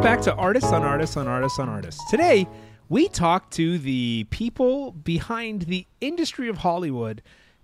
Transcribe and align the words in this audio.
Welcome 0.00 0.16
back 0.16 0.24
to 0.24 0.34
Artists 0.36 0.72
on 0.72 0.82
Artists 0.82 1.18
on 1.18 1.28
Artists 1.28 1.58
on 1.58 1.68
Artists. 1.68 2.02
Today, 2.10 2.48
we 2.88 3.06
talk 3.06 3.50
to 3.50 3.76
the 3.76 4.24
people 4.30 4.92
behind 4.92 5.64
the 5.64 5.86
industry 6.00 6.48
of 6.48 6.56
Hollywood. 6.56 7.20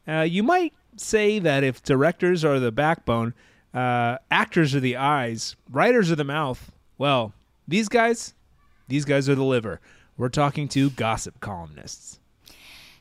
Uh, 0.07 0.21
you 0.21 0.43
might 0.43 0.75
say 0.99 1.39
that 1.39 1.65
if 1.65 1.83
directors 1.83 2.45
are 2.45 2.61
the 2.61 2.71
backbone, 2.71 3.33
uh, 3.73 4.19
actors 4.31 4.75
are 4.75 4.81
the 4.81 4.97
eyes, 4.99 5.57
writers 5.71 6.11
are 6.11 6.17
the 6.17 6.25
mouth. 6.25 6.71
Well, 6.99 7.33
these 7.67 7.89
guys, 7.89 8.35
these 8.87 9.07
guys 9.07 9.31
are 9.31 9.35
the 9.35 9.43
liver. 9.43 9.81
We're 10.19 10.29
talking 10.29 10.69
to 10.69 10.91
gossip 10.91 11.41
columnists. 11.41 12.21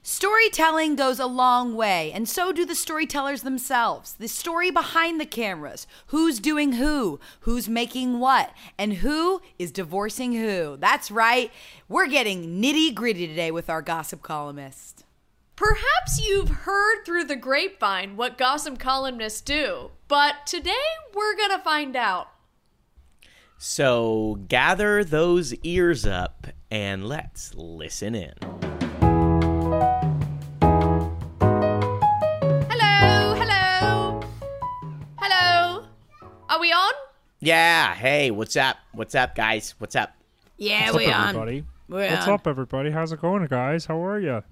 Storytelling 0.08 0.96
goes 0.96 1.20
a 1.20 1.26
long 1.26 1.76
way, 1.76 2.12
and 2.12 2.30
so 2.30 2.52
do 2.52 2.64
the 2.64 2.76
storytellers 2.76 3.42
themselves. 3.42 4.14
The 4.14 4.28
story 4.28 4.70
behind 4.70 5.20
the 5.20 5.26
cameras 5.26 5.88
who's 6.08 6.38
doing 6.38 6.74
who, 6.74 7.20
who's 7.40 7.68
making 7.68 8.20
what, 8.20 8.54
and 8.78 8.94
who 8.98 9.42
is 9.58 9.72
divorcing 9.72 10.34
who. 10.34 10.78
That's 10.80 11.10
right, 11.10 11.52
we're 11.90 12.06
getting 12.06 12.62
nitty 12.62 12.94
gritty 12.94 13.26
today 13.26 13.50
with 13.50 13.68
our 13.68 13.82
gossip 13.82 14.22
columnist. 14.22 15.06
Perhaps 15.56 16.24
you've 16.24 16.50
heard 16.50 17.04
through 17.04 17.24
the 17.24 17.36
grapevine 17.36 18.16
what 18.16 18.38
gossip 18.38 18.78
columnists 18.78 19.42
do, 19.42 19.90
but 20.08 20.46
today 20.46 20.76
we're 21.16 21.36
gonna 21.36 21.58
find 21.64 21.96
out. 21.96 22.28
So 23.58 24.38
gather 24.50 25.04
those 25.04 25.56
ears 25.64 26.06
up 26.06 26.46
and 26.70 27.08
let's 27.08 27.56
listen 27.56 28.14
in. 28.14 28.75
Yeah, 37.46 37.94
hey, 37.94 38.32
what's 38.32 38.56
up? 38.56 38.78
What's 38.92 39.14
up, 39.14 39.36
guys? 39.36 39.76
What's 39.78 39.96
up? 39.96 40.16
Yeah, 40.58 40.86
What's 40.86 40.98
we 41.06 41.12
up, 41.12 41.20
on. 41.20 41.28
everybody? 41.28 41.66
We're 41.88 42.10
What's 42.10 42.28
on. 42.28 42.34
up, 42.34 42.48
everybody? 42.48 42.90
How's 42.90 43.12
it 43.12 43.22
going, 43.22 43.46
guys? 43.46 43.86
How 43.86 44.04
are 44.04 44.20
you? 44.20 44.44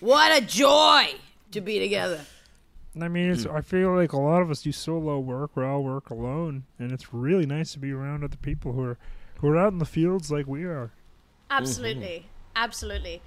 What 0.00 0.42
a 0.42 0.46
joy 0.46 1.08
to 1.50 1.60
be 1.60 1.78
together. 1.78 2.22
I 2.98 3.08
mean, 3.08 3.28
it's. 3.28 3.44
I 3.44 3.60
feel 3.60 3.94
like 3.94 4.14
a 4.14 4.18
lot 4.18 4.40
of 4.40 4.50
us 4.50 4.62
do 4.62 4.72
solo 4.72 5.18
work. 5.18 5.54
We 5.54 5.62
all 5.62 5.84
work 5.84 6.08
alone, 6.08 6.64
and 6.78 6.90
it's 6.90 7.12
really 7.12 7.44
nice 7.44 7.74
to 7.74 7.78
be 7.78 7.92
around 7.92 8.24
other 8.24 8.38
people 8.38 8.72
who 8.72 8.84
are 8.84 8.98
who 9.40 9.48
are 9.48 9.58
out 9.58 9.74
in 9.74 9.78
the 9.78 9.84
fields 9.84 10.32
like 10.32 10.46
we 10.46 10.64
are. 10.64 10.90
Absolutely, 11.50 12.30
absolutely. 12.56 13.20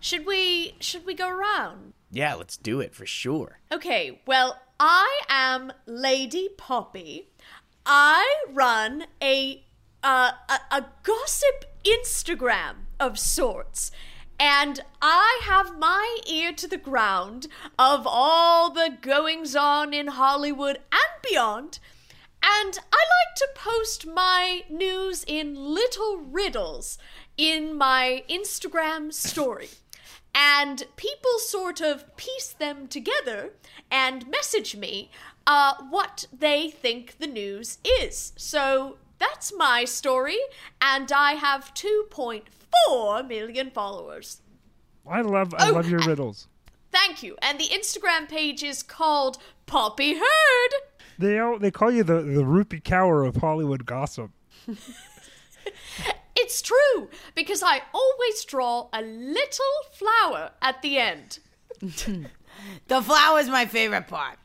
Should 0.00 0.26
we 0.26 0.74
should 0.80 1.06
we 1.06 1.14
go 1.14 1.30
around? 1.30 1.94
Yeah, 2.10 2.34
let's 2.34 2.58
do 2.58 2.80
it 2.80 2.94
for 2.94 3.06
sure. 3.06 3.58
Okay, 3.72 4.20
well, 4.26 4.60
I 4.78 5.20
am 5.30 5.72
Lady 5.86 6.50
Poppy. 6.58 7.28
I 7.86 8.44
run 8.52 9.04
a 9.22 9.64
uh, 10.02 10.32
a, 10.48 10.76
a 10.76 10.84
gossip 11.02 11.64
Instagram 11.84 12.86
of 12.98 13.18
sorts. 13.18 13.90
And 14.38 14.80
I 15.02 15.42
have 15.44 15.78
my 15.78 16.18
ear 16.26 16.52
to 16.54 16.66
the 16.66 16.78
ground 16.78 17.46
of 17.78 18.06
all 18.06 18.70
the 18.70 18.96
goings 19.02 19.54
on 19.54 19.92
in 19.92 20.06
Hollywood 20.06 20.78
and 20.90 21.22
beyond. 21.22 21.78
And 22.42 22.78
I 22.90 22.96
like 22.96 23.34
to 23.36 23.48
post 23.54 24.06
my 24.06 24.62
news 24.70 25.24
in 25.26 25.54
little 25.54 26.16
riddles 26.16 26.96
in 27.36 27.76
my 27.76 28.24
Instagram 28.30 29.12
story. 29.12 29.68
And 30.34 30.84
people 30.96 31.38
sort 31.38 31.82
of 31.82 32.16
piece 32.16 32.48
them 32.52 32.88
together 32.88 33.52
and 33.90 34.26
message 34.28 34.74
me 34.74 35.10
uh, 35.46 35.74
what 35.90 36.26
they 36.32 36.70
think 36.70 37.18
the 37.18 37.26
news 37.26 37.78
is. 37.84 38.32
So 38.36 38.96
that's 39.18 39.52
my 39.56 39.84
story, 39.84 40.38
and 40.80 41.10
I 41.12 41.32
have 41.32 41.74
2.4 41.74 43.28
million 43.28 43.70
followers. 43.70 44.42
I 45.06 45.20
love. 45.22 45.54
I 45.54 45.68
Oh, 45.70 45.72
love 45.72 45.88
your 45.88 46.00
riddles. 46.00 46.46
Thank 46.92 47.22
you. 47.22 47.36
And 47.42 47.58
the 47.58 47.68
Instagram 47.68 48.28
page 48.28 48.62
is 48.62 48.82
called 48.82 49.38
Poppy 49.66 50.14
Heard. 50.14 50.70
They 51.18 51.38
all, 51.38 51.58
they 51.58 51.70
call 51.70 51.90
you 51.90 52.02
the 52.04 52.22
the 52.22 52.42
Rupi 52.42 52.82
Kaur 52.82 53.26
of 53.26 53.36
Hollywood 53.36 53.86
gossip. 53.86 54.30
It's 56.36 56.62
true, 56.62 57.10
because 57.34 57.62
I 57.62 57.82
always 57.92 58.44
draw 58.44 58.88
a 58.94 59.02
little 59.02 59.74
flower 59.92 60.52
at 60.62 60.80
the 60.82 60.98
end. 60.98 61.38
The 62.88 63.00
flower 63.00 63.38
is 63.38 63.48
my 63.48 63.64
favorite 63.66 64.06
part. 64.08 64.36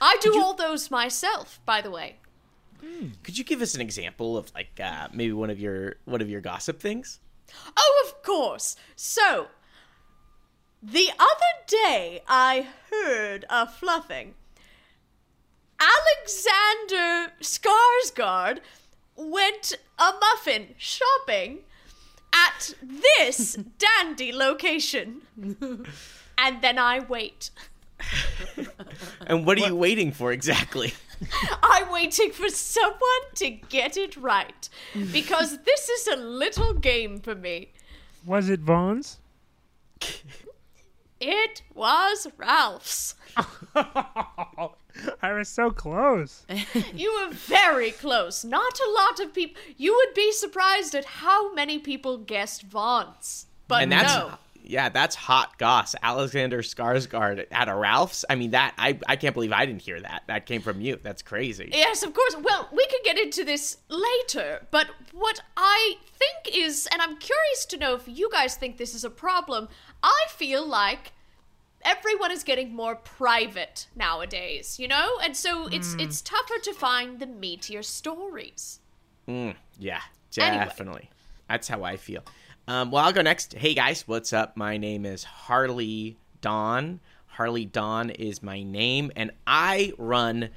I 0.00 0.16
do 0.20 0.40
all 0.40 0.54
those 0.54 0.90
myself, 0.90 1.60
by 1.64 1.80
the 1.80 1.90
way. 1.90 2.16
Could 3.22 3.38
you 3.38 3.44
give 3.44 3.62
us 3.62 3.74
an 3.74 3.80
example 3.80 4.36
of 4.36 4.52
like 4.54 4.78
uh, 4.82 5.08
maybe 5.12 5.32
one 5.32 5.50
of 5.50 5.58
your 5.58 5.96
one 6.04 6.20
of 6.20 6.28
your 6.28 6.40
gossip 6.40 6.80
things? 6.80 7.20
Oh, 7.76 8.04
of 8.06 8.22
course. 8.22 8.76
So, 8.96 9.48
the 10.82 11.08
other 11.18 11.64
day 11.66 12.22
I 12.28 12.68
heard 12.90 13.44
a 13.48 13.66
fluffing. 13.66 14.34
Alexander 15.80 17.32
Skarsgård 17.40 18.60
went 19.16 19.74
a 19.98 20.10
muffin 20.20 20.74
shopping 20.78 21.60
at 22.32 22.74
this 22.82 23.54
dandy 23.78 24.32
location. 24.32 25.22
And 26.36 26.62
then 26.62 26.78
I 26.78 26.98
wait. 27.00 27.50
And 29.26 29.46
what 29.46 29.58
are 29.58 29.66
you 29.66 29.76
waiting 29.76 30.12
for 30.12 30.32
exactly? 30.32 30.94
I'm 31.62 31.90
waiting 31.90 32.30
for 32.30 32.48
someone 32.48 33.24
to 33.36 33.50
get 33.50 33.96
it 33.96 34.16
right. 34.16 34.68
Because 35.12 35.58
this 35.64 35.88
is 35.88 36.06
a 36.08 36.16
little 36.16 36.74
game 36.74 37.20
for 37.20 37.34
me. 37.34 37.72
Was 38.26 38.48
it 38.48 38.60
Vons? 38.60 39.18
It 41.20 41.62
was 41.74 42.26
Ralph's. 42.36 43.14
I 43.74 45.32
was 45.32 45.48
so 45.48 45.70
close. 45.70 46.44
You 46.94 47.12
were 47.14 47.32
very 47.32 47.92
close. 47.92 48.44
Not 48.44 48.78
a 48.78 48.90
lot 48.90 49.20
of 49.20 49.32
people. 49.32 49.60
You 49.76 49.94
would 49.94 50.14
be 50.14 50.32
surprised 50.32 50.94
at 50.94 51.04
how 51.04 51.54
many 51.54 51.78
people 51.78 52.18
guessed 52.18 52.64
Vons. 52.64 53.46
But 53.68 53.84
and 53.84 53.92
that's 53.92 54.14
no. 54.14 54.34
Yeah, 54.66 54.88
that's 54.88 55.14
hot 55.14 55.58
goss. 55.58 55.94
Alexander 56.02 56.62
Skarsgård 56.62 57.46
at 57.50 57.68
a 57.68 57.74
Ralph's. 57.74 58.24
I 58.28 58.34
mean 58.34 58.50
that 58.52 58.74
I 58.78 58.98
I 59.06 59.16
can't 59.16 59.34
believe 59.34 59.52
I 59.52 59.66
didn't 59.66 59.82
hear 59.82 60.00
that. 60.00 60.24
That 60.26 60.46
came 60.46 60.62
from 60.62 60.80
you. 60.80 60.98
That's 61.02 61.22
crazy. 61.22 61.68
Yes, 61.72 62.02
of 62.02 62.14
course. 62.14 62.36
Well, 62.42 62.68
we 62.72 62.86
could 62.86 63.02
get 63.04 63.18
into 63.18 63.44
this 63.44 63.78
later, 63.88 64.66
but 64.70 64.86
what 65.12 65.40
I 65.56 65.94
think 66.18 66.56
is, 66.56 66.88
and 66.92 67.00
I'm 67.02 67.16
curious 67.18 67.64
to 67.66 67.76
know 67.76 67.94
if 67.94 68.04
you 68.06 68.28
guys 68.32 68.56
think 68.56 68.76
this 68.78 68.94
is 68.94 69.04
a 69.04 69.10
problem, 69.10 69.68
I 70.02 70.24
feel 70.30 70.66
like 70.66 71.12
everyone 71.84 72.30
is 72.30 72.42
getting 72.42 72.74
more 72.74 72.96
private 72.96 73.86
nowadays, 73.94 74.78
you 74.78 74.88
know? 74.88 75.18
And 75.22 75.36
so 75.36 75.66
it's 75.66 75.94
it's 75.98 76.22
tougher 76.22 76.58
to 76.62 76.72
find 76.72 77.18
the 77.20 77.26
meatier 77.26 77.84
stories. 77.84 78.80
Mm, 79.28 79.54
yeah, 79.78 80.00
Anyway. 80.38 80.64
definitely. 80.64 81.10
That's 81.48 81.68
how 81.68 81.82
I 81.84 81.96
feel. 81.96 82.22
Um, 82.66 82.90
well, 82.90 83.04
I'll 83.04 83.12
go 83.12 83.20
next. 83.20 83.52
Hey 83.52 83.74
guys, 83.74 84.08
what's 84.08 84.32
up? 84.32 84.56
My 84.56 84.78
name 84.78 85.04
is 85.04 85.22
Harley 85.22 86.16
Dawn. 86.40 87.00
Harley 87.26 87.66
Dawn 87.66 88.08
is 88.08 88.42
my 88.42 88.62
name, 88.62 89.12
and 89.14 89.32
I 89.46 89.92
run 89.98 90.48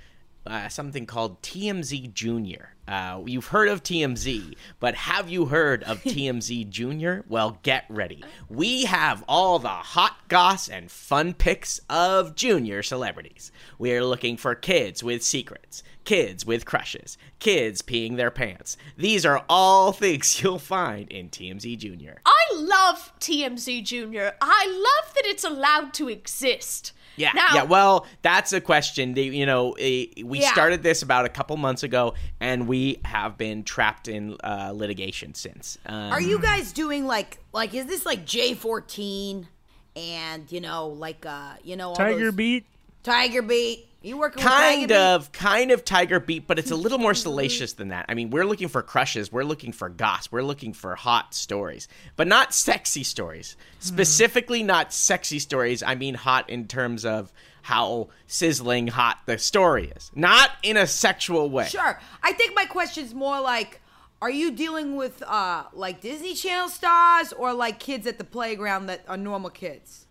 uh, 0.45 0.69
something 0.69 1.05
called 1.05 1.41
TMZ 1.41 2.13
Junior. 2.13 2.75
Uh, 2.87 3.21
you've 3.25 3.47
heard 3.47 3.67
of 3.67 3.83
TMZ, 3.83 4.55
but 4.79 4.95
have 4.95 5.29
you 5.29 5.45
heard 5.45 5.83
of 5.83 6.01
TMZ 6.03 6.69
Junior? 6.69 7.25
Well, 7.27 7.59
get 7.63 7.85
ready. 7.89 8.23
We 8.49 8.85
have 8.85 9.23
all 9.27 9.59
the 9.59 9.67
hot 9.67 10.15
goss 10.27 10.69
and 10.69 10.89
fun 10.89 11.33
pics 11.33 11.81
of 11.89 12.35
junior 12.35 12.81
celebrities. 12.83 13.51
We 13.77 13.93
are 13.93 14.05
looking 14.05 14.37
for 14.37 14.55
kids 14.55 15.03
with 15.03 15.23
secrets, 15.23 15.83
kids 16.05 16.45
with 16.45 16.65
crushes, 16.65 17.17
kids 17.39 17.81
peeing 17.81 18.15
their 18.15 18.31
pants. 18.31 18.77
These 18.95 19.25
are 19.25 19.43
all 19.49 19.91
things 19.93 20.41
you'll 20.41 20.59
find 20.59 21.11
in 21.11 21.29
TMZ 21.29 21.77
Junior. 21.77 22.21
I 22.25 22.55
love 22.55 23.11
TMZ 23.19 23.83
Junior. 23.83 24.33
I 24.41 24.65
love 24.67 25.13
that 25.13 25.25
it's 25.25 25.43
allowed 25.43 25.93
to 25.95 26.07
exist. 26.07 26.93
Yeah, 27.17 27.31
Now, 27.33 27.47
yeah. 27.53 27.63
Well, 27.63 28.05
that's 28.21 28.53
a 28.53 28.61
question. 28.61 29.13
They, 29.15 29.23
you 29.23 29.45
know, 29.45 29.75
we 29.77 30.15
Yeah. 30.39 30.51
started 30.53 30.83
this 30.83 31.01
about 31.01 31.25
a 31.25 31.29
couple 31.29 31.57
months 31.57 31.83
ago, 31.83 32.13
and 32.39 32.67
we 32.67 32.99
have 33.03 33.37
been 33.37 33.63
trapped 33.63 34.07
in 34.07 34.37
uh, 34.43 34.71
litigation 34.73 35.33
since. 35.33 35.77
Um, 35.85 36.13
Are 36.13 36.21
you 36.21 36.39
guys 36.39 36.71
doing 36.71 37.05
like 37.05 37.39
like 37.53 37.73
is 37.73 37.87
this 37.87 38.05
like 38.05 38.25
J 38.25 38.53
fourteen 38.53 39.47
and 39.95 40.49
you 40.51 40.61
know 40.61 40.87
like 40.89 41.25
uh 41.25 41.53
you 41.63 41.75
know 41.75 41.89
all 41.89 41.95
Tiger 41.95 42.25
those- 42.25 42.35
Beat. 42.35 42.65
Tiger 43.03 43.41
Beat? 43.41 43.86
You 44.01 44.17
with 44.17 44.35
kind 44.35 44.91
of 44.91 45.31
kind 45.31 45.71
of 45.71 45.83
tiger 45.83 46.19
beat 46.19 46.45
but 46.47 46.59
it's 46.59 46.71
a 46.71 46.75
little 46.75 46.99
more 46.99 47.13
salacious 47.13 47.73
than 47.73 47.89
that. 47.89 48.05
I 48.07 48.13
mean 48.13 48.29
we're 48.29 48.45
looking 48.45 48.67
for 48.67 48.81
crushes. 48.81 49.31
We're 49.31 49.43
looking 49.43 49.71
for 49.71 49.89
goss. 49.89 50.31
We're 50.31 50.43
looking 50.43 50.73
for 50.73 50.95
hot 50.95 51.33
stories 51.33 51.87
but 52.15 52.27
not 52.27 52.53
sexy 52.53 53.03
stories. 53.03 53.57
Specifically 53.79 54.63
not 54.63 54.93
sexy 54.93 55.39
stories. 55.39 55.81
I 55.81 55.95
mean 55.95 56.13
hot 56.13 56.49
in 56.49 56.67
terms 56.67 57.05
of 57.05 57.33
how 57.63 58.07
sizzling 58.27 58.87
hot 58.87 59.17
the 59.25 59.37
story 59.37 59.91
is, 59.93 60.09
not 60.15 60.51
in 60.63 60.77
a 60.77 60.87
sexual 60.87 61.49
way. 61.49 61.65
Sure. 61.65 61.99
I 62.23 62.31
think 62.31 62.55
my 62.55 62.65
question's 62.65 63.13
more 63.13 63.41
like 63.41 63.81
are 64.21 64.29
you 64.29 64.51
dealing 64.51 64.95
with 64.95 65.21
uh 65.23 65.63
like 65.73 66.01
Disney 66.01 66.33
Channel 66.33 66.69
stars 66.69 67.33
or 67.33 67.53
like 67.53 67.79
kids 67.79 68.07
at 68.07 68.19
the 68.19 68.23
playground 68.23 68.85
that 68.87 69.03
are 69.07 69.17
normal 69.17 69.49
kids? 69.49 70.05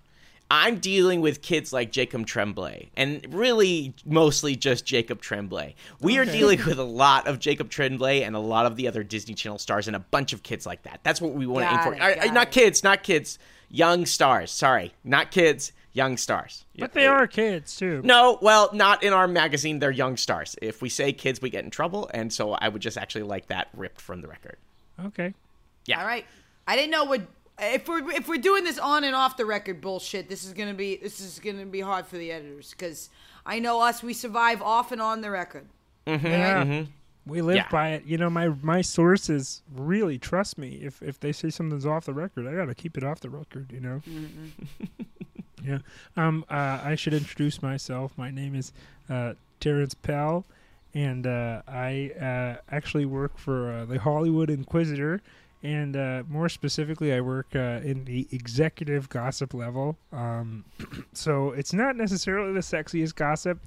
I'm 0.51 0.79
dealing 0.79 1.21
with 1.23 1.43
kids 1.43 1.73
like 1.73 1.91
Jacob 1.91 2.25
Tremblay, 2.27 2.91
and 2.97 3.27
really 3.35 3.95
mostly 4.05 4.55
just 4.55 4.85
Jacob 4.85 5.21
Tremblay. 5.21 5.75
We 6.01 6.19
are 6.19 6.25
dealing 6.25 6.65
with 6.65 6.79
a 6.79 6.85
lot 6.85 7.27
of 7.27 7.41
Jacob 7.41 7.69
Tremblay 7.69 8.23
and 8.23 8.37
a 8.37 8.41
lot 8.41 8.65
of 8.67 8.77
the 8.77 8.87
other 8.87 9.03
Disney 9.03 9.35
Channel 9.35 9.59
stars 9.59 9.89
and 9.89 9.97
a 9.97 10.01
bunch 10.01 10.33
of 10.33 10.45
kids 10.45 10.65
like 10.65 10.85
that. 10.85 11.01
That's 11.03 11.21
what 11.21 11.33
we 11.33 11.47
want 11.47 11.69
to 11.69 11.73
aim 11.75 11.83
for. 11.83 11.95
it, 11.95 12.01
Uh, 12.01 12.25
got 12.27 12.35
not 12.35 12.51
kids, 12.53 12.85
not 12.85 13.03
kids, 13.03 13.39
young 13.69 14.07
stars. 14.07 14.53
Sorry, 14.53 14.95
not 15.03 15.33
kids, 15.33 15.73
young 15.93 16.17
stars. 16.17 16.65
But 16.79 16.93
they 16.93 17.07
are 17.09 17.27
kids 17.27 17.75
too. 17.77 18.01
No, 18.05 18.39
well, 18.41 18.71
not 18.73 19.03
in 19.03 19.13
our 19.13 19.27
magazine. 19.27 19.81
They're 19.81 19.91
young 19.91 20.17
stars. 20.17 20.55
If 20.63 20.81
we 20.81 20.89
say 20.89 21.13
kids, 21.13 21.43
we 21.43 21.51
get 21.51 21.65
in 21.65 21.71
trouble, 21.71 22.09
and 22.15 22.33
so 22.33 22.53
I 22.53 22.69
would 22.69 22.83
just 22.83 22.97
actually 22.97 23.25
like 23.25 23.49
that 23.49 23.69
ripped 23.75 24.01
from 24.01 24.21
the 24.21 24.29
record. 24.29 24.59
Okay. 25.07 25.35
Yeah. 25.87 26.01
All 26.01 26.07
right. 26.07 26.25
I 26.69 26.77
didn't 26.77 26.91
know 26.91 27.05
what 27.05 27.23
if 27.59 27.89
we're 27.89 28.11
if 28.13 28.29
we're 28.29 28.37
doing 28.41 28.65
this 28.65 28.79
on 28.79 29.05
and 29.05 29.15
off 29.15 29.37
the 29.37 29.47
record 29.47 29.81
bullshit. 29.81 30.29
This 30.29 30.45
is 30.45 30.53
gonna 30.53 30.75
be 30.75 30.97
this 30.97 31.21
is 31.21 31.39
gonna 31.39 31.67
be 31.67 31.81
hard 31.81 32.07
for 32.07 32.17
the 32.19 32.31
editors 32.33 32.71
because 32.71 33.09
I 33.45 33.59
know 33.59 33.81
us. 33.81 34.03
We 34.03 34.13
survive 34.13 34.61
off 34.63 34.93
and 34.93 35.01
on 35.01 35.21
the 35.21 35.31
record. 35.31 35.67
Yeah. 36.07 36.85
We 37.27 37.43
live 37.43 37.57
Yeah. 37.57 37.69
by 37.71 37.89
it. 37.91 38.05
You 38.05 38.19
know, 38.19 38.31
my 38.31 38.49
my 38.63 38.83
sources 38.83 39.63
really 39.75 40.19
trust 40.19 40.59
me. 40.59 40.75
If 40.83 41.03
if 41.03 41.19
they 41.19 41.33
say 41.33 41.51
something's 41.51 41.87
off 41.87 42.05
the 42.05 42.15
record, 42.15 42.47
I 42.47 42.55
gotta 42.55 42.75
keep 42.75 42.97
it 42.97 43.03
off 43.05 43.21
the 43.21 43.31
record. 43.31 43.73
You 43.73 43.81
know. 43.81 44.03
yeah. 45.65 45.79
Um. 46.17 46.45
Uh, 46.49 46.81
I 46.85 46.95
should 46.95 47.15
introduce 47.15 47.63
myself. 47.63 48.13
My 48.17 48.31
name 48.31 48.55
is 48.55 48.73
uh, 49.11 49.35
Terrence 49.59 49.95
Pell, 49.95 50.45
and 50.95 51.27
uh, 51.27 51.63
I 51.67 52.13
uh, 52.21 52.61
actually 52.71 53.07
work 53.07 53.39
for 53.39 53.73
uh, 53.73 53.85
the 53.87 53.99
Hollywood 53.99 54.51
Inquisitor. 54.51 55.21
And 55.63 55.97
uh, 55.97 56.23
more 56.29 56.49
specifically, 56.49 57.13
I 57.13 57.21
work 57.21 57.49
uh, 57.55 57.81
in 57.83 58.05
the 58.05 58.29
executive 58.31 59.09
gossip 59.09 59.55
level. 59.55 59.97
Um, 60.13 60.65
so 61.13 61.51
it's 61.51 61.73
not 61.73 61.97
necessarily 61.97 62.53
the 62.53 62.61
sexiest 62.61 63.15
gossip, 63.15 63.59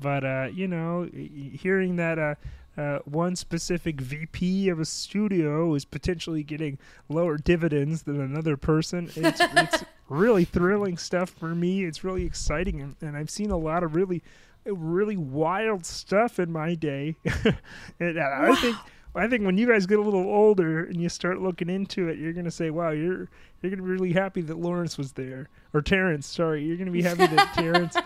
but 0.00 0.24
uh, 0.24 0.48
you 0.52 0.68
know, 0.68 1.08
hearing 1.12 1.96
that 1.96 2.18
uh, 2.18 2.34
uh, 2.76 3.00
one 3.04 3.36
specific 3.36 4.00
VP 4.00 4.68
of 4.68 4.80
a 4.80 4.84
studio 4.84 5.74
is 5.74 5.84
potentially 5.84 6.42
getting 6.42 6.78
lower 7.08 7.36
dividends 7.36 8.02
than 8.02 8.20
another 8.20 8.56
person, 8.56 9.10
it's, 9.14 9.40
it's 9.56 9.84
really 10.08 10.44
thrilling 10.44 10.96
stuff 10.96 11.30
for 11.30 11.54
me. 11.54 11.84
It's 11.84 12.02
really 12.02 12.24
exciting, 12.24 12.80
and, 12.80 12.96
and 13.00 13.16
I've 13.16 13.30
seen 13.30 13.50
a 13.50 13.58
lot 13.58 13.82
of 13.82 13.94
really, 13.94 14.22
really 14.64 15.16
wild 15.16 15.84
stuff 15.84 16.38
in 16.38 16.50
my 16.50 16.74
day. 16.74 17.16
and 18.00 18.18
I 18.18 18.54
think. 18.56 18.76
I 19.14 19.28
think 19.28 19.44
when 19.44 19.58
you 19.58 19.66
guys 19.66 19.86
get 19.86 19.98
a 19.98 20.02
little 20.02 20.22
older 20.26 20.84
and 20.84 21.00
you 21.00 21.08
start 21.08 21.40
looking 21.40 21.68
into 21.68 22.08
it, 22.08 22.18
you're 22.18 22.32
gonna 22.32 22.50
say, 22.50 22.70
"Wow, 22.70 22.90
you're 22.90 23.28
you're 23.60 23.70
gonna 23.70 23.82
be 23.82 23.90
really 23.90 24.12
happy 24.12 24.40
that 24.42 24.58
Lawrence 24.58 24.96
was 24.96 25.12
there, 25.12 25.48
or 25.74 25.82
Terrence. 25.82 26.26
Sorry, 26.26 26.64
you're 26.64 26.76
gonna 26.78 26.90
be 26.90 27.02
happy 27.02 27.26
that 27.26 27.52
Terrence. 27.54 27.96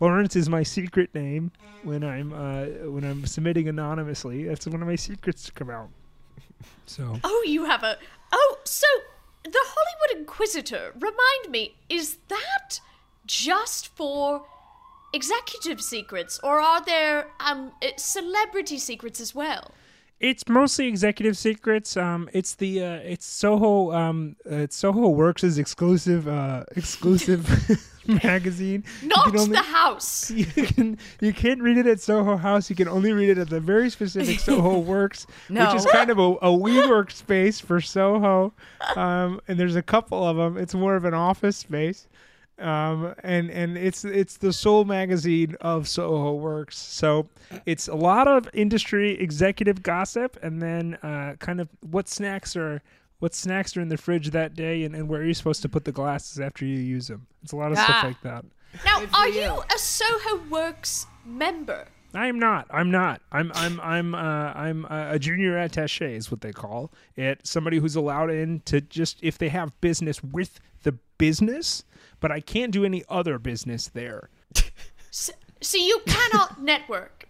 Lawrence 0.00 0.36
is 0.36 0.48
my 0.48 0.62
secret 0.62 1.14
name 1.14 1.52
when 1.82 2.02
I'm 2.04 2.32
uh, 2.32 2.90
when 2.90 3.04
I'm 3.04 3.26
submitting 3.26 3.68
anonymously. 3.68 4.44
That's 4.44 4.66
one 4.66 4.82
of 4.82 4.88
my 4.88 4.96
secrets 4.96 5.44
to 5.44 5.52
come 5.52 5.70
out. 5.70 5.88
So 6.86 7.18
Oh, 7.22 7.44
you 7.46 7.64
have 7.66 7.82
a. 7.82 7.96
Oh, 8.32 8.58
so 8.64 8.86
the 9.44 9.52
Hollywood 9.54 10.20
Inquisitor, 10.20 10.92
remind 10.94 11.50
me, 11.50 11.76
is 11.88 12.18
that 12.28 12.80
just 13.24 13.88
for 13.88 14.44
executive 15.12 15.80
secrets, 15.80 16.40
or 16.42 16.60
are 16.60 16.84
there 16.84 17.28
um 17.40 17.72
uh, 17.82 17.88
celebrity 17.96 18.78
secrets 18.78 19.20
as 19.20 19.34
well? 19.34 19.70
It's 20.20 20.48
mostly 20.48 20.86
executive 20.86 21.36
secrets. 21.36 21.96
Um, 21.96 22.28
it's 22.32 22.54
the 22.54 22.82
uh, 22.82 22.94
it's 22.96 23.26
Soho 23.26 23.92
um, 23.92 24.36
uh, 24.50 24.56
it's 24.56 24.76
Soho 24.76 25.08
Works' 25.08 25.58
exclusive 25.58 26.26
uh, 26.28 26.64
exclusive 26.74 27.46
magazine. 28.22 28.84
Not 29.02 29.36
only- 29.36 29.56
the 29.56 29.62
house. 29.62 30.30
you 30.30 30.46
can 30.46 30.98
you 31.20 31.32
can't 31.32 31.60
read 31.60 31.76
it 31.76 31.86
at 31.86 32.00
Soho 32.00 32.36
House. 32.36 32.70
You 32.70 32.76
can 32.76 32.88
only 32.88 33.12
read 33.12 33.28
it 33.30 33.38
at 33.38 33.50
the 33.50 33.60
very 33.60 33.90
specific 33.90 34.40
Soho 34.40 34.78
Works, 34.78 35.26
No. 35.48 35.66
which 35.66 35.74
is 35.76 35.86
kind 35.86 36.10
of 36.10 36.18
a, 36.18 36.22
a 36.22 36.48
WeWork 36.50 37.10
space 37.12 37.60
for 37.60 37.80
Soho. 37.80 38.52
Um, 38.96 39.40
and 39.48 39.58
there's 39.58 39.76
a 39.76 39.82
couple 39.82 40.26
of 40.26 40.36
them. 40.36 40.56
It's 40.56 40.74
more 40.74 40.96
of 40.96 41.04
an 41.04 41.14
office 41.14 41.56
space. 41.56 42.08
Um, 42.58 43.14
and 43.22 43.50
and 43.50 43.76
it's 43.76 44.04
it's 44.04 44.38
the 44.38 44.52
sole 44.52 44.84
magazine 44.84 45.56
of 45.60 45.86
Soho 45.88 46.34
Works. 46.34 46.78
So 46.78 47.28
it's 47.66 47.86
a 47.88 47.94
lot 47.94 48.28
of 48.28 48.48
industry 48.54 49.18
executive 49.20 49.82
gossip, 49.82 50.38
and 50.42 50.62
then 50.62 50.94
uh, 51.02 51.34
kind 51.38 51.60
of 51.60 51.68
what 51.80 52.08
snacks 52.08 52.56
are. 52.56 52.82
What 53.18 53.34
snacks 53.34 53.74
are 53.78 53.80
in 53.80 53.88
the 53.88 53.96
fridge 53.96 54.30
that 54.32 54.54
day, 54.54 54.84
and, 54.84 54.94
and 54.94 55.08
where 55.08 55.22
are 55.22 55.24
you're 55.24 55.32
supposed 55.32 55.62
to 55.62 55.70
put 55.70 55.86
the 55.86 55.92
glasses 55.92 56.38
after 56.38 56.66
you 56.66 56.76
use 56.76 57.08
them. 57.08 57.26
It's 57.42 57.52
a 57.52 57.56
lot 57.56 57.72
of 57.72 57.78
stuff 57.78 57.96
Ah. 58.02 58.06
like 58.08 58.20
that. 58.20 58.44
Now, 58.84 59.02
are 59.14 59.28
you. 59.28 59.40
you 59.40 59.62
a 59.74 59.78
Soho 59.78 60.36
Works 60.50 61.06
member? 61.24 61.88
I'm 62.12 62.38
not. 62.38 62.66
I'm 62.70 62.90
not. 62.90 63.22
I'm. 63.32 63.50
I'm. 63.54 63.80
I'm. 63.80 64.14
Uh, 64.14 64.18
I'm 64.54 64.84
uh, 64.84 65.12
a 65.12 65.18
junior 65.18 65.52
attaché 65.54 66.14
is 66.14 66.30
what 66.30 66.42
they 66.42 66.52
call 66.52 66.92
it. 67.16 67.46
Somebody 67.46 67.78
who's 67.78 67.96
allowed 67.96 68.30
in 68.30 68.60
to 68.66 68.82
just 68.82 69.18
if 69.22 69.38
they 69.38 69.48
have 69.48 69.78
business 69.80 70.22
with 70.22 70.60
the 70.82 70.98
business, 71.18 71.84
but 72.20 72.30
I 72.30 72.40
can't 72.40 72.72
do 72.72 72.84
any 72.84 73.04
other 73.08 73.38
business 73.38 73.88
there. 73.88 74.30
So, 75.10 75.32
so 75.62 75.78
you 75.78 76.00
cannot 76.06 76.62
network. 76.62 77.26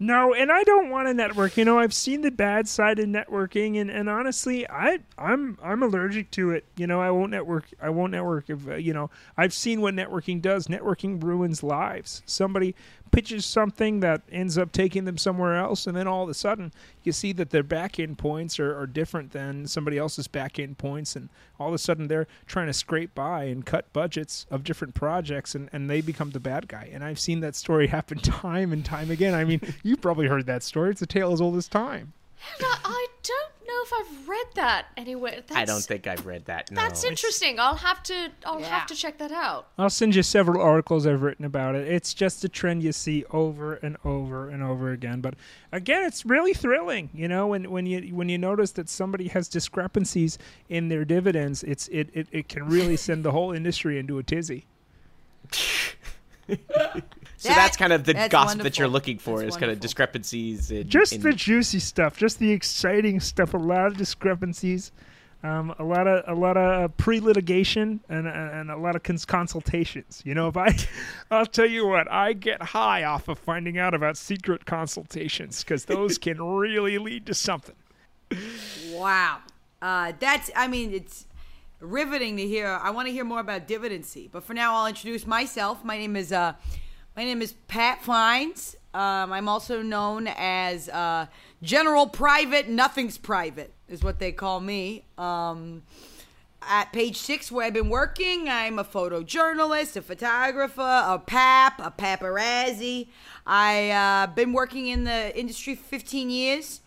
No, 0.00 0.34
and 0.34 0.50
I 0.50 0.64
don't 0.64 0.90
want 0.90 1.08
to 1.08 1.14
network. 1.14 1.56
You 1.56 1.64
know, 1.64 1.78
I've 1.78 1.94
seen 1.94 2.22
the 2.22 2.30
bad 2.30 2.68
side 2.68 2.98
of 2.98 3.06
networking, 3.06 3.80
and, 3.80 3.90
and 3.90 4.08
honestly, 4.08 4.68
I 4.68 4.98
I'm 5.16 5.56
I'm 5.62 5.82
allergic 5.82 6.30
to 6.32 6.50
it. 6.50 6.64
You 6.76 6.86
know, 6.86 7.00
I 7.00 7.10
won't 7.10 7.30
network. 7.30 7.66
I 7.80 7.90
won't 7.90 8.12
network 8.12 8.50
if 8.50 8.68
uh, 8.68 8.74
you 8.74 8.92
know. 8.92 9.10
I've 9.36 9.54
seen 9.54 9.80
what 9.80 9.94
networking 9.94 10.42
does. 10.42 10.66
Networking 10.66 11.22
ruins 11.22 11.62
lives. 11.62 12.22
Somebody 12.26 12.74
pitches 13.14 13.46
something 13.46 14.00
that 14.00 14.22
ends 14.32 14.58
up 14.58 14.72
taking 14.72 15.04
them 15.04 15.16
somewhere 15.16 15.54
else, 15.54 15.86
and 15.86 15.96
then 15.96 16.08
all 16.08 16.24
of 16.24 16.28
a 16.28 16.34
sudden, 16.34 16.72
you 17.04 17.12
see 17.12 17.32
that 17.32 17.50
their 17.50 17.62
back 17.62 18.00
end 18.00 18.18
points 18.18 18.58
are, 18.58 18.76
are 18.76 18.88
different 18.88 19.30
than 19.30 19.68
somebody 19.68 19.96
else's 19.96 20.26
back 20.26 20.58
end 20.58 20.76
points, 20.78 21.14
and 21.14 21.28
all 21.60 21.68
of 21.68 21.74
a 21.74 21.78
sudden 21.78 22.08
they're 22.08 22.26
trying 22.46 22.66
to 22.66 22.72
scrape 22.72 23.14
by 23.14 23.44
and 23.44 23.64
cut 23.64 23.92
budgets 23.92 24.46
of 24.50 24.64
different 24.64 24.94
projects, 24.94 25.54
and, 25.54 25.70
and 25.72 25.88
they 25.88 26.00
become 26.00 26.30
the 26.30 26.40
bad 26.40 26.66
guy. 26.66 26.90
And 26.92 27.04
I've 27.04 27.20
seen 27.20 27.38
that 27.40 27.54
story 27.54 27.86
happen 27.98 28.18
time 28.18 28.72
and 28.72 28.84
time 28.84 29.12
again. 29.12 29.32
I 29.32 29.44
mean, 29.44 29.60
you've 29.84 30.00
probably 30.00 30.26
heard 30.26 30.46
that 30.46 30.64
story. 30.64 30.90
It's 30.90 31.02
a 31.02 31.06
tale 31.06 31.32
as 31.32 31.40
old 31.40 31.56
as 31.56 31.68
time. 31.68 32.12
I, 32.60 33.06
don't 33.22 33.43
if 33.84 33.92
I've 33.92 34.28
read 34.28 34.46
that 34.54 34.86
anywhere. 34.96 35.42
That's, 35.46 35.56
I 35.56 35.64
don't 35.64 35.82
think 35.82 36.06
I've 36.06 36.24
read 36.26 36.44
that. 36.46 36.70
No. 36.70 36.80
that's 36.80 37.04
interesting. 37.04 37.60
I'll 37.60 37.76
have 37.76 38.02
to. 38.04 38.30
I'll 38.44 38.60
Yeah. 38.60 38.66
have 38.68 38.86
to 38.88 38.94
check 38.94 39.18
that 39.18 39.30
out. 39.32 39.68
I'll 39.78 39.90
send 39.90 40.14
you 40.14 40.22
several 40.22 40.60
articles 40.62 41.06
I've 41.06 41.22
written 41.22 41.44
about 41.44 41.74
it. 41.74 41.86
It's 41.86 42.14
just 42.14 42.44
a 42.44 42.48
trend 42.48 42.82
you 42.82 42.92
see 42.92 43.24
over 43.30 43.74
and 43.74 43.96
over 44.04 44.48
and 44.48 44.62
over 44.62 44.90
again. 44.92 45.20
But 45.20 45.34
again, 45.72 46.04
it's 46.04 46.24
really 46.24 46.54
thrilling, 46.54 47.10
you 47.14 47.28
know, 47.28 47.46
when, 47.48 47.70
when 47.70 47.86
you 47.86 48.14
when 48.14 48.28
you 48.28 48.38
notice 48.38 48.72
that 48.72 48.88
somebody 48.88 49.28
has 49.28 49.48
discrepancies 49.48 50.38
in 50.68 50.88
their 50.88 51.04
dividends, 51.04 51.62
it's 51.62 51.88
it, 51.88 52.08
it, 52.12 52.26
it 52.32 52.48
can 52.48 52.66
really 52.66 52.96
send 52.96 53.24
the 53.24 53.32
whole 53.32 53.52
industry 53.52 53.98
into 53.98 54.18
a 54.18 54.22
tizzy. 54.22 54.66
So 57.44 57.50
that's 57.50 57.76
kind 57.76 57.92
of 57.92 58.04
the 58.04 58.14
That's 58.14 58.32
gossip 58.32 58.62
that 58.62 58.78
you're 58.78 58.88
looking 58.88 59.18
for 59.18 59.40
That's 59.40 59.54
is 59.54 59.60
kind 59.60 59.70
of 59.70 59.78
discrepancies. 59.78 60.70
In, 60.70 60.88
Just 60.88 61.12
in- 61.12 61.20
the 61.20 61.32
juicy 61.32 61.78
stuff, 61.78 62.16
just 62.16 62.38
the 62.38 62.50
exciting 62.50 63.20
stuff. 63.20 63.52
A 63.52 63.58
lot 63.58 63.86
of 63.88 63.96
discrepancies, 63.98 64.92
um, 65.42 65.74
a 65.78 65.84
lot 65.84 66.06
of 66.06 66.24
a 66.26 66.34
lot 66.38 66.56
of 66.56 66.96
pre-litigation, 66.96 68.00
and 68.08 68.26
and 68.26 68.70
a 68.70 68.76
lot 68.78 68.96
of 68.96 69.02
cons- 69.02 69.26
consultations. 69.26 70.22
You 70.24 70.34
know, 70.34 70.48
if 70.48 70.56
I, 70.56 70.74
I'll 71.30 71.44
tell 71.44 71.66
you 71.66 71.86
what, 71.86 72.10
I 72.10 72.32
get 72.32 72.62
high 72.62 73.04
off 73.04 73.28
of 73.28 73.38
finding 73.38 73.76
out 73.76 73.92
about 73.92 74.16
secret 74.16 74.64
consultations 74.64 75.62
because 75.62 75.84
those 75.84 76.16
can 76.16 76.40
really 76.56 76.96
lead 76.96 77.26
to 77.26 77.34
something. 77.34 77.76
Wow. 78.90 79.40
Uh, 79.82 80.12
that's, 80.18 80.50
I 80.56 80.66
mean, 80.66 80.94
it's 80.94 81.26
riveting 81.78 82.38
to 82.38 82.46
hear. 82.46 82.68
I 82.82 82.88
want 82.90 83.06
to 83.08 83.12
hear 83.12 83.24
more 83.24 83.40
about 83.40 83.66
dividency. 83.68 84.30
But 84.32 84.44
for 84.44 84.54
now, 84.54 84.74
I'll 84.76 84.86
introduce 84.86 85.26
myself. 85.26 85.84
My 85.84 85.98
name 85.98 86.16
is, 86.16 86.32
uh, 86.32 86.54
my 87.16 87.24
name 87.24 87.42
is 87.42 87.52
Pat 87.68 88.02
Fines. 88.02 88.76
Um, 88.92 89.32
I'm 89.32 89.48
also 89.48 89.82
known 89.82 90.28
as 90.36 90.88
uh, 90.88 91.26
General 91.62 92.06
Private 92.08 92.68
Nothing's 92.68 93.18
Private, 93.18 93.72
is 93.88 94.02
what 94.02 94.18
they 94.18 94.32
call 94.32 94.60
me. 94.60 95.04
Um, 95.16 95.82
at 96.62 96.92
page 96.92 97.18
six, 97.18 97.52
where 97.52 97.66
I've 97.66 97.74
been 97.74 97.88
working, 97.88 98.48
I'm 98.48 98.78
a 98.78 98.84
photojournalist, 98.84 99.96
a 99.96 100.02
photographer, 100.02 100.80
a 100.80 101.18
pap, 101.18 101.78
a 101.80 101.90
paparazzi. 101.90 103.08
I've 103.46 103.90
uh, 104.30 104.32
been 104.32 104.52
working 104.52 104.88
in 104.88 105.04
the 105.04 105.36
industry 105.38 105.74
for 105.74 105.84
15 105.84 106.30
years. 106.30 106.80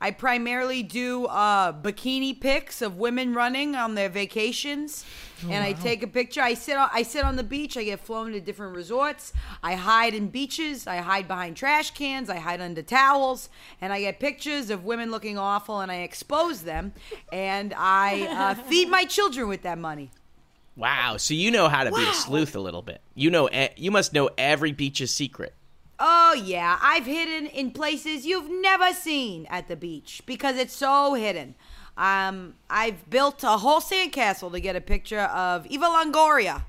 I 0.00 0.10
primarily 0.10 0.82
do 0.82 1.26
uh, 1.26 1.72
bikini 1.72 2.38
pics 2.38 2.82
of 2.82 2.96
women 2.96 3.34
running 3.34 3.74
on 3.74 3.94
their 3.94 4.08
vacations, 4.08 5.04
and 5.50 5.64
I 5.64 5.72
take 5.72 6.02
a 6.02 6.06
picture. 6.06 6.40
I 6.40 6.54
sit 6.54 6.76
on 6.76 6.88
I 6.92 7.02
sit 7.02 7.24
on 7.24 7.36
the 7.36 7.42
beach. 7.42 7.76
I 7.76 7.84
get 7.84 8.00
flown 8.00 8.32
to 8.32 8.40
different 8.40 8.76
resorts. 8.76 9.32
I 9.62 9.74
hide 9.74 10.14
in 10.14 10.28
beaches. 10.28 10.86
I 10.86 10.98
hide 10.98 11.28
behind 11.28 11.56
trash 11.56 11.92
cans. 11.92 12.30
I 12.30 12.36
hide 12.36 12.60
under 12.60 12.82
towels, 12.82 13.48
and 13.80 13.92
I 13.92 14.00
get 14.00 14.20
pictures 14.20 14.70
of 14.70 14.84
women 14.84 15.10
looking 15.10 15.38
awful, 15.38 15.80
and 15.80 15.90
I 15.90 15.96
expose 15.96 16.62
them, 16.62 16.92
and 17.32 17.74
I 17.76 18.22
uh, 18.22 18.54
feed 18.68 18.88
my 18.88 19.04
children 19.04 19.48
with 19.48 19.62
that 19.62 19.78
money. 19.78 20.10
Wow. 20.76 21.16
So 21.18 21.34
you 21.34 21.50
know 21.50 21.68
how 21.68 21.84
to 21.84 21.92
be 21.92 22.02
a 22.02 22.14
sleuth 22.14 22.56
a 22.56 22.60
little 22.60 22.82
bit. 22.82 23.00
You 23.14 23.30
know, 23.30 23.48
you 23.76 23.90
must 23.90 24.12
know 24.12 24.30
every 24.36 24.72
beach's 24.72 25.14
secret. 25.14 25.54
Oh 26.00 26.34
yeah, 26.34 26.78
I've 26.82 27.06
hidden 27.06 27.46
in 27.46 27.70
places 27.70 28.26
you've 28.26 28.50
never 28.50 28.92
seen 28.92 29.46
at 29.46 29.68
the 29.68 29.76
beach 29.76 30.22
because 30.26 30.56
it's 30.56 30.74
so 30.74 31.14
hidden. 31.14 31.54
Um, 31.96 32.54
I've 32.68 33.08
built 33.08 33.44
a 33.44 33.56
whole 33.58 33.80
sandcastle 33.80 34.50
to 34.52 34.60
get 34.60 34.74
a 34.76 34.80
picture 34.80 35.20
of 35.20 35.66
Eva 35.66 35.86
Longoria. 35.86 36.62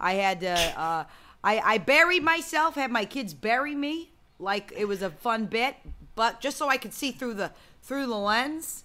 I 0.00 0.14
had 0.14 0.40
to, 0.40 0.50
uh, 0.50 1.04
I, 1.44 1.58
I 1.60 1.78
buried 1.78 2.24
myself, 2.24 2.74
had 2.74 2.90
my 2.90 3.04
kids 3.04 3.32
bury 3.34 3.74
me 3.74 4.10
like 4.38 4.72
it 4.76 4.86
was 4.86 5.02
a 5.02 5.10
fun 5.10 5.46
bit, 5.46 5.76
but 6.16 6.40
just 6.40 6.56
so 6.56 6.68
I 6.68 6.76
could 6.76 6.92
see 6.92 7.12
through 7.12 7.34
the 7.34 7.52
through 7.82 8.06
the 8.06 8.16
lens. 8.16 8.84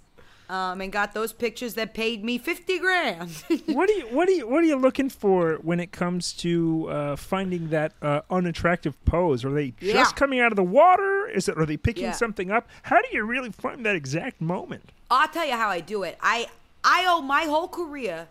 Um, 0.49 0.79
and 0.79 0.93
got 0.93 1.13
those 1.13 1.33
pictures 1.33 1.73
that 1.73 1.93
paid 1.93 2.23
me 2.23 2.37
fifty 2.37 2.79
grand. 2.79 3.29
what 3.65 3.89
are 3.89 3.93
you 3.93 4.05
what 4.07 4.29
are 4.29 4.31
you 4.31 4.47
what 4.47 4.63
are 4.63 4.67
you 4.67 4.77
looking 4.77 5.09
for 5.09 5.55
when 5.55 5.81
it 5.81 5.91
comes 5.91 6.31
to 6.33 6.87
uh, 6.89 7.15
finding 7.17 7.67
that 7.69 7.91
uh, 8.01 8.21
unattractive 8.29 8.95
pose? 9.03 9.43
Are 9.43 9.51
they 9.51 9.73
Yeah. 9.81 9.91
just 9.93 10.15
coming 10.15 10.39
out 10.39 10.53
of 10.53 10.55
the 10.55 10.63
water? 10.63 11.27
Is 11.27 11.49
it 11.49 11.57
are 11.57 11.65
they 11.65 11.75
picking 11.75 12.05
Yeah. 12.05 12.11
something 12.13 12.49
up? 12.49 12.67
How 12.83 13.01
do 13.01 13.07
you 13.11 13.23
really 13.25 13.51
find 13.51 13.85
that 13.85 13.95
exact 13.95 14.39
moment? 14.39 14.93
I'll 15.11 15.27
tell 15.27 15.45
you 15.45 15.53
how 15.55 15.67
I 15.69 15.81
do 15.81 16.03
it. 16.03 16.17
I 16.21 16.47
I 16.81 17.05
owe 17.09 17.21
my 17.21 17.43
whole 17.43 17.67
career 17.67 18.27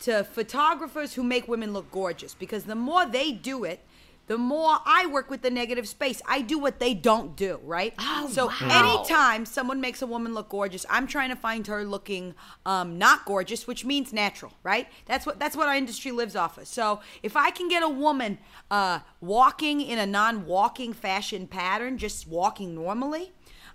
to 0.00 0.24
photographers 0.24 1.14
who 1.14 1.22
make 1.22 1.46
women 1.46 1.72
look 1.72 1.88
gorgeous 1.92 2.34
because 2.34 2.64
the 2.64 2.74
more 2.74 3.06
they 3.06 3.30
do 3.30 3.62
it, 3.62 3.78
the 4.30 4.38
more 4.38 4.78
I 4.86 5.06
work 5.06 5.28
with 5.28 5.42
the 5.42 5.50
negative 5.50 5.88
space. 5.88 6.22
I 6.24 6.40
do 6.40 6.56
what 6.56 6.78
they 6.78 6.94
don't 6.94 7.34
do, 7.34 7.58
right? 7.64 7.92
Oh, 7.98 8.28
so 8.30 8.48
anytime 8.62 9.44
someone 9.44 9.80
makes 9.80 10.02
a 10.02 10.06
woman 10.06 10.34
look 10.34 10.50
gorgeous, 10.50 10.86
I'm 10.88 11.08
trying 11.08 11.30
to 11.30 11.36
find 11.36 11.66
her 11.66 11.84
looking 11.84 12.36
um, 12.64 12.96
not 12.96 13.24
gorgeous, 13.24 13.66
which 13.66 13.84
means 13.84 14.12
natural, 14.12 14.52
right? 14.62 14.86
That's 15.06 15.26
what 15.26 15.40
that's 15.40 15.56
what 15.56 15.66
our 15.66 15.74
industry 15.74 16.12
lives 16.12 16.36
off 16.36 16.58
of. 16.58 16.68
So 16.68 17.00
if 17.24 17.36
I 17.36 17.50
can 17.50 17.68
get 17.68 17.82
a 17.82 17.88
woman 17.88 18.38
uh, 18.70 19.00
walking 19.20 19.80
in 19.80 19.98
a 19.98 20.06
non-walking 20.06 20.92
fashion 20.92 21.48
pattern, 21.48 21.98
just 21.98 22.28
walking 22.28 22.72
normally, 22.72 23.32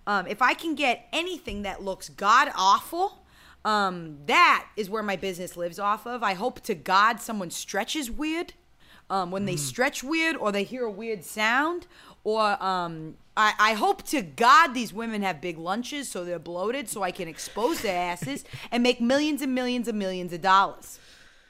um, 0.08 0.26
if 0.26 0.42
I 0.42 0.54
can 0.54 0.74
get 0.74 1.10
anything 1.12 1.64
that 1.64 1.84
looks 1.84 2.08
god 2.08 2.50
awful, 2.56 3.26
um, 3.66 4.20
that 4.28 4.68
is 4.78 4.90
where 4.90 5.04
my 5.04 5.18
business 5.18 5.58
lives 5.58 5.80
off 5.80 6.08
of. 6.08 6.24
I 6.24 6.34
hope 6.34 6.62
to 6.62 6.76
God 6.76 7.20
someone 7.20 7.50
stretches 7.50 8.10
weird. 8.10 8.54
Um, 9.10 9.30
when 9.30 9.46
they 9.46 9.56
stretch 9.56 10.04
weird 10.04 10.36
or 10.36 10.52
they 10.52 10.64
hear 10.64 10.84
a 10.84 10.92
weird 10.92 11.24
sound, 11.24 11.86
or 12.24 12.62
um, 12.64 13.18
I, 13.38 13.54
I 13.60 13.74
hope 13.74 14.04
to 14.08 14.22
God 14.22 14.74
these 14.74 14.92
women 14.92 15.22
have 15.22 15.42
big 15.42 15.58
lunches 15.58 16.10
so 16.10 16.26
they're 16.26 16.40
bloated 16.40 16.90
so 16.90 17.04
I 17.04 17.12
can 17.12 17.28
expose 17.28 17.82
their 17.82 17.98
asses 17.98 18.44
and 18.72 18.82
make 18.82 19.00
millions 19.00 19.42
and 19.42 19.54
millions 19.54 19.88
and 19.88 20.00
millions 20.00 20.34
of 20.34 20.42
dollars. 20.42 21.00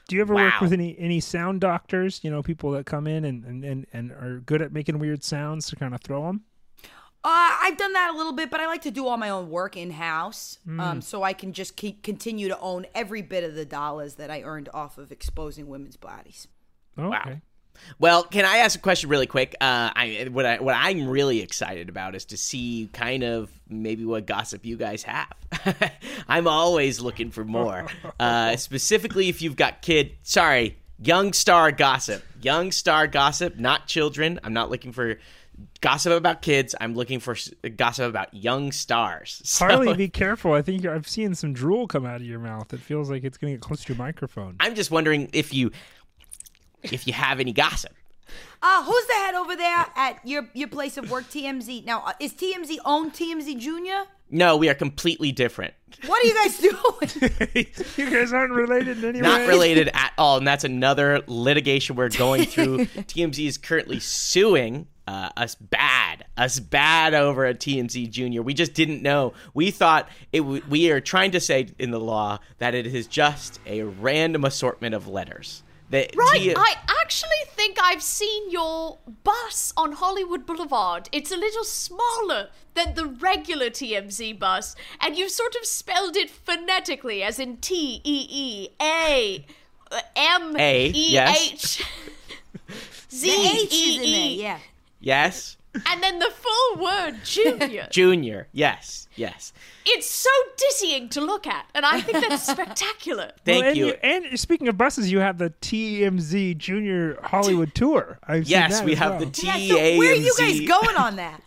Do 0.08 0.14
you 0.14 0.22
ever 0.22 0.34
work 0.34 0.60
with 0.60 0.72
any 0.72 0.96
any 0.98 1.18
sound 1.18 1.60
doctors? 1.60 2.20
You 2.22 2.30
know, 2.30 2.40
people 2.42 2.70
that 2.72 2.86
come 2.86 3.08
in 3.08 3.24
and, 3.24 3.44
and, 3.44 3.64
and, 3.64 3.86
and 3.92 4.12
are 4.12 4.40
good 4.46 4.62
at 4.62 4.72
making 4.72 4.98
weird 5.00 5.24
sounds 5.24 5.66
to 5.70 5.76
kind 5.76 5.94
of 5.94 6.00
throw 6.00 6.26
them. 6.26 6.42
Uh, 7.24 7.58
I've 7.62 7.76
done 7.76 7.92
that 7.94 8.14
a 8.14 8.16
little 8.16 8.32
bit, 8.32 8.50
but 8.50 8.60
I 8.60 8.66
like 8.66 8.82
to 8.82 8.92
do 8.92 9.08
all 9.08 9.16
my 9.16 9.30
own 9.30 9.50
work 9.50 9.76
in 9.76 9.90
house, 9.90 10.60
um, 10.78 11.00
so 11.00 11.24
I 11.24 11.32
can 11.32 11.52
just 11.52 11.74
keep 11.74 12.04
continue 12.04 12.46
to 12.46 12.60
own 12.60 12.86
every 12.94 13.20
bit 13.20 13.42
of 13.42 13.56
the 13.56 13.64
dollars 13.64 14.14
that 14.14 14.30
I 14.30 14.42
earned 14.42 14.68
off 14.72 14.96
of 14.96 15.10
exposing 15.10 15.66
women's 15.66 15.96
bodies. 15.96 16.46
Oh, 16.98 17.10
Wow. 17.10 17.22
okay. 17.26 17.40
Well, 17.98 18.22
can 18.24 18.46
I 18.46 18.58
ask 18.58 18.78
a 18.78 18.82
question 18.82 19.10
really 19.10 19.26
quick? 19.26 19.54
Uh, 19.60 19.90
I 19.94 20.28
what 20.30 20.46
I 20.46 20.58
what 20.60 20.74
I'm 20.74 21.06
really 21.08 21.40
excited 21.42 21.90
about 21.90 22.14
is 22.14 22.24
to 22.26 22.36
see 22.38 22.88
kind 22.94 23.22
of 23.22 23.50
maybe 23.68 24.04
what 24.06 24.24
gossip 24.26 24.64
you 24.64 24.78
guys 24.78 25.02
have. 25.02 25.28
I'm 26.28 26.48
always 26.48 27.00
looking 27.00 27.30
for 27.30 27.44
more. 27.44 27.86
Uh, 28.18 28.56
specifically, 28.56 29.28
if 29.28 29.42
you've 29.42 29.56
got 29.56 29.82
kid, 29.82 30.12
sorry, 30.22 30.78
young 30.98 31.34
star 31.34 31.70
gossip, 31.70 32.22
young 32.40 32.72
star 32.72 33.06
gossip, 33.06 33.58
not 33.58 33.86
children. 33.86 34.40
I'm 34.42 34.54
not 34.54 34.70
looking 34.70 34.92
for 34.92 35.18
gossip 35.82 36.12
about 36.14 36.40
kids. 36.40 36.74
I'm 36.80 36.94
looking 36.94 37.20
for 37.20 37.36
gossip 37.76 38.08
about 38.08 38.32
young 38.32 38.72
stars. 38.72 39.42
So- 39.44 39.66
Harley, 39.66 39.94
be 39.94 40.08
careful. 40.08 40.54
I 40.54 40.62
think 40.62 40.82
you're, 40.82 40.94
I've 40.94 41.06
seen 41.08 41.34
some 41.34 41.52
drool 41.52 41.86
come 41.86 42.06
out 42.06 42.16
of 42.16 42.22
your 42.26 42.38
mouth. 42.38 42.72
It 42.72 42.80
feels 42.80 43.10
like 43.10 43.22
it's 43.22 43.36
going 43.36 43.52
to 43.52 43.56
get 43.58 43.62
close 43.62 43.84
to 43.84 43.92
your 43.92 43.98
microphone. 43.98 44.56
I'm 44.60 44.74
just 44.74 44.90
wondering 44.90 45.28
if 45.34 45.52
you 45.52 45.72
if 46.82 47.06
you 47.06 47.12
have 47.12 47.40
any 47.40 47.52
gossip. 47.52 47.92
Uh, 48.62 48.82
who's 48.84 49.06
the 49.06 49.12
head 49.14 49.34
over 49.34 49.54
there 49.54 49.86
at 49.96 50.18
your 50.24 50.48
your 50.54 50.68
place 50.68 50.96
of 50.96 51.10
work, 51.10 51.24
TMZ? 51.24 51.84
Now, 51.84 52.02
uh, 52.06 52.12
is 52.18 52.32
TMZ 52.32 52.78
own 52.84 53.10
TMZ 53.10 53.58
Junior? 53.58 54.04
No, 54.28 54.56
we 54.56 54.68
are 54.68 54.74
completely 54.74 55.30
different. 55.30 55.72
What 56.06 56.24
are 56.24 56.26
you 56.26 56.34
guys 56.34 56.58
doing? 56.58 57.66
you 57.96 58.10
guys 58.10 58.32
aren't 58.32 58.52
related 58.52 58.98
in 58.98 59.04
any 59.10 59.20
Not 59.20 59.42
way. 59.42 59.46
related 59.46 59.88
at 59.94 60.12
all, 60.18 60.38
and 60.38 60.46
that's 60.46 60.64
another 60.64 61.22
litigation 61.28 61.94
we're 61.94 62.08
going 62.18 62.44
through. 62.46 62.78
TMZ 62.86 63.46
is 63.46 63.56
currently 63.56 64.00
suing 64.00 64.88
uh, 65.06 65.28
us 65.36 65.54
bad, 65.54 66.24
us 66.36 66.58
bad 66.58 67.14
over 67.14 67.44
at 67.44 67.60
TMZ 67.60 68.10
Junior. 68.10 68.42
We 68.42 68.54
just 68.54 68.74
didn't 68.74 69.00
know. 69.02 69.34
We 69.54 69.70
thought 69.70 70.08
it. 70.32 70.40
W- 70.40 70.62
we 70.68 70.90
are 70.90 71.00
trying 71.00 71.30
to 71.32 71.40
say 71.40 71.68
in 71.78 71.92
the 71.92 72.00
law 72.00 72.40
that 72.58 72.74
it 72.74 72.86
is 72.86 73.06
just 73.06 73.60
a 73.66 73.82
random 73.82 74.44
assortment 74.44 74.96
of 74.96 75.06
letters. 75.06 75.62
That 75.90 76.14
Right, 76.16 76.52
I 76.56 76.74
actually 77.00 77.44
think 77.46 77.78
I've 77.80 78.02
seen 78.02 78.50
your 78.50 78.98
bus 79.22 79.72
on 79.76 79.92
Hollywood 79.92 80.44
Boulevard. 80.44 81.08
It's 81.12 81.30
a 81.30 81.36
little 81.36 81.62
smaller 81.64 82.48
than 82.74 82.94
the 82.94 83.06
regular 83.06 83.70
TMZ 83.70 84.38
bus, 84.38 84.74
and 85.00 85.16
you've 85.16 85.30
sort 85.30 85.54
of 85.54 85.64
spelled 85.64 86.16
it 86.16 86.28
phonetically, 86.28 87.22
as 87.22 87.38
in 87.38 87.58
T 87.58 88.00
E 88.04 88.26
E 88.28 88.68
A 88.82 89.46
uh, 89.92 90.00
M 90.16 90.56
A, 90.58 90.86
E 90.94 91.12
yes. 91.12 91.52
H 91.52 91.84
The 93.10 93.16
Z 93.16 93.62
H 93.62 93.72
is 93.72 93.72
E 93.72 93.94
in 93.94 94.00
there, 94.02 94.20
E, 94.20 94.42
yeah. 94.42 94.58
yes, 95.00 95.55
and 95.86 96.02
then 96.02 96.18
the 96.18 96.30
full 96.30 96.82
word 96.82 97.16
Junior. 97.24 97.88
Junior. 97.90 98.48
Yes, 98.52 99.08
yes. 99.16 99.52
it's 99.84 100.06
so 100.08 100.30
dizzying 100.56 101.08
to 101.10 101.20
look 101.20 101.46
at, 101.46 101.66
and 101.74 101.84
I 101.84 102.00
think 102.00 102.26
that's 102.28 102.46
spectacular. 102.46 103.32
Thank 103.44 103.60
Well, 103.62 103.68
and 103.68 103.76
you. 103.76 103.88
And 104.02 104.38
speaking 104.40 104.68
of 104.68 104.76
buses, 104.78 105.10
you 105.12 105.18
have 105.20 105.38
the 105.38 105.50
TMZ 105.60 106.56
Junior 106.58 107.18
Hollywood 107.22 107.74
Tour. 107.74 108.18
I've 108.26 108.44
seen 108.46 108.50
Yes, 108.52 108.78
that 108.78 108.84
we 108.84 108.94
have 108.94 109.12
well. 109.12 109.20
the 109.20 109.26
T 109.26 109.46
Yeah, 109.46 109.56
so 109.74 109.98
where 109.98 110.12
are 110.12 110.14
you 110.14 110.34
guys 110.38 110.60
going 110.60 110.96
on 110.96 111.16
that? 111.16 111.40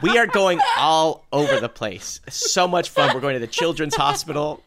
We 0.02 0.16
are 0.18 0.26
going 0.26 0.60
all 0.76 1.24
over 1.32 1.60
the 1.60 1.68
place. 1.68 2.20
So 2.28 2.68
much 2.68 2.90
fun. 2.90 3.14
We're 3.14 3.20
going 3.20 3.34
to 3.34 3.40
the 3.40 3.46
Children's 3.46 3.96
Hospital. 3.96 4.62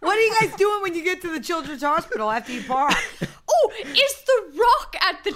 what 0.00 0.18
are 0.18 0.20
you 0.20 0.36
guys 0.40 0.54
doing 0.56 0.82
when 0.82 0.94
you 0.94 1.02
get 1.02 1.22
to 1.22 1.30
the 1.32 1.40
children's 1.40 1.82
hospital 1.82 2.30
after 2.30 2.52
you 2.52 2.62
park? 2.62 2.94
Oh, 3.48 3.72
is 3.80 3.94
The 4.26 4.58
Rock 4.60 4.93
at 4.93 4.93
the 4.93 4.93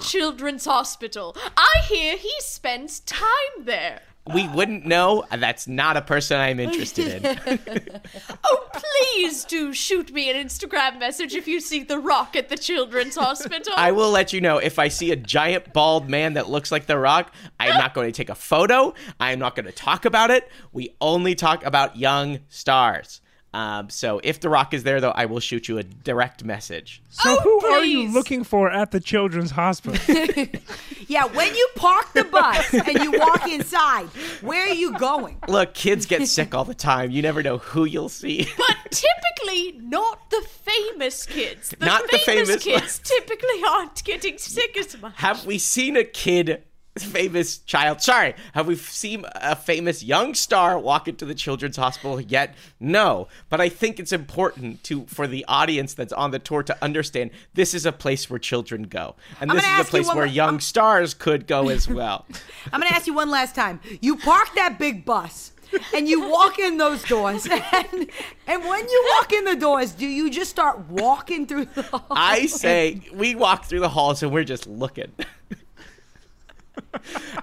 Children's 0.09 0.65
Hospital? 0.65 1.35
I 1.55 1.69
hear 1.87 2.17
he 2.17 2.33
spends 2.39 2.99
time 3.01 3.25
there. 3.63 4.01
we 4.33 4.47
wouldn't 4.49 4.85
know. 4.85 5.23
That's 5.31 5.67
not 5.67 5.97
a 5.97 6.01
person 6.01 6.39
I'm 6.39 6.59
interested 6.59 7.23
in. 7.23 7.59
Oh, 8.43 8.67
please 8.73 9.43
do 9.45 9.73
shoot 9.73 10.11
me 10.11 10.29
an 10.29 10.35
Instagram 10.35 10.99
message 10.99 11.33
if 11.35 11.47
you 11.47 11.59
see 11.59 11.83
The 11.83 11.99
Rock 11.99 12.35
at 12.35 12.49
the 12.49 12.57
Children's 12.57 13.15
Hospital. 13.15 13.73
I 13.77 13.91
will 13.91 14.09
let 14.11 14.33
you 14.33 14.41
know 14.41 14.57
if 14.57 14.79
I 14.79 14.87
see 14.87 15.11
a 15.11 15.15
giant 15.15 15.73
bald 15.73 16.09
man 16.09 16.33
that 16.33 16.49
looks 16.49 16.71
like 16.71 16.85
The 16.87 16.97
Rock. 16.97 17.33
I'm 17.59 17.75
not 17.77 17.93
going 17.93 18.07
to 18.07 18.11
take 18.15 18.29
a 18.29 18.35
photo. 18.35 18.93
I'm 19.19 19.39
not 19.39 19.55
going 19.55 19.65
to 19.65 19.71
talk 19.71 20.05
about 20.05 20.31
it. 20.31 20.49
We 20.71 20.95
only 21.01 21.35
talk 21.35 21.63
about 21.65 21.97
young 21.97 22.39
stars. 22.49 23.21
Um, 23.53 23.89
so 23.89 24.21
if 24.23 24.39
The 24.39 24.49
Rock 24.49 24.73
is 24.75 24.83
there, 24.83 25.01
though, 25.01 25.09
I 25.11 25.25
will 25.25 25.39
shoot 25.39 25.67
you 25.67 25.79
a 25.79 25.83
direct 25.83 26.43
message. 26.43 27.01
So 27.09 27.35
Oh, 27.39 27.39
who 27.41 27.65
are 27.67 27.83
you 27.83 28.11
looking 28.13 28.43
for 28.43 28.69
at 28.71 28.91
the 28.91 28.99
Children's 28.99 29.51
Hospital? 29.51 29.97
Yeah, 31.07 31.25
when 31.25 31.55
you 31.55 31.67
park 31.75 32.13
the 32.13 32.23
bus 32.23 32.71
and 32.71 32.99
you 33.03 33.11
walk 33.17 33.47
inside, 33.49 34.05
where 34.41 34.69
are 34.69 34.73
you 34.75 34.95
going? 34.99 35.39
Look, 35.47 35.73
kids 35.73 36.05
get 36.05 36.27
sick 36.27 36.53
all 36.53 36.65
the 36.65 36.75
time. 36.75 37.09
You 37.09 37.23
never 37.23 37.41
know 37.41 37.57
who 37.57 37.85
you'll 37.85 38.09
see. 38.09 38.47
but 38.57 38.77
typically 38.91 39.79
not 39.81 40.29
the 40.29 40.41
famous 40.47 41.25
kids. 41.25 41.69
The 41.79 41.83
Not 41.83 42.03
the 42.11 42.19
famous 42.19 42.49
famous 42.49 42.63
kids 42.63 42.99
typically 43.03 43.63
aren't 43.67 44.03
getting 44.03 44.37
sick 44.37 44.77
as 44.77 45.01
much. 45.01 45.13
Have 45.15 45.47
we 45.47 45.57
seen 45.57 45.97
a 45.97 46.03
kid 46.03 46.63
famous 47.03 47.57
child. 47.59 48.01
Sorry, 48.01 48.35
have 48.53 48.67
we 48.67 48.75
seen 48.75 49.25
a 49.35 49.55
famous 49.55 50.03
young 50.03 50.33
star 50.33 50.77
walk 50.79 51.07
into 51.07 51.25
the 51.25 51.35
children's 51.35 51.77
hospital 51.77 52.19
yet? 52.21 52.55
No, 52.79 53.27
but 53.49 53.59
I 53.61 53.69
think 53.69 53.99
it's 53.99 54.11
important 54.11 54.83
to 54.85 55.05
for 55.07 55.27
the 55.27 55.45
audience 55.47 55.93
that's 55.93 56.13
on 56.13 56.31
the 56.31 56.39
tour 56.39 56.63
to 56.63 56.77
understand 56.83 57.31
this 57.53 57.73
is 57.73 57.85
a 57.85 57.91
place 57.91 58.29
where 58.29 58.39
children 58.39 58.83
go, 58.83 59.15
and 59.41 59.49
this 59.51 59.63
is 59.63 59.67
a 59.67 59.71
ask 59.71 59.87
you 59.93 60.03
place 60.03 60.15
where 60.15 60.25
young 60.25 60.49
I'm- 60.49 60.59
stars 60.59 61.13
could 61.13 61.47
go 61.47 61.69
as 61.69 61.87
well. 61.99 62.25
I'm 62.73 62.79
gonna 62.81 62.93
ask 62.93 63.07
you 63.07 63.13
one 63.13 63.29
last 63.29 63.55
time. 63.55 63.79
You 64.01 64.17
park 64.17 64.49
that 64.55 64.77
big 64.79 65.05
bus. 65.05 65.51
And 65.93 66.07
you 66.07 66.27
walk 66.27 66.57
in 66.57 66.77
those 66.77 67.03
doors, 67.03 67.45
and, 67.51 68.09
and 68.47 68.63
when 68.65 68.89
you 68.89 69.07
walk 69.15 69.31
in 69.31 69.43
the 69.45 69.55
doors, 69.55 69.91
do 69.91 70.07
you 70.07 70.31
just 70.31 70.49
start 70.49 70.79
walking 70.89 71.45
through 71.45 71.65
the 71.65 71.83
hall? 71.83 72.07
I 72.09 72.47
say 72.47 73.01
we 73.13 73.35
walk 73.35 73.65
through 73.65 73.81
the 73.81 73.89
halls 73.89 74.23
and 74.23 74.31
we're 74.31 74.45
just 74.45 74.65
looking. 74.65 75.11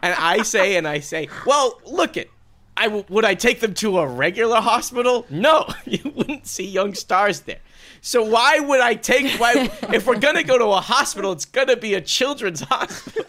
and 0.03 0.15
I 0.15 0.43
say 0.43 0.77
and 0.77 0.87
I 0.87 1.01
say, 1.01 1.29
well, 1.47 1.81
look 1.87 2.17
it. 2.17 2.31
I 2.77 2.85
w- 2.85 3.05
would 3.09 3.25
I 3.25 3.35
take 3.35 3.61
them 3.61 3.73
to 3.75 3.99
a 3.99 4.07
regular 4.07 4.61
hospital? 4.61 5.25
No, 5.31 5.67
you 5.87 6.13
wouldn't 6.15 6.47
see 6.47 6.67
young 6.67 6.93
stars 6.95 7.41
there. 7.41 7.61
So 8.03 8.23
why 8.23 8.61
would 8.61 8.81
I 8.81 8.95
take? 8.95 9.41
Why, 9.41 9.71
if 9.93 10.07
we're 10.07 10.19
gonna 10.19 10.43
go 10.45 10.59
to 10.59 10.67
a 10.67 10.81
hospital, 10.81 11.33
it's 11.33 11.47
gonna 11.47 11.77
be 11.77 11.95
a 11.95 12.01
children's 12.01 12.61
hospital. 12.69 13.25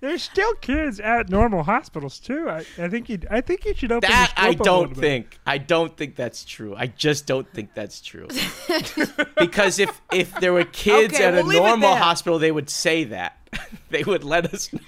There's 0.00 0.22
still 0.22 0.54
kids 0.54 0.98
at 0.98 1.28
normal 1.28 1.62
hospitals 1.64 2.18
too. 2.18 2.48
I, 2.48 2.64
I 2.78 2.88
think 2.88 3.10
you 3.10 3.18
I 3.30 3.42
think 3.42 3.66
you 3.66 3.74
should 3.74 3.92
open 3.92 4.08
That 4.08 4.32
your 4.38 4.46
I 4.46 4.54
don't 4.54 4.80
little 4.80 4.94
bit. 4.94 4.96
think. 5.00 5.38
I 5.46 5.58
don't 5.58 5.94
think 5.94 6.16
that's 6.16 6.42
true. 6.44 6.74
I 6.74 6.86
just 6.86 7.26
don't 7.26 7.46
think 7.52 7.74
that's 7.74 8.00
true. 8.00 8.26
because 9.36 9.78
if 9.78 10.00
if 10.10 10.32
there 10.40 10.54
were 10.54 10.64
kids 10.64 11.14
Okay, 11.14 11.24
at 11.24 11.34
we'll 11.44 11.50
a 11.50 11.54
normal 11.68 11.96
hospital, 11.96 12.38
they 12.38 12.50
would 12.52 12.70
say 12.70 13.04
that. 13.04 13.36
They 13.90 14.02
would 14.04 14.24
let 14.24 14.46
us 14.52 14.72
know. 14.72 14.80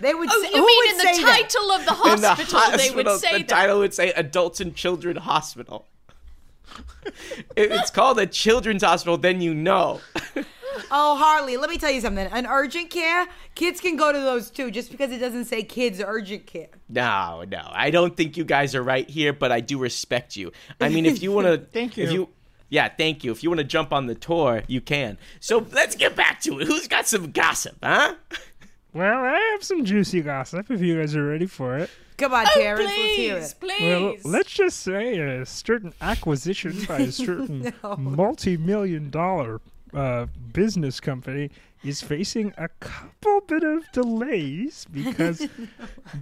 They 0.00 0.14
would. 0.14 0.28
Oh, 0.30 0.42
say, 0.42 0.48
you 0.48 0.56
who 0.60 0.66
mean 0.66 0.78
would 0.78 0.90
in 0.90 0.96
the 0.98 1.14
say 1.14 1.22
that? 1.24 1.50
title 1.50 1.70
of 1.72 1.84
the 1.84 2.12
In 2.12 2.20
the 2.20 2.28
hospital, 2.34 2.78
they 2.78 2.90
would 2.90 3.06
hospital, 3.06 3.18
say 3.18 3.32
the 3.38 3.44
that. 3.44 3.48
title 3.48 3.78
would 3.80 3.94
say 3.94 4.12
Adults 4.12 4.60
and 4.60 4.74
Children 4.74 5.16
Hospital. 5.16 5.86
if 7.56 7.70
it's 7.70 7.90
called 7.90 8.18
a 8.18 8.26
children's 8.26 8.82
hospital, 8.82 9.16
then 9.18 9.40
you 9.40 9.54
know. 9.54 10.00
Oh, 10.92 11.16
Harley, 11.16 11.56
let 11.56 11.68
me 11.68 11.78
tell 11.78 11.90
you 11.90 12.00
something. 12.00 12.26
An 12.28 12.46
urgent 12.46 12.90
care, 12.90 13.26
kids 13.56 13.80
can 13.80 13.96
go 13.96 14.12
to 14.12 14.18
those 14.18 14.50
too, 14.50 14.70
just 14.70 14.90
because 14.90 15.10
it 15.10 15.18
doesn't 15.18 15.44
say 15.46 15.62
kids 15.64 16.00
urgent 16.04 16.46
care. 16.46 16.68
No, 16.88 17.44
no, 17.46 17.68
I 17.72 17.90
don't 17.90 18.16
think 18.16 18.36
you 18.36 18.44
guys 18.44 18.74
are 18.76 18.82
right 18.82 19.08
here, 19.08 19.32
but 19.32 19.50
I 19.52 19.60
do 19.60 19.78
respect 19.78 20.36
you. 20.36 20.52
I 20.80 20.88
mean, 20.88 21.06
if 21.06 21.22
you 21.22 21.32
want 21.32 21.48
to, 21.48 21.58
Thank 21.72 21.96
you. 21.96 22.04
If 22.04 22.12
you. 22.12 22.20
you, 22.20 22.28
yeah, 22.70 22.88
thank 22.88 23.24
you. 23.24 23.32
If 23.32 23.42
you 23.42 23.50
want 23.50 23.58
to 23.58 23.64
jump 23.64 23.92
on 23.92 24.06
the 24.06 24.14
tour, 24.14 24.62
you 24.68 24.80
can. 24.80 25.18
So 25.40 25.66
let's 25.72 25.96
get 25.96 26.14
back 26.14 26.40
to 26.42 26.60
it. 26.60 26.68
Who's 26.68 26.86
got 26.86 27.06
some 27.08 27.32
gossip, 27.32 27.76
huh? 27.82 28.14
Well, 28.92 29.24
I 29.24 29.38
have 29.52 29.62
some 29.62 29.84
juicy 29.84 30.20
gossip 30.22 30.70
if 30.70 30.80
you 30.80 30.98
guys 30.98 31.14
are 31.14 31.26
ready 31.26 31.46
for 31.46 31.78
it. 31.78 31.90
Come 32.18 32.34
on, 32.34 32.44
Oh, 32.46 32.50
Terrence, 32.60 32.84
let's 32.84 33.16
hear 33.16 33.48
please. 33.60 34.24
Well, 34.24 34.32
let's 34.32 34.50
just 34.52 34.80
say 34.80 35.18
a 35.18 35.46
certain 35.46 35.92
acquisition 36.00 36.84
by 36.86 36.98
a 37.00 37.12
certain 37.12 37.72
multi-million 37.98 39.10
dollar 39.10 39.60
uh, 39.94 40.26
business 40.52 41.00
company 41.00 41.50
is 41.82 42.02
facing 42.02 42.52
a 42.58 42.68
couple 42.80 43.40
bit 43.46 43.62
of 43.62 43.90
delays 43.92 44.86
because 44.92 45.46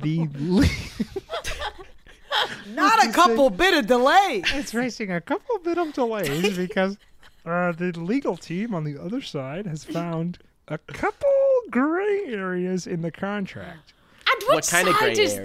the 0.00 0.28
le- 0.38 0.66
Not 2.74 3.04
a 3.04 3.10
couple 3.12 3.50
bit 3.50 3.76
of 3.76 3.86
delay. 3.86 4.42
it's 4.54 4.70
facing 4.72 5.10
a 5.10 5.20
couple 5.20 5.58
bit 5.58 5.78
of 5.78 5.92
delays 5.94 6.56
because 6.56 6.96
uh, 7.44 7.72
the 7.72 7.90
legal 7.92 8.36
team 8.36 8.74
on 8.74 8.84
the 8.84 9.02
other 9.02 9.20
side 9.22 9.66
has 9.66 9.82
found 9.82 10.38
a 10.68 10.78
couple 10.78 11.28
gray 11.70 12.24
areas 12.26 12.86
in 12.86 13.02
the 13.02 13.10
contract. 13.10 13.92
and 14.26 14.42
what, 14.46 14.54
What 14.56 14.66
kind 14.68 14.88
of 14.88 14.94
side 14.96 15.00
grey 15.16 15.24
is 15.24 15.34
areas? 15.34 15.42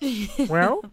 that? 0.00 0.48
Well, 0.48 0.84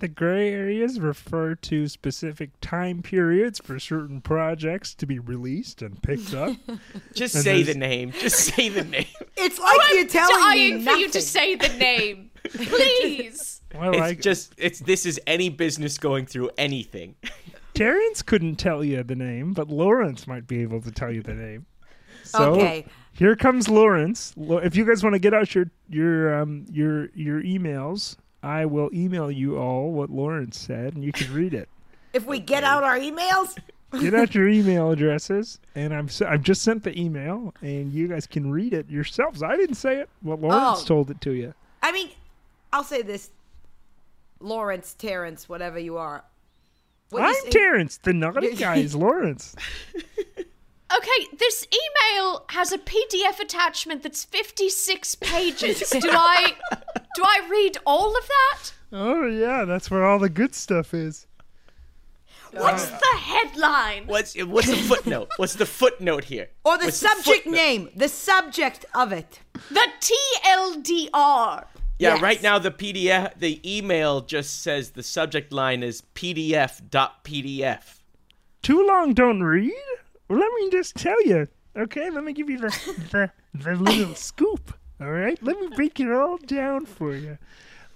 the 0.00 0.08
gray 0.08 0.52
areas 0.52 0.98
refer 1.00 1.54
to 1.54 1.86
specific 1.88 2.50
time 2.60 3.00
periods 3.00 3.60
for 3.62 3.78
certain 3.78 4.20
projects 4.20 4.92
to 4.96 5.06
be 5.06 5.18
released 5.18 5.82
and 5.82 6.02
picked 6.02 6.34
up. 6.34 6.56
Just 7.14 7.36
And 7.36 7.44
say 7.44 7.62
there's- 7.62 7.68
the 7.74 7.78
name. 7.78 8.12
Just 8.12 8.38
say 8.54 8.68
the 8.68 8.84
name. 8.84 9.06
It's 9.36 9.58
like 9.58 9.78
you're 9.92 10.06
telling 10.08 10.36
Dying 10.40 10.76
me 10.78 10.84
for 10.84 10.90
you 10.92 11.08
to 11.10 11.18
nothing. 11.18 11.20
say 11.22 11.54
the 11.54 11.68
name. 11.78 12.30
Please. 12.50 13.62
Well, 13.74 13.92
It's 13.94 14.02
I, 14.02 14.14
just 14.14 14.52
it's 14.58 14.80
this 14.80 15.06
is 15.06 15.20
any 15.26 15.48
business 15.48 15.96
going 15.98 16.26
through 16.26 16.50
anything. 16.58 17.14
Terrence 17.72 18.22
couldn't 18.22 18.56
tell 18.56 18.84
you 18.84 19.02
the 19.02 19.16
name, 19.16 19.52
but 19.52 19.68
Lawrence 19.68 20.26
might 20.26 20.46
be 20.46 20.62
able 20.62 20.80
to 20.82 20.90
tell 20.92 21.10
you 21.12 21.22
the 21.22 21.34
name. 21.34 21.66
So 22.22 22.52
Okay. 22.54 22.86
Here 23.14 23.34
comes 23.36 23.68
Lawrence. 23.68 24.34
If 24.36 24.76
you 24.76 24.84
guys 24.84 25.02
want 25.02 25.14
to 25.14 25.18
get 25.18 25.32
out 25.34 25.54
your 25.54 25.70
your 25.88 26.34
um 26.34 26.66
your 26.70 27.08
your 27.14 27.42
emails, 27.42 28.16
I 28.42 28.66
will 28.66 28.90
email 28.92 29.30
you 29.30 29.56
all 29.56 29.90
what 29.92 30.10
Lawrence 30.10 30.58
said, 30.58 30.94
and 30.94 31.02
you 31.04 31.12
can 31.12 31.32
read 31.32 31.54
it. 31.54 31.68
If 32.12 32.26
we 32.26 32.38
get 32.38 32.62
out 32.62 32.84
our 32.84 32.96
emails, 32.96 33.56
Get 34.00 34.14
out 34.14 34.36
your 34.36 34.48
email 34.48 34.92
addresses, 34.92 35.58
and 35.74 35.92
I'm 35.92 36.08
I've 36.26 36.42
just 36.42 36.62
sent 36.62 36.84
the 36.84 36.96
email, 37.00 37.52
and 37.60 37.92
you 37.92 38.06
guys 38.06 38.24
can 38.26 38.52
read 38.52 38.72
it 38.72 38.88
yourselves. 38.88 39.42
I 39.42 39.56
didn't 39.56 39.74
say 39.76 39.98
it. 39.98 40.08
Well, 40.22 40.36
Lawrence 40.38 40.82
Oh. 40.82 40.84
told 40.86 41.10
it 41.10 41.20
to 41.22 41.32
you. 41.32 41.54
I 41.82 41.90
mean, 41.90 42.10
I'll 42.72 42.84
say 42.84 43.02
this: 43.02 43.30
Lawrence, 44.40 44.94
Terrence, 44.94 45.48
whatever 45.48 45.78
you 45.78 45.96
are. 45.96 46.24
What 47.10 47.20
you 47.22 47.26
I'm 47.26 47.34
say- 47.34 47.50
Terrence. 47.50 47.98
The 47.98 48.12
naughty 48.12 48.54
guy 48.56 48.76
is 48.76 48.94
Lawrence. 48.94 49.56
Okay, 50.94 51.26
this 51.38 51.66
email 51.72 52.44
has 52.50 52.72
a 52.72 52.78
PDF 52.78 53.40
attachment 53.40 54.02
that's 54.02 54.24
56 54.24 55.14
pages. 55.16 55.80
Do 55.90 56.08
I 56.10 56.54
do 57.16 57.22
I 57.22 57.46
read 57.50 57.78
all 57.86 58.16
of 58.16 58.26
that? 58.26 58.60
Oh 58.92 59.26
yeah, 59.26 59.64
that's 59.64 59.90
where 59.90 60.04
all 60.04 60.18
the 60.18 60.28
good 60.28 60.54
stuff 60.54 60.92
is. 60.94 61.26
What's 62.52 62.86
the 62.88 63.16
headline? 63.18 64.06
What's 64.06 64.36
what's 64.44 64.68
the 64.68 64.76
footnote? 64.76 65.28
What's 65.36 65.54
the 65.54 65.66
footnote 65.66 66.24
here? 66.24 66.50
Or 66.64 66.76
the 66.78 66.86
What's 66.86 66.98
subject 66.98 67.44
footnote? 67.44 67.52
name, 67.56 67.88
the 67.96 68.08
subject 68.08 68.84
of 68.94 69.10
it. 69.12 69.40
The 69.70 69.88
TLDR. 70.00 71.64
Yeah, 71.98 72.14
Yes. 72.14 72.22
right 72.22 72.42
now 72.42 72.58
the 72.58 72.70
PDF, 72.72 73.38
the 73.38 73.60
email 73.64 74.20
just 74.20 74.62
says 74.62 74.90
the 74.90 75.02
subject 75.02 75.52
line 75.52 75.82
is 75.82 76.02
PDF.PDF. 76.14 78.00
Too 78.62 78.86
long 78.86 79.14
don't 79.14 79.42
read. 79.42 79.72
Well, 80.34 80.42
let 80.42 80.52
me 80.54 80.68
just 80.70 80.96
tell 80.96 81.22
you. 81.24 81.46
Okay, 81.76 82.10
let 82.10 82.24
me 82.24 82.32
give 82.32 82.50
you 82.50 82.58
the 82.58 82.68
the, 83.12 83.30
the 83.54 83.76
little 83.76 84.14
scoop. 84.16 84.76
All 85.00 85.12
right, 85.12 85.40
let 85.40 85.60
me 85.60 85.68
break 85.76 86.00
it 86.00 86.10
all 86.10 86.38
down 86.38 86.86
for 86.86 87.14
you. 87.14 87.38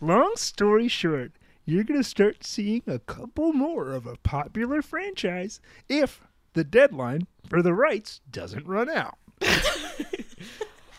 Long 0.00 0.36
story 0.36 0.86
short, 0.86 1.32
you're 1.64 1.82
gonna 1.82 2.04
start 2.04 2.44
seeing 2.44 2.82
a 2.86 3.00
couple 3.00 3.52
more 3.52 3.90
of 3.90 4.06
a 4.06 4.14
popular 4.18 4.82
franchise 4.82 5.60
if 5.88 6.20
the 6.52 6.62
deadline 6.62 7.26
for 7.48 7.60
the 7.60 7.74
rights 7.74 8.20
doesn't 8.30 8.66
run 8.66 8.88
out. 8.88 9.18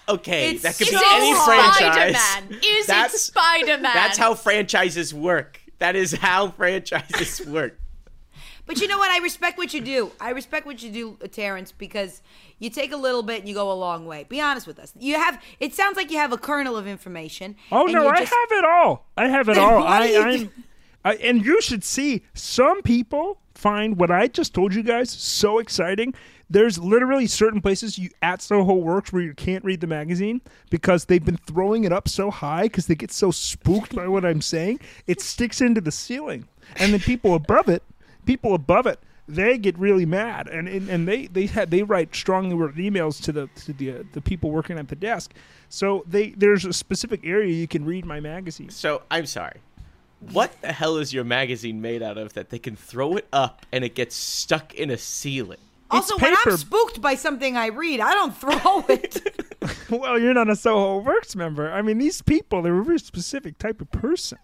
Okay, 0.10 0.56
It's 0.56 0.64
that 0.64 0.76
could 0.76 0.88
Is 0.88 0.94
be 1.00 1.06
any 1.12 1.36
franchise. 1.36 2.16
Spider-Man? 2.18 2.60
Is 2.64 2.90
it 2.90 3.12
Spider-Man? 3.12 3.94
That's 3.94 4.18
how 4.18 4.34
franchises 4.34 5.14
work. 5.14 5.62
That 5.78 5.96
is 5.96 6.14
how 6.14 6.50
franchises 6.58 7.46
work. 7.46 7.79
But 8.70 8.80
you 8.82 8.88
know 8.88 9.00
what? 9.00 9.10
I 9.10 9.18
respect 9.18 9.58
what 9.58 9.74
you 9.74 9.82
do. 9.82 10.12
I 10.22 10.30
respect 10.30 10.68
what 10.68 10.84
you 10.84 10.92
do, 10.92 11.18
uh, 11.24 11.28
Terrence, 11.28 11.72
because 11.72 12.22
you 12.60 12.70
take 12.70 12.92
a 12.92 12.98
little 12.98 13.24
bit 13.24 13.40
and 13.40 13.50
you 13.50 13.56
go 13.56 13.72
a 13.72 13.74
long 13.74 14.06
way. 14.06 14.28
Be 14.30 14.40
honest 14.40 14.68
with 14.68 14.78
us. 14.78 14.94
You 15.00 15.16
have. 15.16 15.42
It 15.60 15.74
sounds 15.74 15.98
like 15.98 16.12
you 16.12 16.18
have 16.18 16.32
a 16.32 16.38
kernel 16.38 16.78
of 16.78 16.86
information. 16.86 17.56
Oh 17.72 17.86
no, 17.86 18.08
I 18.08 18.20
just- 18.20 18.32
have 18.32 18.52
it 18.60 18.64
all. 18.66 19.08
I 19.18 19.28
have 19.28 19.50
it 19.50 19.58
all. 19.58 19.84
I, 19.84 20.14
I'm. 20.16 20.52
I, 21.04 21.16
and 21.16 21.44
you 21.44 21.60
should 21.64 21.84
see 21.84 22.24
some 22.36 22.84
people 22.84 23.40
find 23.56 23.98
what 23.98 24.12
I 24.12 24.28
just 24.28 24.54
told 24.54 24.76
you 24.76 24.84
guys 24.84 25.10
so 25.10 25.58
exciting. 25.58 26.14
There's 26.48 26.78
literally 26.78 27.26
certain 27.26 27.62
places 27.62 27.98
you 27.98 28.12
at 28.22 28.40
Soho 28.44 28.76
Works 28.76 29.12
where 29.12 29.24
you 29.24 29.34
can't 29.34 29.66
read 29.66 29.82
the 29.82 29.88
magazine 29.88 30.42
because 30.70 31.06
they've 31.06 31.26
been 31.26 31.38
throwing 31.38 31.86
it 31.86 31.92
up 31.92 32.08
so 32.08 32.30
high 32.30 32.64
because 32.64 32.86
they 32.86 32.94
get 32.96 33.12
so 33.12 33.32
spooked 33.32 33.96
by 33.96 34.08
what 34.08 34.26
I'm 34.26 34.42
saying. 34.42 34.80
It 35.08 35.22
sticks 35.22 35.60
into 35.60 35.82
the 35.82 35.92
ceiling, 35.92 36.48
and 36.76 36.94
the 36.94 37.00
people 37.00 37.34
above 37.34 37.68
it, 37.68 37.82
people 38.26 38.54
above 38.54 38.88
it, 38.88 39.00
they 39.28 39.58
get 39.58 39.78
really 39.78 40.06
mad, 40.06 40.48
and 40.48 40.68
and, 40.68 40.90
and 40.90 41.08
they 41.08 41.28
they 41.28 41.46
had 41.46 41.70
they 41.70 41.84
write 41.84 42.16
strongly 42.16 42.56
worded 42.56 42.78
emails 42.84 43.22
to 43.24 43.32
the 43.32 43.48
to 43.56 43.74
the 43.74 43.92
uh, 43.92 44.04
the 44.14 44.22
people 44.22 44.50
working 44.50 44.80
at 44.80 44.88
the 44.88 44.96
desk. 44.96 45.34
So 45.70 46.04
they 46.08 46.32
there's 46.32 46.66
a 46.66 46.74
specific 46.74 47.22
area 47.24 47.54
you 47.54 47.68
can 47.68 47.86
read 47.86 48.06
my 48.06 48.20
magazine. 48.20 48.70
So 48.70 49.04
I'm 49.12 49.28
sorry. 49.28 49.60
What 50.32 50.60
the 50.62 50.74
hell 50.74 50.98
is 50.98 51.14
your 51.14 51.24
magazine 51.24 51.80
made 51.82 52.04
out 52.04 52.18
of 52.18 52.34
that 52.34 52.50
they 52.50 52.60
can 52.60 52.76
throw 52.76 53.16
it 53.16 53.28
up 53.32 53.66
and 53.72 53.86
it 53.86 53.96
gets 53.96 54.16
stuck 54.16 54.74
in 54.74 54.90
a 54.90 54.98
ceiling? 54.98 55.60
Also, 55.92 56.16
It's 56.16 56.22
when. 56.24 56.36
I'm 56.46 56.58
spooked 56.58 57.02
by 57.02 57.16
something 57.16 57.58
I 57.58 57.68
read, 57.68 58.00
I 58.00 58.14
don't 58.14 58.36
throw 58.36 58.86
it. 58.90 59.22
well, 59.90 60.20
you're 60.20 60.34
not 60.34 60.50
a 60.50 60.56
Soho 60.56 61.00
Works 61.00 61.36
member. 61.36 61.72
I 61.72 61.82
mean, 61.82 61.98
these 61.98 62.22
people, 62.22 62.62
they're 62.62 62.80
a 62.80 62.84
very 62.84 63.00
specific 63.00 63.58
type 63.58 63.82
of 63.82 63.90
person. 63.92 64.38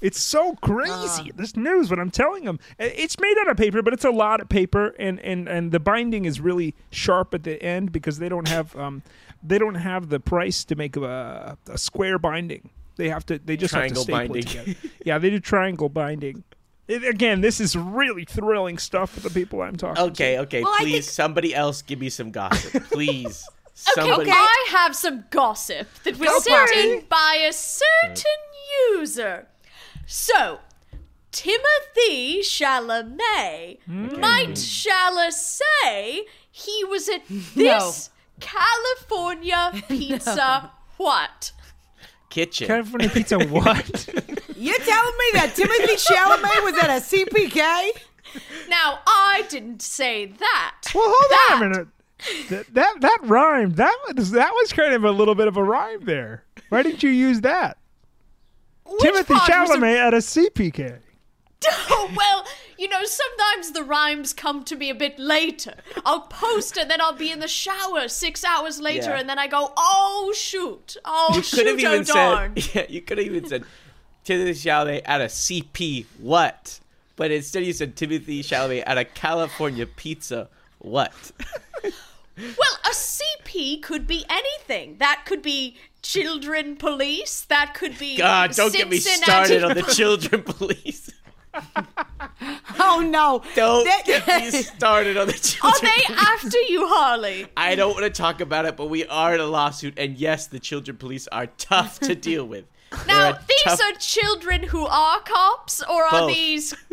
It's 0.00 0.20
so 0.20 0.54
crazy. 0.56 1.32
this 1.34 1.56
news, 1.56 1.90
what 1.90 1.98
I'm 1.98 2.10
telling 2.10 2.44
them. 2.44 2.58
It's 2.78 3.18
made 3.20 3.36
out 3.40 3.48
of 3.48 3.56
paper, 3.56 3.82
but 3.82 3.92
it's 3.92 4.04
a 4.04 4.10
lot 4.10 4.40
of 4.40 4.48
paper, 4.48 4.94
and, 4.98 5.18
and, 5.20 5.48
and 5.48 5.72
the 5.72 5.80
binding 5.80 6.24
is 6.24 6.40
really 6.40 6.74
sharp 6.90 7.34
at 7.34 7.42
the 7.42 7.60
end 7.62 7.92
because 7.92 8.18
they 8.18 8.28
don't 8.28 8.48
have 8.48 8.74
um, 8.76 9.02
they 9.42 9.58
don't 9.58 9.76
have 9.76 10.08
the 10.08 10.20
price 10.20 10.64
to 10.64 10.74
make 10.76 10.96
a, 10.96 11.56
a 11.68 11.78
square 11.78 12.18
binding. 12.18 12.70
They 12.96 13.08
have 13.08 13.24
to. 13.26 13.38
They 13.38 13.56
just 13.56 13.74
Triangle 13.74 14.04
have 14.04 14.06
to 14.06 14.12
staple 14.12 14.34
binding. 14.34 14.42
it 14.42 14.48
together. 14.48 14.94
yeah, 15.04 15.18
they 15.18 15.30
do 15.30 15.38
triangle 15.40 15.88
binding. 15.88 16.42
It, 16.88 17.04
again, 17.04 17.42
this 17.42 17.60
is 17.60 17.76
really 17.76 18.24
thrilling 18.24 18.78
stuff 18.78 19.10
for 19.10 19.20
the 19.20 19.30
people 19.30 19.60
I'm 19.62 19.76
talking. 19.76 19.96
To. 19.96 20.10
Okay, 20.10 20.38
okay, 20.40 20.62
Well, 20.62 20.72
I 20.72 20.78
please, 20.78 21.04
think- 21.04 21.12
somebody 21.12 21.54
else 21.54 21.82
give 21.82 22.00
me 22.00 22.08
some 22.08 22.30
gossip, 22.30 22.82
please. 22.90 23.44
Okay, 23.96 24.08
Somebody. 24.08 24.30
I 24.32 24.66
have 24.70 24.96
some 24.96 25.24
gossip 25.30 25.86
that 26.02 26.18
was 26.18 26.28
Go 26.28 26.38
sent 26.40 26.70
in 26.74 27.04
by 27.08 27.44
a 27.48 27.52
certain 27.52 28.24
user. 28.90 29.46
So, 30.06 30.58
Timothy 31.30 32.40
Chalamet 32.40 33.78
might 33.86 34.58
shall 34.58 35.30
say 35.30 36.24
he 36.50 36.84
was 36.84 37.08
at 37.08 37.22
this 37.54 38.10
California 38.40 39.72
pizza 39.88 40.72
what? 40.96 41.52
Kitchen. 42.30 42.66
California 42.66 43.08
pizza. 43.08 43.38
What? 43.38 44.08
You're 44.58 44.78
telling 44.78 45.14
me 45.18 45.24
that 45.34 45.52
Timothy 45.54 45.94
Chalamet 45.96 46.64
was 46.64 46.74
at 46.82 46.90
a 46.90 47.00
CPK? 47.00 47.90
Now, 48.68 48.98
I 49.06 49.44
didn't 49.48 49.82
say 49.82 50.26
that. 50.26 50.74
well, 50.94 51.04
hold 51.06 51.30
That- 51.30 51.48
on 51.52 51.62
a 51.62 51.68
minute. 51.68 51.88
That, 52.50 52.74
that 52.74 53.00
that 53.00 53.18
rhymed. 53.22 53.76
That 53.76 53.96
was 54.16 54.32
that 54.32 54.50
was 54.52 54.72
kind 54.72 54.92
of 54.92 55.04
a 55.04 55.10
little 55.12 55.36
bit 55.36 55.46
of 55.46 55.56
a 55.56 55.62
rhyme 55.62 56.04
there. 56.04 56.42
Why 56.68 56.82
didn't 56.82 57.04
you 57.04 57.10
use 57.10 57.42
that? 57.42 57.78
Which 58.84 59.00
Timothy 59.02 59.34
part 59.34 59.48
was 59.48 59.70
a- 59.70 59.74
Chalamet 59.74 59.96
at 59.98 60.14
a 60.14 60.16
CPK. 60.16 60.98
Oh, 61.90 62.10
well, 62.16 62.44
you 62.78 62.88
know, 62.88 63.02
sometimes 63.04 63.72
the 63.72 63.82
rhymes 63.82 64.32
come 64.32 64.64
to 64.64 64.76
me 64.76 64.90
a 64.90 64.94
bit 64.94 65.18
later. 65.18 65.74
I'll 66.06 66.22
post 66.22 66.76
and 66.78 66.88
then 66.90 67.00
I'll 67.00 67.12
be 67.12 67.30
in 67.32 67.40
the 67.40 67.48
shower 67.48 68.06
six 68.08 68.44
hours 68.44 68.80
later, 68.80 69.10
Yeah. 69.10 69.18
and 69.20 69.28
then 69.28 69.38
I 69.40 69.48
go, 69.48 69.72
oh, 69.76 70.32
shoot. 70.36 70.96
Oh, 71.04 71.32
you 71.34 71.42
shoot, 71.42 71.56
could 71.56 71.66
have 71.66 71.76
oh, 71.76 71.94
even 71.94 72.04
darn. 72.06 72.56
said, 72.60 72.70
yeah, 72.74 72.86
you 72.88 73.02
could 73.02 73.18
have 73.18 73.26
even 73.26 73.46
said 73.48 73.64
Timothy 74.28 74.52
Chalamet 74.68 75.00
at 75.06 75.22
a 75.22 75.24
CP 75.24 76.04
what, 76.18 76.80
but 77.16 77.30
instead 77.30 77.64
you 77.64 77.72
said 77.72 77.96
Timothy 77.96 78.42
Chalamet 78.42 78.82
at 78.86 78.98
a 78.98 79.06
California 79.06 79.86
pizza 79.86 80.48
what. 80.78 81.32
Well, 82.36 82.78
a 82.86 82.90
CP 82.90 83.82
could 83.82 84.06
be 84.06 84.24
anything. 84.30 84.98
That 84.98 85.24
could 85.26 85.42
be 85.42 85.76
children 86.02 86.76
police. 86.76 87.40
That 87.40 87.74
could 87.74 87.98
be. 87.98 88.16
God, 88.16 88.52
don't 88.52 88.72
get 88.72 88.88
me 88.88 88.98
started 88.98 89.64
on 89.64 89.74
the 89.74 89.82
children 89.82 90.42
police. 90.44 91.10
Oh 92.78 93.00
no! 93.00 93.42
Don't 93.56 93.84
That- 93.84 94.04
get 94.06 94.26
me 94.26 94.50
started 94.62 95.16
on 95.16 95.26
the 95.26 95.32
children. 95.32 95.90
Are 95.90 95.96
they 95.96 96.14
after 96.14 96.60
you, 96.60 96.86
Harley? 96.86 97.46
I 97.56 97.74
don't 97.74 97.92
want 97.92 98.04
to 98.04 98.10
talk 98.10 98.40
about 98.40 98.66
it, 98.66 98.76
but 98.76 98.86
we 98.86 99.04
are 99.06 99.34
in 99.34 99.40
a 99.40 99.46
lawsuit, 99.46 99.94
and 99.98 100.16
yes, 100.16 100.46
the 100.46 100.60
children 100.60 100.96
police 100.96 101.26
are 101.28 101.46
tough 101.46 101.98
to 102.00 102.14
deal 102.14 102.44
with. 102.46 102.66
Now, 103.06 103.32
these 103.32 103.62
tough- 103.64 103.80
are 103.80 103.92
children 103.98 104.64
who 104.64 104.86
are 104.86 105.20
cops, 105.20 105.82
or 105.82 106.04
are 106.04 106.10
Both. 106.22 106.34
these. 106.34 106.74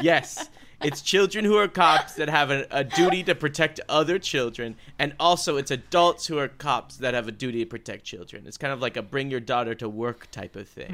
Yes. 0.00 0.48
It's 0.82 1.00
children 1.00 1.44
who 1.46 1.56
are 1.56 1.66
cops 1.66 2.14
that 2.14 2.28
have 2.28 2.50
a, 2.50 2.66
a 2.70 2.84
duty 2.84 3.22
to 3.24 3.34
protect 3.34 3.80
other 3.88 4.18
children, 4.18 4.76
and 4.98 5.14
also 5.18 5.56
it's 5.56 5.70
adults 5.70 6.26
who 6.26 6.38
are 6.38 6.48
cops 6.48 6.98
that 6.98 7.14
have 7.14 7.26
a 7.26 7.32
duty 7.32 7.60
to 7.60 7.66
protect 7.66 8.04
children. 8.04 8.44
It's 8.46 8.58
kind 8.58 8.72
of 8.72 8.80
like 8.80 8.96
a 8.96 9.02
bring 9.02 9.30
your 9.30 9.40
daughter 9.40 9.74
to 9.76 9.88
work 9.88 10.30
type 10.30 10.56
of 10.56 10.68
thing. 10.68 10.90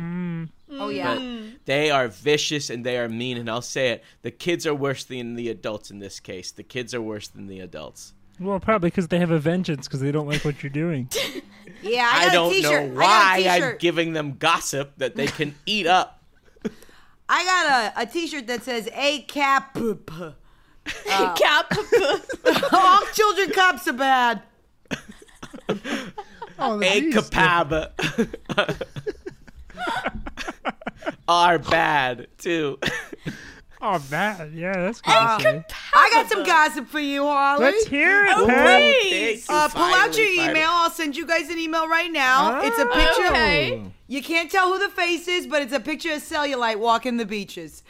Mm. 0.71 0.81
oh 0.81 0.91
yeah. 0.91 1.15
But 1.15 1.65
they 1.65 1.91
are 1.91 2.07
vicious 2.07 2.71
and 2.71 2.87
they 2.87 2.99
are 2.99 3.09
mean, 3.09 3.37
and 3.37 3.51
I'll 3.51 3.63
say 3.63 3.89
it: 3.89 4.05
the 4.23 4.31
kids 4.31 4.65
are 4.67 4.75
worse 4.75 5.03
than 5.03 5.35
the 5.35 5.49
adults 5.49 5.91
in 5.91 5.99
this 5.99 6.21
case. 6.21 6.53
The 6.53 6.63
kids 6.63 6.95
are 6.95 7.03
worse 7.03 7.27
than 7.27 7.49
the 7.49 7.59
adults. 7.59 8.13
Well, 8.41 8.59
probably 8.59 8.89
because 8.91 9.09
they 9.09 9.19
have 9.19 9.31
a 9.31 9.39
vengeance 9.39 9.87
because 9.87 10.01
they 10.01 10.11
don't 10.11 10.27
like 10.27 10.45
what 10.45 10.63
you're 10.63 10.71
doing. 10.71 11.09
Yeah, 11.83 12.11
I, 12.13 12.19
I, 12.19 12.25
got 12.25 12.29
a 12.29 12.33
don't 12.35 12.53
t-shirt. 12.53 12.89
know 12.91 13.01
why 13.01 13.33
I 13.37 13.43
got 13.43 13.61
a 13.61 13.65
I'm 13.73 13.79
giving 13.79 14.13
them 14.13 14.37
gossip 14.39 14.93
that 14.99 15.17
they 15.17 15.27
can 15.29 15.55
eat 15.67 15.87
up. 15.87 16.23
I 17.27 17.43
got 17.45 17.97
a, 17.97 18.03
a 18.03 18.07
t-shirt 18.07 18.47
that 18.49 18.63
says 18.65 18.87
"A 18.95 19.23
cap." 19.23 19.77
Uh, 21.11 21.35
cap. 21.35 21.73
All 22.73 23.03
children 23.15 23.51
cops 23.53 23.87
are 23.87 23.93
bad. 23.93 24.43
Oh, 26.59 26.81
A 26.81 27.01
geez. 27.01 27.15
capab 27.15 27.93
are 31.29 31.59
bad 31.59 32.27
too. 32.39 32.79
Oh, 33.83 33.99
that. 34.11 34.53
Yeah, 34.53 34.73
that's 34.75 35.01
good. 35.01 35.11
Uh. 35.13 35.63
I 35.95 36.11
got 36.13 36.29
some 36.29 36.45
gossip 36.45 36.87
for 36.89 37.01
you, 37.01 37.23
Harley. 37.25 37.65
Let's 37.65 37.87
hear 37.87 38.27
it, 38.27 38.33
Oh, 38.37 38.47
Pat. 38.47 38.79
please. 39.01 39.47
Uh, 39.49 39.69
pull 39.69 39.83
out 39.83 40.17
your 40.17 40.27
Finally, 40.27 40.37
finally. 40.37 40.51
email. 40.51 40.69
I'll 40.71 40.91
send 40.91 41.17
you 41.17 41.27
guys 41.27 41.49
an 41.49 41.59
email 41.59 41.89
right 41.89 42.11
now. 42.13 42.61
it's 42.63 42.79
a 42.79 42.87
picture. 42.87 43.29
Okay. 43.33 43.83
You 44.07 44.23
can't 44.23 44.51
tell 44.51 44.73
who 44.73 44.79
the 44.79 44.91
face 44.91 45.29
is, 45.29 45.47
but 45.47 45.63
it's 45.63 45.73
a 45.73 45.81
picture 45.81 46.13
of 46.13 46.23
cellulite 46.23 46.79
walking 46.79 47.17
the 47.17 47.25
beaches. 47.25 47.83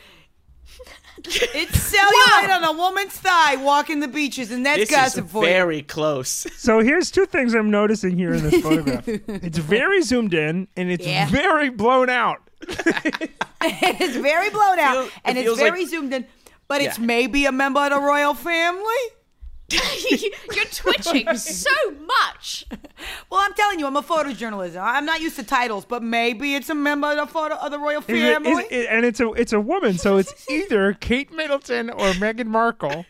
it's 1.25 1.93
cellulite 1.93 2.55
on 2.57 2.63
a 2.65 2.73
woman's 2.73 3.13
thigh 3.15 3.57
walking 3.57 3.99
the 4.01 4.07
beaches, 4.09 4.51
and 4.53 4.65
that's 4.65 4.79
This 4.79 4.91
is 4.91 4.95
gossip 4.97 5.29
for 5.29 5.43
you. 5.43 5.49
very 5.51 5.83
close. 5.83 6.47
So 6.57 6.81
here's 6.81 7.11
two 7.11 7.27
things 7.27 7.53
I'm 7.55 7.71
noticing 7.71 8.17
here 8.17 8.33
in 8.33 8.43
this 8.49 8.63
photograph. 8.63 9.09
it's 9.09 9.59
very 9.59 10.03
zoomed 10.03 10.35
in 10.35 10.69
and 10.77 10.91
it's 10.91 11.07
Yeah. 11.07 11.27
very 11.29 11.69
blown 11.71 12.09
out. 12.11 12.43
it's 14.01 14.17
very 14.17 14.51
blown 14.51 14.79
out, 14.79 14.95
Feel- 14.95 15.03
it 15.07 15.13
and 15.25 15.39
it's 15.39 15.45
feels 15.47 15.61
like- 15.61 15.73
very 15.73 15.87
zoomed 15.87 16.13
in. 16.15 16.27
But 16.69 16.83
it's 16.83 16.99
Yeah. 16.99 17.05
maybe 17.07 17.47
a 17.47 17.53
member 17.53 17.81
of 17.81 17.91
the 17.91 17.99
royal 18.01 18.35
family. 18.35 18.83
You're 19.71 20.65
twitching 20.73 21.33
so 21.37 21.71
much. 22.05 22.65
Well, 23.31 23.41
I'm 23.41 23.55
telling 23.55 23.79
you, 23.79 23.87
I'm 23.87 23.97
a 23.97 24.03
photojournalist. 24.03 24.81
I'm 24.81 25.05
not 25.05 25.21
used 25.21 25.37
to 25.37 25.45
titles, 25.45 25.85
but 25.85 26.03
maybe 26.03 26.55
it's 26.57 26.69
a 26.71 26.75
member 26.75 27.09
of 27.13 27.17
the, 27.17 27.27
photo, 27.27 27.55
of 27.57 27.71
the 27.71 27.79
royal 27.79 28.01
Is 28.03 28.09
it- 28.09 28.15
is 28.17 28.23
family. 28.23 28.65
it- 28.71 28.87
and 28.91 29.05
it's 29.05 29.21
a 29.21 29.31
it's 29.33 29.53
a 29.53 29.61
woman, 29.61 29.99
so 29.99 30.17
it's 30.17 30.49
either 30.51 30.93
Kate 30.95 31.33
Middleton 31.33 31.91
or 31.91 32.11
Meghan 32.15 32.47
Markle. 32.47 33.05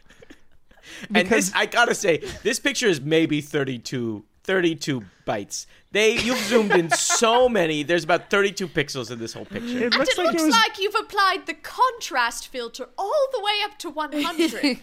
and 1.15 1.29
this, 1.29 1.53
I 1.55 1.67
gotta 1.67 1.95
say, 1.95 2.19
this 2.43 2.59
picture 2.59 2.89
is 2.89 3.01
maybe 3.01 3.41
32, 3.41 4.25
32 4.45 5.03
bytes. 5.31 5.67
They 5.93 6.09
you've 6.27 6.39
zoomed 6.39 6.73
in 6.73 6.91
so 6.91 7.49
many. 7.49 7.83
There's 7.83 8.05
about 8.05 8.31
32 8.31 8.69
pixels 8.69 9.11
in 9.11 9.19
this 9.19 9.33
whole 9.33 9.45
picture. 9.45 9.79
It 9.79 9.83
And 9.85 9.95
looks 9.97 10.11
it 10.11 10.19
like 10.19 10.27
looks 10.29 10.43
it 10.43 10.47
was. 10.47 10.55
like 10.55 10.79
you've 10.79 10.95
applied 10.95 11.47
the 11.47 11.55
contrast 11.55 12.49
filter 12.49 12.89
all 12.97 13.23
the 13.33 13.41
way 13.41 13.57
up 13.65 13.79
to 13.79 13.91
100. 13.91 14.65
it 14.65 14.79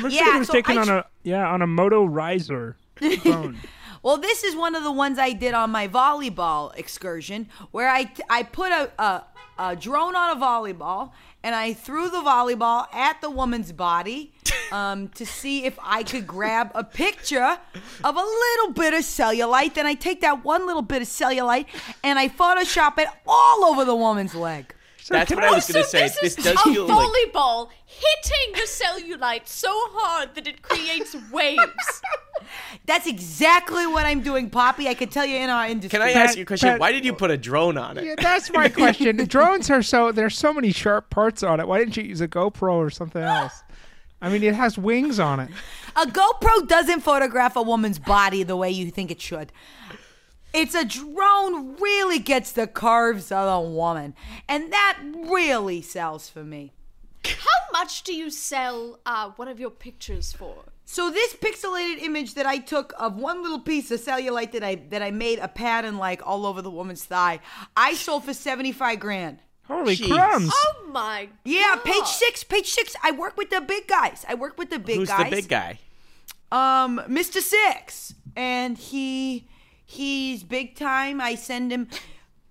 looks 0.00 0.14
Yeah, 0.14 0.20
like 0.26 0.34
it 0.34 0.38
was 0.38 0.46
so 0.48 0.52
taken 0.54 0.78
I 0.78 0.80
on 0.82 0.86
tr- 0.86 0.92
a 0.94 1.06
yeah 1.22 1.46
on 1.54 1.62
a 1.62 1.66
Moto 1.66 2.06
Razr 2.06 2.74
phone. 3.22 3.56
Well, 4.02 4.16
this 4.16 4.44
is 4.44 4.56
one 4.56 4.74
of 4.74 4.82
the 4.82 4.92
ones 4.92 5.18
I 5.18 5.32
did 5.34 5.52
on 5.52 5.70
my 5.70 5.86
volleyball 5.86 6.74
excursion, 6.74 7.48
where 7.70 7.90
I 7.90 8.10
I 8.30 8.44
put 8.44 8.72
a, 8.72 8.90
a 8.98 9.24
a 9.58 9.76
drone 9.76 10.16
on 10.16 10.36
a 10.38 10.40
volleyball 10.40 11.12
and 11.42 11.54
I 11.54 11.72
threw 11.72 12.10
the 12.10 12.18
volleyball 12.18 12.92
at 12.94 13.20
the 13.20 13.30
woman's 13.30 13.72
body 13.72 14.32
um, 14.72 15.08
to 15.08 15.24
see 15.24 15.64
if 15.64 15.78
I 15.82 16.02
could 16.02 16.26
grab 16.26 16.70
a 16.74 16.84
picture 16.84 17.58
of 18.04 18.16
a 18.16 18.20
little 18.20 18.72
bit 18.74 18.94
of 18.94 19.00
cellulite. 19.00 19.74
Then 19.74 19.86
I 19.86 19.94
take 19.94 20.20
that 20.20 20.44
one 20.44 20.66
little 20.66 20.82
bit 20.82 21.02
of 21.02 21.08
cellulite 21.08 21.66
and 22.02 22.18
I 22.18 22.28
Photoshop 22.28 22.98
it 22.98 23.08
all 23.26 23.64
over 23.64 23.84
the 23.84 23.96
woman's 23.96 24.34
leg. 24.34 24.74
That's 25.10 25.30
what 25.30 25.44
I 25.44 25.50
was 25.50 25.64
so 25.66 25.74
gonna 25.74 25.84
say. 25.84 26.02
this 26.08 26.18
This 26.20 26.38
is 26.38 26.44
does 26.44 26.54
a 26.54 26.72
feel 26.72 26.86
like 26.86 26.96
volleyball 26.98 27.68
hitting 27.86 28.54
the 28.54 28.66
cellulite 29.16 29.46
so 29.48 29.68
hard 29.70 30.34
that 30.36 30.46
it 30.46 30.62
creates 30.62 31.14
waves. 31.32 31.62
That's 32.86 33.06
exactly 33.06 33.86
what 33.86 34.06
I'm 34.06 34.22
doing, 34.22 34.48
Poppy. 34.50 34.88
I 34.88 34.94
can 34.94 35.08
tell 35.08 35.26
you 35.26 35.36
in 35.36 35.50
our 35.50 35.66
industry. 35.66 35.98
Can 35.98 36.06
I 36.08 36.12
ask 36.12 36.36
you 36.36 36.42
a 36.42 36.46
question? 36.46 36.70
Pat- 36.70 36.80
Why 36.80 36.92
did 36.92 37.04
you 37.04 37.12
put 37.12 37.30
a 37.30 37.36
drone 37.36 37.76
on 37.76 37.98
it? 37.98 38.04
Yeah, 38.04 38.14
that's 38.18 38.50
my 38.52 38.68
question. 38.82 39.16
The 39.16 39.26
drones 39.26 39.70
are 39.70 39.82
so 39.82 40.10
there's 40.12 40.36
so 40.36 40.52
many 40.52 40.72
sharp 40.72 41.10
parts 41.10 41.42
on 41.42 41.60
it. 41.60 41.68
Why 41.68 41.78
didn't 41.78 41.96
you 41.96 42.04
use 42.04 42.20
a 42.20 42.28
GoPro 42.28 42.72
or 42.74 42.88
something 42.90 43.22
else? 43.22 43.62
I 44.22 44.28
mean, 44.28 44.42
it 44.42 44.54
has 44.54 44.76
wings 44.76 45.18
on 45.18 45.40
it. 45.40 45.50
A 45.96 46.06
GoPro 46.06 46.68
doesn't 46.68 47.00
photograph 47.00 47.56
a 47.56 47.62
woman's 47.62 47.98
body 47.98 48.42
the 48.42 48.56
way 48.56 48.70
you 48.70 48.90
think 48.90 49.10
it 49.10 49.20
should. 49.20 49.50
It's 50.52 50.74
a 50.74 50.84
drone 50.84 51.76
really 51.76 52.18
gets 52.18 52.52
the 52.52 52.66
curves 52.66 53.30
of 53.30 53.46
a 53.48 53.60
woman, 53.68 54.14
and 54.48 54.72
that 54.72 54.98
really 55.14 55.80
sells 55.82 56.28
for 56.28 56.42
me. 56.44 56.72
How 57.24 57.72
much 57.72 58.02
do 58.02 58.12
you 58.14 58.30
sell 58.30 58.98
uh, 59.06 59.30
one 59.36 59.46
of 59.48 59.60
your 59.60 59.70
pictures 59.70 60.32
for? 60.32 60.64
So 60.86 61.08
this 61.10 61.34
pixelated 61.34 62.02
image 62.02 62.34
that 62.34 62.46
I 62.46 62.58
took 62.58 62.92
of 62.98 63.16
one 63.16 63.42
little 63.42 63.60
piece 63.60 63.90
of 63.92 64.00
cellulite 64.00 64.50
that 64.52 64.64
I 64.64 64.74
that 64.90 65.02
I 65.02 65.12
made 65.12 65.38
a 65.38 65.46
pattern 65.46 65.98
like 65.98 66.26
all 66.26 66.44
over 66.46 66.62
the 66.62 66.70
woman's 66.70 67.04
thigh, 67.04 67.38
I 67.76 67.94
sold 67.94 68.24
for 68.24 68.34
seventy 68.34 68.72
five 68.72 68.98
grand. 68.98 69.38
Holy 69.68 69.94
Jeez. 69.94 70.10
crumbs! 70.12 70.50
Oh 70.52 70.88
my 70.90 71.28
Yeah, 71.44 71.74
God. 71.76 71.84
page 71.84 72.06
six, 72.06 72.42
page 72.42 72.66
six. 72.70 72.96
I 73.04 73.12
work 73.12 73.36
with 73.36 73.50
the 73.50 73.60
big 73.60 73.86
guys. 73.86 74.24
I 74.28 74.34
work 74.34 74.58
with 74.58 74.70
the 74.70 74.80
big 74.80 74.96
Who's 74.96 75.08
guys. 75.08 75.30
the 75.30 75.36
big 75.36 75.48
guy? 75.48 75.78
um 76.50 77.00
Mr. 77.08 77.40
Six, 77.40 78.14
and 78.34 78.76
he 78.76 79.46
he's 79.90 80.42
big 80.44 80.76
time. 80.76 81.20
I 81.20 81.34
send 81.34 81.72
him. 81.72 81.88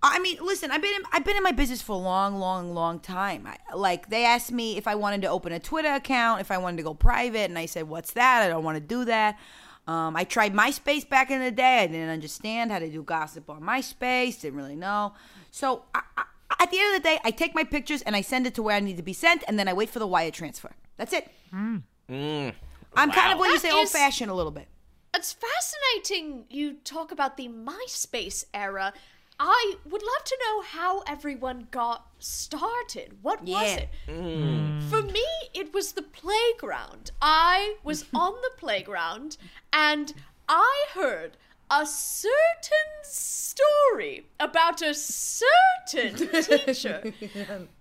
I 0.02 0.20
mean, 0.20 0.38
listen, 0.42 0.72
I've 0.72 0.82
been 0.82 0.94
in, 0.96 1.02
I've 1.12 1.26
been 1.26 1.36
in 1.38 1.44
my 1.44 1.52
business 1.52 1.82
for 1.82 1.94
a 1.94 1.98
long, 1.98 2.36
long, 2.40 2.74
long 2.74 3.00
time. 3.00 3.46
I, 3.48 3.58
like 3.76 4.10
they 4.10 4.24
asked 4.26 4.52
me 4.52 4.78
if 4.78 4.88
I 4.88 4.96
wanted 4.96 5.22
to 5.24 5.28
open 5.30 5.52
a 5.52 5.60
Twitter 5.60 5.94
account, 5.94 6.40
if 6.42 6.52
I 6.52 6.58
wanted 6.58 6.78
to 6.78 6.84
go 6.84 6.94
private, 6.94 7.50
and 7.50 7.58
I 7.58 7.66
said, 7.66 7.88
"What's 7.90 8.12
that? 8.12 8.44
I 8.44 8.48
don't 8.48 8.64
want 8.64 8.76
to 8.78 8.82
do 8.82 9.06
that." 9.06 9.38
Um, 9.88 10.16
I 10.16 10.24
tried 10.24 10.54
MySpace 10.54 11.08
back 11.08 11.32
in 11.32 11.40
the 11.42 11.52
day. 11.52 11.80
I 11.80 11.88
didn't 11.88 12.10
understand 12.10 12.72
how 12.72 12.80
to 12.80 12.90
do 12.90 13.02
gossip 13.04 13.50
on 13.50 13.62
MySpace. 13.62 14.40
Didn't 14.42 14.58
really 14.58 14.76
know. 14.76 15.14
So 15.52 15.84
I, 15.96 16.02
I, 16.16 16.24
at 16.62 16.72
the 16.72 16.80
end 16.80 16.96
of 16.96 17.02
the 17.02 17.10
day, 17.10 17.20
I 17.24 17.32
take 17.32 17.56
my 17.56 17.64
pictures 17.64 18.02
and 18.04 18.16
I 18.16 18.22
send 18.22 18.46
it 18.48 18.54
to 18.56 18.64
where 18.64 18.76
I 18.76 18.80
need 18.82 18.98
to 18.98 19.04
be 19.04 19.14
sent, 19.14 19.44
and 19.48 19.58
then 19.58 19.68
I 19.68 19.74
wait 19.74 19.90
for 19.90 20.00
the 20.00 20.08
wire 20.08 20.32
transfer. 20.32 20.72
That's 20.98 21.14
it. 21.14 21.30
I'm 22.96 23.12
kind 23.12 23.34
of 23.34 23.40
what 23.40 23.50
you 23.50 23.60
say, 23.60 23.70
is- 23.70 23.74
old 23.76 23.90
fashioned 23.90 24.30
a 24.32 24.34
little 24.34 24.52
bit. 24.52 24.68
It's 25.14 25.34
fascinating 25.34 26.46
you 26.50 26.74
talk 26.84 27.12
about 27.12 27.36
the 27.38 27.48
MySpace 27.50 28.46
era. 28.54 28.94
I 29.40 29.76
would 29.86 30.02
love 30.04 30.24
to 30.26 30.38
know 30.46 30.62
how 30.62 31.00
everyone 31.02 31.68
got 31.72 32.08
started. 32.20 33.18
What 33.22 33.42
was 33.42 33.50
Yeah. 33.50 33.76
it? 33.78 33.90
Mm. 34.08 34.90
For 34.90 35.02
me, 35.02 35.26
it 35.54 35.74
was 35.74 35.94
the 35.94 36.02
playground. 36.02 37.12
I 37.22 37.78
was 37.84 38.06
on 38.14 38.34
the 38.34 38.52
playground 38.58 39.38
and 39.72 40.14
I 40.48 40.88
heard 40.94 41.38
a 41.72 41.86
certain 41.86 42.92
story 43.04 44.26
about 44.40 44.82
a 44.82 44.94
certain 44.94 46.16
teacher 46.44 47.14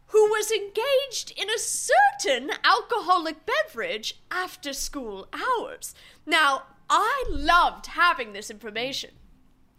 who 0.07 0.25
was 0.31 0.51
engaged 0.51 1.33
in 1.37 1.51
a 1.51 1.59
certain 1.59 2.51
alcoholic 2.65 3.45
beverage 3.47 4.21
after 4.31 4.73
school 4.73 5.27
hours. 5.33 5.95
Now, 6.27 6.65
I 6.91 7.25
loved 7.29 7.87
having 7.87 8.33
this 8.33 8.51
information. 8.51 9.11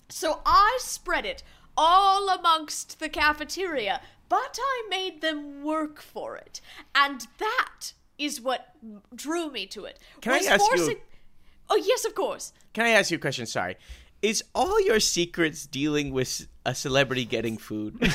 So 0.09 0.41
I 0.45 0.77
spread 0.81 1.25
it 1.25 1.43
all 1.77 2.29
amongst 2.29 2.99
the 2.99 3.09
cafeteria, 3.09 4.01
but 4.27 4.57
I 4.61 4.87
made 4.89 5.21
them 5.21 5.63
work 5.63 6.01
for 6.01 6.35
it. 6.35 6.61
And 6.93 7.27
that 7.37 7.93
is 8.17 8.41
what 8.41 8.75
drew 9.15 9.49
me 9.51 9.65
to 9.67 9.85
it. 9.85 9.99
Can 10.21 10.33
I 10.33 10.37
was 10.37 10.47
ask 10.47 10.61
you- 10.77 11.01
Oh, 11.71 11.75
yes, 11.75 12.03
of 12.03 12.15
course. 12.15 12.51
Can 12.73 12.85
I 12.85 12.89
ask 12.89 13.11
you 13.11 13.17
a 13.17 13.21
question? 13.21 13.45
Sorry. 13.45 13.77
Is 14.21 14.43
all 14.53 14.81
your 14.81 14.99
secrets 14.99 15.65
dealing 15.65 16.11
with 16.11 16.47
a 16.65 16.75
celebrity 16.75 17.23
getting 17.25 17.57
food? 17.57 17.95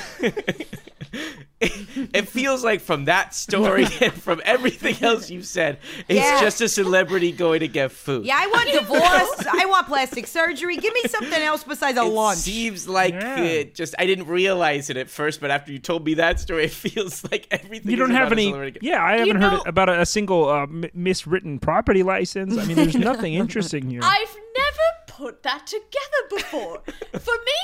it 1.60 2.28
feels 2.28 2.62
like 2.62 2.80
from 2.82 3.06
that 3.06 3.34
story 3.34 3.86
and 4.00 4.12
from 4.12 4.42
everything 4.44 4.96
else 5.02 5.30
you've 5.30 5.46
said, 5.46 5.78
it's 6.08 6.18
Yeah. 6.20 6.40
just 6.40 6.60
a 6.60 6.68
celebrity 6.68 7.32
going 7.32 7.60
to 7.60 7.68
get 7.68 7.90
food. 7.92 8.26
Yeah, 8.26 8.36
I 8.38 8.46
want 8.48 8.70
divorce. 8.70 9.46
I 9.50 9.64
want 9.66 9.86
plastic 9.86 10.26
surgery. 10.26 10.76
Give 10.76 10.92
me 10.92 11.02
something 11.08 11.40
else 11.40 11.64
besides 11.64 11.96
a 11.96 12.02
It 12.02 12.04
lunch. 12.04 12.38
seems 12.38 12.86
like 12.88 13.14
Yeah. 13.14 13.38
it 13.38 13.74
just 13.74 13.94
I 13.98 14.04
didn't 14.06 14.26
realize 14.26 14.90
it 14.90 14.96
at 14.98 15.08
first, 15.08 15.40
but 15.40 15.50
after 15.50 15.72
you 15.72 15.78
told 15.78 16.04
me 16.04 16.14
that 16.14 16.38
story, 16.40 16.64
it 16.64 16.70
feels 16.72 17.24
like 17.30 17.46
everything. 17.50 17.90
You 17.90 17.96
don't 17.96 18.10
is 18.10 18.16
have 18.16 18.26
about 18.32 18.38
any. 18.38 18.76
Yeah, 18.82 19.02
I 19.02 19.18
haven't 19.18 19.40
know- 19.40 19.50
heard 19.50 19.66
about 19.66 19.88
a, 19.88 20.02
a 20.02 20.06
single 20.06 20.48
uh, 20.50 20.62
m- 20.64 20.84
miswritten 20.94 21.60
property 21.60 22.02
license. 22.02 22.58
I 22.58 22.64
mean, 22.66 22.76
there's 22.76 22.94
nothing 23.12 23.34
interesting 23.34 23.88
here. 23.88 24.00
I've 24.02 24.36
never 24.56 25.03
put 25.16 25.42
that 25.42 25.66
together 25.66 26.28
before. 26.30 26.82
For 27.12 27.34
me, 27.34 27.60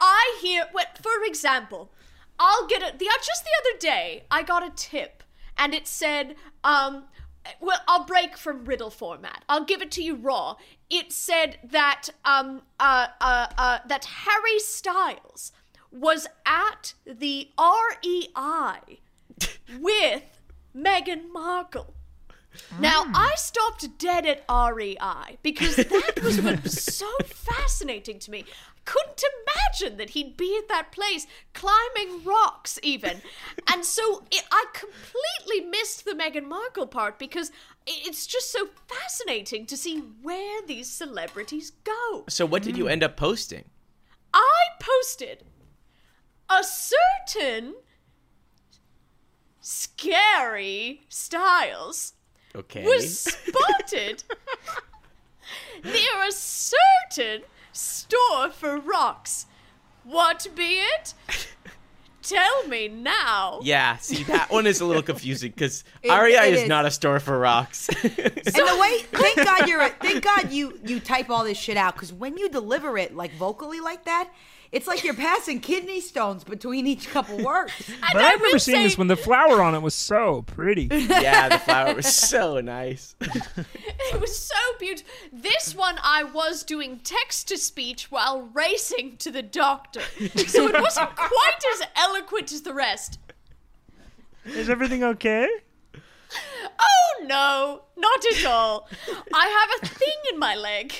I 0.00 0.38
hear. 0.40 0.66
What, 0.72 0.98
for 1.02 1.24
example, 1.24 1.90
I'll 2.38 2.66
get 2.66 2.82
a. 2.82 2.96
The 2.96 3.06
just 3.22 3.44
the 3.44 3.50
other 3.60 3.78
day, 3.78 4.24
I 4.30 4.42
got 4.42 4.66
a 4.66 4.70
tip, 4.74 5.22
and 5.56 5.74
it 5.74 5.88
said, 5.88 6.36
um, 6.62 7.04
well, 7.60 7.80
I'll 7.88 8.04
break 8.04 8.36
from 8.36 8.64
riddle 8.64 8.90
format. 8.90 9.44
I'll 9.48 9.64
give 9.64 9.82
it 9.82 9.90
to 9.92 10.02
you 10.02 10.14
raw. 10.14 10.56
It 10.90 11.12
said 11.12 11.58
that 11.64 12.08
um 12.24 12.62
uh 12.78 13.08
uh, 13.20 13.46
uh 13.56 13.78
that 13.86 14.04
Harry 14.04 14.58
Styles 14.58 15.52
was 15.90 16.26
at 16.46 16.94
the 17.06 17.48
REI 17.58 19.00
with 19.80 20.22
Meghan 20.76 21.32
Markle. 21.32 21.94
Now, 22.78 23.04
ah. 23.06 23.30
I 23.30 23.34
stopped 23.36 23.98
dead 23.98 24.26
at 24.26 24.44
REI 24.48 25.38
because 25.42 25.76
that 25.76 26.20
was 26.22 26.40
what 26.40 26.62
was 26.62 26.82
so 26.82 27.08
fascinating 27.24 28.18
to 28.20 28.30
me. 28.30 28.44
Couldn't 28.84 29.22
imagine 29.46 29.98
that 29.98 30.10
he'd 30.10 30.36
be 30.36 30.56
at 30.56 30.68
that 30.68 30.92
place, 30.92 31.26
climbing 31.52 32.24
rocks, 32.24 32.78
even. 32.82 33.20
And 33.70 33.84
so 33.84 34.24
it, 34.30 34.44
I 34.50 34.64
completely 34.72 35.68
missed 35.68 36.04
the 36.04 36.12
Meghan 36.12 36.46
Markle 36.46 36.86
part 36.86 37.18
because 37.18 37.52
it's 37.86 38.26
just 38.26 38.50
so 38.50 38.68
fascinating 38.86 39.66
to 39.66 39.76
see 39.76 39.98
where 40.22 40.62
these 40.66 40.90
celebrities 40.90 41.72
go. 41.84 42.24
So 42.28 42.46
what 42.46 42.62
did 42.62 42.76
you 42.76 42.84
hmm. 42.84 42.90
end 42.90 43.04
up 43.04 43.16
posting? 43.16 43.64
I 44.32 44.66
posted 44.80 45.44
a 46.50 46.62
certain 46.64 47.74
scary 49.60 51.02
Styles 51.08 52.14
Okay. 52.56 52.84
was 52.84 53.20
spotted 53.20 54.24
near 55.84 56.22
a 56.26 56.32
certain 56.32 57.42
store 57.72 58.50
for 58.50 58.78
rocks. 58.78 59.46
What 60.04 60.46
be 60.54 60.80
it? 60.80 61.14
Tell 62.22 62.66
me 62.66 62.88
now. 62.88 63.60
Yeah, 63.62 63.96
see 63.98 64.22
that 64.24 64.50
one 64.50 64.66
is 64.66 64.80
a 64.80 64.84
little 64.84 65.02
confusing 65.02 65.50
because 65.50 65.82
It- 66.02 66.10
REI 66.10 66.48
it 66.48 66.54
is, 66.54 66.62
is. 66.62 66.68
not 66.68 66.84
a 66.84 66.90
store 66.90 67.20
for 67.20 67.38
rocks. 67.38 67.88
And 67.88 68.04
the 68.04 68.78
way, 68.80 68.98
thank 69.12 69.36
God 69.36 69.68
you're, 69.68 69.80
a, 69.80 69.88
thank 69.90 70.24
God 70.24 70.52
you 70.52 70.78
you 70.84 71.00
type 71.00 71.30
all 71.30 71.44
this 71.44 71.56
shit 71.56 71.76
out 71.78 71.94
because 71.94 72.12
when 72.12 72.36
you 72.36 72.48
deliver 72.50 72.98
it 72.98 73.14
like 73.16 73.32
vocally 73.36 73.80
like 73.80 74.04
that, 74.04 74.30
it's 74.70 74.86
like 74.86 75.02
you're 75.04 75.14
passing 75.14 75.60
kidney 75.60 76.00
stones 76.00 76.44
between 76.44 76.86
each 76.86 77.08
couple 77.10 77.42
words. 77.42 77.72
but 78.12 78.16
I 78.22 78.32
I've 78.32 78.40
never 78.40 78.58
seen 78.58 78.74
say- 78.76 78.82
this 78.84 78.98
when 78.98 79.08
the 79.08 79.16
flower 79.16 79.62
on 79.62 79.74
it 79.74 79.80
was 79.80 79.94
so 79.94 80.42
pretty. 80.42 80.88
yeah, 80.90 81.48
the 81.48 81.58
flower 81.58 81.94
was 81.94 82.06
so 82.14 82.60
nice. 82.60 83.14
It 84.10 84.20
was 84.20 84.38
so 84.38 84.54
beautiful. 84.78 85.10
This 85.32 85.74
one 85.74 85.98
I 86.02 86.22
was 86.22 86.62
doing 86.62 87.00
text 87.04 87.48
to 87.48 87.58
speech 87.58 88.10
while 88.10 88.48
racing 88.54 89.18
to 89.18 89.30
the 89.30 89.42
doctor. 89.42 90.00
So 90.46 90.66
it 90.66 90.80
wasn't 90.80 91.14
quite 91.14 91.62
as 91.74 91.86
eloquent 91.94 92.50
as 92.50 92.62
the 92.62 92.72
rest. 92.72 93.18
Is 94.46 94.70
everything 94.70 95.04
okay? 95.04 95.46
Oh 96.78 97.24
no, 97.26 97.82
not 97.96 98.20
at 98.32 98.46
all. 98.46 98.88
I 99.34 99.68
have 99.70 99.82
a 99.82 99.94
thing 99.94 100.16
in 100.32 100.38
my 100.38 100.54
leg. 100.54 100.94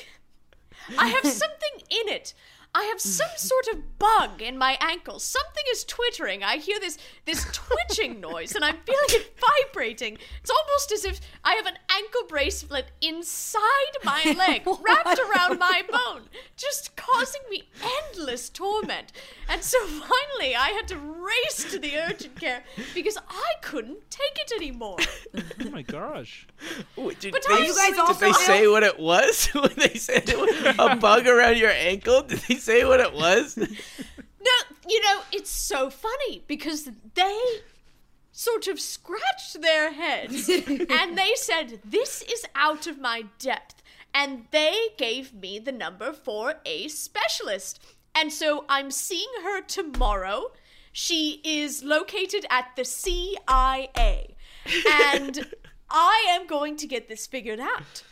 I 0.98 1.09
have 1.09 1.24
something 1.24 1.87
in 1.90 2.09
it. 2.12 2.35
I 2.74 2.85
have 2.85 3.00
some 3.00 3.28
sort 3.37 3.66
of 3.72 3.98
bug 3.98 4.42
in 4.42 4.57
my 4.59 4.76
ankle. 4.81 5.18
Something 5.18 5.64
is 5.70 5.85
twittering. 5.85 6.44
I 6.44 6.59
hear 6.59 6.78
this 6.78 6.98
this 7.24 7.44
twitching 7.52 8.20
noise 8.20 8.54
and 8.54 8.64
I'm 8.64 8.76
feeling 8.85 9.09
it 9.11 9.37
vibrating. 9.38 10.18
It's 10.40 10.50
almost 10.50 10.92
as 10.92 11.04
if 11.04 11.20
I 11.44 11.54
have 11.54 11.66
an 11.66 11.78
ankle 11.90 12.22
bracelet 12.28 12.87
inside 13.00 13.61
my 14.04 14.22
leg, 14.38 14.62
wrapped 14.66 15.18
around 15.18 15.59
my 15.59 15.83
bone, 15.90 16.22
just 16.57 16.94
causing 16.96 17.42
me 17.50 17.68
endless 18.12 18.48
torment. 18.48 19.12
And 19.48 19.62
so 19.62 19.78
finally 19.87 20.54
I 20.54 20.68
had 20.68 20.87
to 20.88 20.96
race 20.98 21.70
to 21.70 21.78
the 21.78 21.96
urgent 21.96 22.38
care 22.38 22.62
because 22.94 23.16
I 23.16 23.52
couldn't 23.62 24.11
take 24.11 24.38
it 24.38 24.52
anymore. 24.57 24.98
Oh 25.61 25.70
my 25.70 25.83
gosh. 25.83 26.46
Ooh, 26.98 27.12
Did, 27.18 27.33
But 27.33 27.42
they, 27.48 27.66
you 27.66 27.74
guys 27.74 27.90
did 27.90 27.98
also 27.98 28.26
they 28.26 28.33
say 28.33 28.68
what 28.68 28.83
it 28.83 28.98
was 28.98 29.46
when 29.52 29.72
they 29.76 29.94
said 29.94 30.28
it 30.28 30.38
was 30.38 30.74
a 30.78 30.96
bug 30.96 31.26
around 31.26 31.59
your 31.59 31.70
ankle? 31.70 32.22
Did 32.22 32.38
they 32.48 32.57
say 32.59 32.85
what 32.85 33.01
it 33.01 33.12
was? 33.12 33.59
No, 34.40 34.77
you 34.88 35.03
know, 35.03 35.23
it's 35.33 35.51
so 35.51 35.90
funny 35.90 36.44
because 36.47 36.88
they 37.14 37.40
sort 38.33 38.68
of 38.68 38.79
scratched 38.79 39.61
their 39.61 39.92
heads 39.92 40.49
and 40.49 41.18
they 41.18 41.33
said, 41.35 41.81
This 41.85 42.23
is 42.23 42.47
out 42.55 42.87
of 42.87 43.01
my 43.01 43.25
depth. 43.38 43.83
And 44.14 44.47
they 44.53 44.75
gave 44.97 45.35
me 45.35 45.59
the 45.59 45.73
number 45.73 46.12
for 46.12 46.55
a 46.64 46.88
specialist. 46.88 47.81
And 48.14 48.33
so 48.33 48.64
I'm 48.68 48.90
seeing 48.90 49.29
her 49.42 49.61
tomorrow. 49.61 50.53
She 50.92 51.40
is 51.44 51.85
located 51.85 52.47
at 52.49 52.75
the 52.75 52.85
CIA. 52.85 54.37
And 54.90 55.53
I 55.90 56.27
am 56.31 56.47
going 56.47 56.77
to 56.77 56.87
get 56.87 57.09
this 57.09 57.27
figured 57.27 57.61
out. 57.61 58.03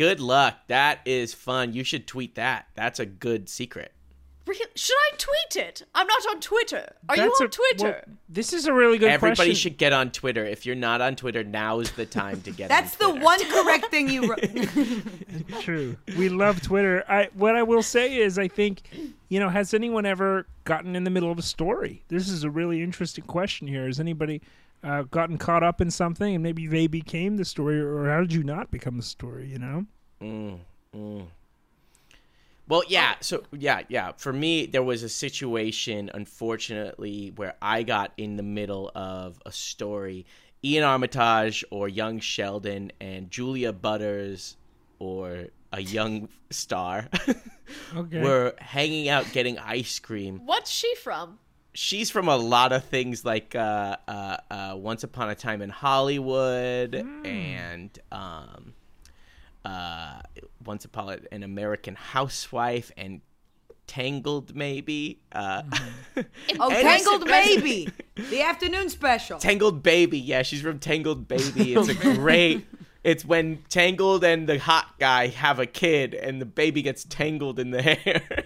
Good 0.00 0.18
luck. 0.18 0.56
That 0.68 1.00
is 1.04 1.34
fun. 1.34 1.74
You 1.74 1.84
should 1.84 2.06
tweet 2.06 2.34
that. 2.36 2.68
That's 2.74 2.98
a 2.98 3.04
good 3.04 3.50
secret. 3.50 3.92
Should 4.74 4.96
I 4.96 5.16
tweet 5.18 5.62
it? 5.62 5.82
I'm 5.94 6.06
not 6.06 6.26
on 6.30 6.40
Twitter. 6.40 6.94
Are 7.10 7.16
you 7.18 7.24
on 7.24 7.44
a- 7.44 7.48
Twitter? 7.48 7.84
well, 8.06 8.16
this 8.26 8.54
is 8.54 8.64
a 8.64 8.72
really 8.72 8.96
good 8.96 9.10
Everybody 9.10 9.36
question. 9.36 9.54
should 9.56 9.76
get 9.76 9.92
on 9.92 10.10
Twitter. 10.10 10.42
If 10.42 10.64
you're 10.64 10.74
not 10.74 11.02
on 11.02 11.16
Twitter, 11.16 11.44
now 11.44 11.80
is 11.80 11.92
the 11.92 12.06
time 12.06 12.40
to 12.40 12.50
get 12.50 12.70
on. 12.70 12.82
That's 12.82 12.98
on 12.98 13.20
the 13.20 13.20
Twitter. 13.20 13.24
one 13.52 13.64
correct 13.64 13.90
thing 13.90 14.08
you 14.08 14.30
wrote. 14.30 14.40
True. 15.60 15.98
We 16.16 16.30
love 16.30 16.62
Twitter. 16.62 17.04
I 17.06 17.28
what 17.34 17.54
I 17.54 17.62
will 17.62 17.82
say 17.82 18.16
is 18.16 18.38
I 18.38 18.48
think, 18.48 18.80
you 19.28 19.38
know, 19.38 19.50
has 19.50 19.74
anyone 19.74 20.06
ever 20.06 20.46
gotten 20.64 20.96
in 20.96 21.04
the 21.04 21.10
middle 21.10 21.30
of 21.30 21.38
a 21.38 21.42
story? 21.42 22.04
This 22.08 22.30
is 22.30 22.42
a 22.42 22.48
really 22.50 22.82
interesting 22.82 23.24
question 23.24 23.68
here. 23.68 23.84
Has 23.84 24.00
anybody 24.00 24.40
uh, 24.82 25.02
gotten 25.02 25.38
caught 25.38 25.62
up 25.62 25.80
in 25.80 25.90
something 25.90 26.34
and 26.34 26.42
maybe 26.42 26.66
they 26.66 26.86
became 26.86 27.36
the 27.36 27.44
story 27.44 27.80
or 27.80 28.08
how 28.08 28.20
did 28.20 28.32
you 28.32 28.42
not 28.42 28.70
become 28.70 28.96
the 28.96 29.02
story, 29.02 29.48
you 29.48 29.58
know? 29.58 29.86
Well, 32.68 32.82
yeah. 32.88 33.16
So, 33.20 33.42
yeah, 33.52 33.82
yeah. 33.88 34.12
For 34.16 34.32
me, 34.32 34.66
there 34.66 34.82
was 34.82 35.02
a 35.02 35.08
situation, 35.08 36.10
unfortunately, 36.14 37.32
where 37.34 37.54
I 37.60 37.82
got 37.82 38.12
in 38.16 38.36
the 38.36 38.42
middle 38.44 38.92
of 38.94 39.40
a 39.44 39.50
story. 39.52 40.24
Iain 40.64 40.82
Armitage 40.84 41.64
or 41.70 41.88
Young 41.88 42.20
Sheldon 42.20 42.92
and 43.00 43.30
Julia 43.30 43.72
Butters 43.72 44.56
or 44.98 45.46
a 45.72 45.80
young 45.80 46.28
star, 46.50 47.08
Okay. 47.96 48.20
were 48.20 48.54
hanging 48.58 49.08
out 49.08 49.32
getting 49.32 49.58
ice 49.58 49.98
cream. 49.98 50.40
What's 50.44 50.70
she 50.70 50.94
from? 50.96 51.38
She's 51.72 52.10
from 52.10 52.28
a 52.28 52.36
lot 52.36 52.72
of 52.72 52.84
things 52.84 53.24
like 53.24 53.54
uh, 53.54 53.96
uh, 54.08 54.36
uh, 54.50 54.74
Once 54.76 55.04
Upon 55.04 55.30
a 55.30 55.34
Time 55.34 55.62
in 55.62 55.70
Hollywood 55.70 56.94
and 56.94 57.96
um, 58.10 58.74
uh, 59.64 60.20
Once 60.64 60.84
Upon 60.84 61.20
an 61.30 61.42
American 61.42 61.94
Housewife 61.94 62.90
and 62.96 63.20
Tangled, 63.86 64.54
maybe. 64.54 65.20
Uh, 65.32 65.62
Oh, 66.60 66.70
Tangled 66.70 67.24
Baby, 67.24 67.88
the 68.16 68.42
afternoon 68.42 68.88
special. 68.88 69.38
Tangled 69.38 69.82
Baby. 69.82 70.18
Yeah, 70.18 70.42
she's 70.42 70.62
from 70.62 70.78
Tangled 70.78 71.26
Baby. 71.28 71.74
It's 71.74 71.88
a 71.88 71.94
great. 72.16 72.66
It's 73.02 73.24
when 73.24 73.64
Tangled 73.68 74.22
and 74.24 74.48
the 74.48 74.58
hot 74.58 74.98
guy 74.98 75.28
have 75.28 75.58
a 75.58 75.66
kid, 75.66 76.14
and 76.14 76.40
the 76.40 76.46
baby 76.46 76.82
gets 76.82 77.02
tangled 77.04 77.58
in 77.58 77.70
the 77.70 77.82
hair. 77.96 78.44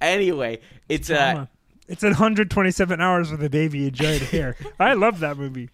anyway, 0.00 0.60
it's 0.88 1.10
uh, 1.10 1.32
Mama. 1.34 1.48
It's 1.88 2.02
127 2.02 3.00
hours 3.00 3.30
with 3.30 3.42
a 3.44 3.48
baby 3.50 3.86
in 3.86 3.94
giant 3.94 4.22
hair. 4.24 4.56
I 4.80 4.94
love 4.94 5.20
that 5.20 5.36
movie. 5.38 5.70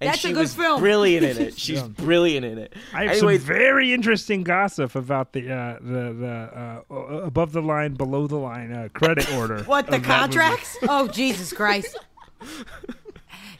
and 0.00 0.10
That's 0.10 0.24
a 0.24 0.28
good 0.28 0.36
was 0.36 0.54
film. 0.54 0.80
brilliant 0.80 1.26
in 1.26 1.38
it. 1.46 1.58
She's 1.58 1.78
Yeah. 1.80 1.88
brilliant 1.88 2.46
in 2.46 2.58
it. 2.58 2.72
I 2.94 3.02
have 3.04 3.16
anyway, 3.16 3.38
some 3.38 3.46
very 3.46 3.92
interesting 3.92 4.44
gossip 4.44 4.94
about 4.94 5.32
the 5.32 5.50
uh, 5.52 5.78
the 5.80 6.12
the 6.12 6.82
uh, 6.88 6.94
uh, 6.94 6.94
above 7.24 7.50
the 7.52 7.62
line, 7.62 7.94
below 7.94 8.26
the 8.28 8.36
line 8.36 8.72
uh, 8.72 8.88
credit 8.94 9.28
order. 9.34 9.64
What 9.64 9.86
the 9.88 9.96
of 9.96 10.02
that 10.04 10.20
movie. 10.30 10.38
contracts? 10.38 10.76
Oh 10.88 11.08
Jesus 11.08 11.52
Christ! 11.52 11.98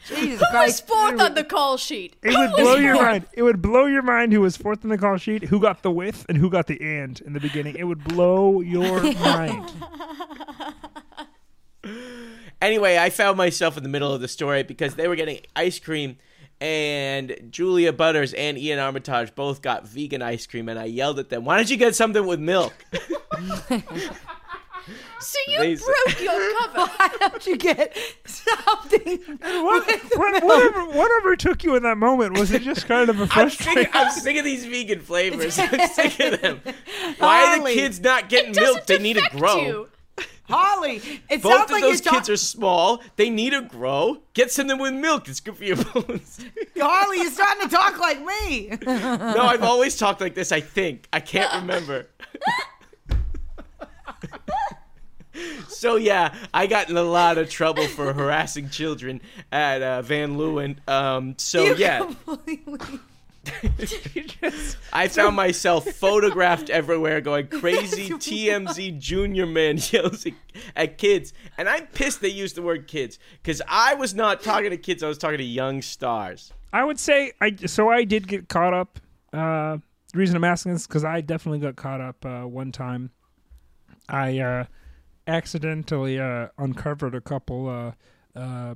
Jesus 0.07 0.39
Who's 0.39 0.49
Christ! 0.51 0.87
fourth 0.87 1.19
on 1.19 1.33
the 1.33 1.43
call 1.43 1.75
sheet? 1.75 2.15
It 2.23 2.29
would 2.37 2.51
blow 2.55 2.75
your 2.77 2.95
mind. 2.95 3.25
It 3.33 3.43
would 3.43 3.61
blow 3.61 3.87
your 3.87 4.03
mind 4.03 4.31
who 4.31 4.39
was 4.39 4.55
fourth 4.55 4.85
in 4.85 4.89
the 4.89 4.97
call 4.97 5.17
sheet, 5.17 5.43
who 5.43 5.59
got 5.59 5.83
the 5.83 5.91
with, 5.91 6.25
and 6.29 6.37
who 6.37 6.49
got 6.49 6.67
the 6.67 6.79
and 6.79 7.19
in 7.21 7.33
the 7.33 7.41
beginning. 7.41 7.75
It 7.75 7.83
would 7.83 8.01
blow 8.05 8.61
your 8.61 9.01
mind. 9.03 9.69
Anyway, 12.61 12.97
I 12.97 13.09
found 13.11 13.37
myself 13.37 13.77
in 13.77 13.83
the 13.83 13.89
middle 13.89 14.11
of 14.13 14.21
the 14.21 14.27
story 14.27 14.63
because 14.63 14.95
they 14.95 15.07
were 15.07 15.15
getting 15.15 15.41
ice 15.55 15.77
cream, 15.79 16.17
and 16.59 17.35
Julia 17.51 17.93
Butters 17.93 18.33
and 18.33 18.57
Iain 18.57 18.79
Armitage 18.79 19.35
both 19.35 19.61
got 19.61 19.87
vegan 19.87 20.21
ice 20.23 20.47
cream, 20.47 20.67
and 20.69 20.79
I 20.79 20.85
yelled 20.85 21.19
at 21.19 21.29
them, 21.29 21.45
"Why 21.45 21.57
don't 21.57 21.69
you 21.69 21.77
get 21.77 21.95
something 21.95 22.25
with 22.25 22.39
milk?" 22.39 22.73
So 25.19 25.37
you 25.47 25.57
They- 25.59 25.75
broke 25.75 26.21
your 26.21 26.53
cover. 26.59 26.91
Why 26.97 27.09
don't 27.19 27.45
you 27.47 27.57
get 27.57 27.97
something? 28.25 29.19
What, 29.41 29.85
what, 30.15 30.43
whatever, 30.43 30.85
whatever 30.85 31.35
took 31.35 31.63
you 31.63 31.75
in 31.75 31.83
that 31.83 31.97
moment 31.97 32.37
was 32.37 32.51
it 32.51 32.61
just 32.61 32.87
kind 32.87 33.09
of 33.09 33.19
a 33.19 33.27
frustration? 33.27 33.73
frustrating? 33.73 33.91
sick, 33.91 33.95
I'm 33.95 34.11
sick 34.11 34.37
of 34.37 34.45
these 34.45 34.65
vegan 34.65 35.01
flavors. 35.01 35.59
I'm 35.59 35.87
sick 35.89 36.19
of 36.21 36.41
them. 36.41 36.61
Why 37.17 37.57
are 37.57 37.63
the 37.63 37.73
kids 37.73 37.99
not 37.99 38.29
getting 38.29 38.53
milk? 38.55 38.85
They 38.85 38.99
need 38.99 39.17
to 39.17 39.27
grow. 39.35 39.57
you. 39.61 39.89
Holly, 40.49 41.01
it 41.29 41.41
Both 41.43 41.51
sounds 41.53 41.71
like 41.71 41.81
those 41.81 42.03
you're 42.05 42.13
kids 42.13 42.27
talking. 42.27 42.33
are 42.33 42.37
small. 42.37 43.01
They 43.17 43.29
need 43.29 43.49
to 43.51 43.61
grow. 43.61 44.17
Get 44.33 44.51
something 44.51 44.77
with 44.79 44.93
milk. 44.93 45.27
It's 45.27 45.39
good 45.39 45.57
for 45.57 45.63
your 45.63 45.75
bones. 45.93 46.39
Holly, 46.79 47.17
you're 47.17 47.31
starting 47.31 47.67
to 47.69 47.75
talk 47.75 47.99
like 47.99 48.19
me. 48.23 48.69
no, 48.85 49.41
I've 49.43 49.63
always 49.63 49.97
talked 49.97 50.21
like 50.21 50.35
this. 50.35 50.51
I 50.51 50.61
think 50.61 51.07
I 51.11 51.19
can't 51.19 51.53
remember. 51.61 52.07
so 55.67 55.97
yeah, 55.97 56.33
I 56.53 56.65
got 56.67 56.89
in 56.89 56.97
a 56.97 57.03
lot 57.03 57.37
of 57.37 57.49
trouble 57.49 57.87
for 57.87 58.11
harassing 58.13 58.69
children 58.69 59.21
at 59.51 59.81
uh, 59.81 60.01
Van 60.01 60.35
Leeuwen. 60.37 60.77
Um, 60.89 61.35
so 61.37 61.63
You 61.63 61.75
yeah, 61.75 61.99
completely- 61.99 62.99
I 64.93 65.07
found 65.07 65.35
myself 65.35 65.87
photographed 65.87 66.69
everywhere 66.69 67.21
going 67.21 67.47
crazy 67.59 68.09
TMZ 68.09 68.99
junior 68.99 69.45
man 69.45 69.77
yells 69.77 70.25
at, 70.25 70.33
at 70.75 70.97
kids. 70.97 71.33
And 71.57 71.67
I'm 71.67 71.87
pissed 71.87 72.21
they 72.21 72.29
used 72.29 72.55
the 72.55 72.61
word 72.61 72.87
kids 72.87 73.19
because 73.41 73.61
I 73.67 73.95
was 73.95 74.13
not 74.13 74.41
talking 74.41 74.71
to 74.71 74.77
kids, 74.77 75.03
I 75.03 75.07
was 75.07 75.17
talking 75.17 75.37
to 75.37 75.43
young 75.43 75.81
stars. 75.81 76.53
I 76.73 76.83
would 76.83 76.99
say 76.99 77.31
I. 77.41 77.55
So 77.65 77.89
I 77.89 78.03
did 78.03 78.27
get 78.27 78.49
caught 78.49 78.73
up. 78.73 78.99
Uh, 79.31 79.77
the 80.13 80.19
reason 80.19 80.35
I'm 80.35 80.43
asking 80.43 80.73
this 80.73 80.85
because 80.85 81.03
I 81.03 81.21
definitely 81.21 81.59
got 81.59 81.75
caught 81.75 82.01
up 82.01 82.25
uh, 82.25 82.41
one 82.41 82.71
time. 82.71 83.11
I 84.09 84.39
uh, 84.39 84.65
accidentally 85.27 86.19
uh, 86.19 86.47
uncovered 86.57 87.15
a 87.15 87.21
couple 87.21 87.69
uh, 87.69 87.91
uh, 88.37 88.75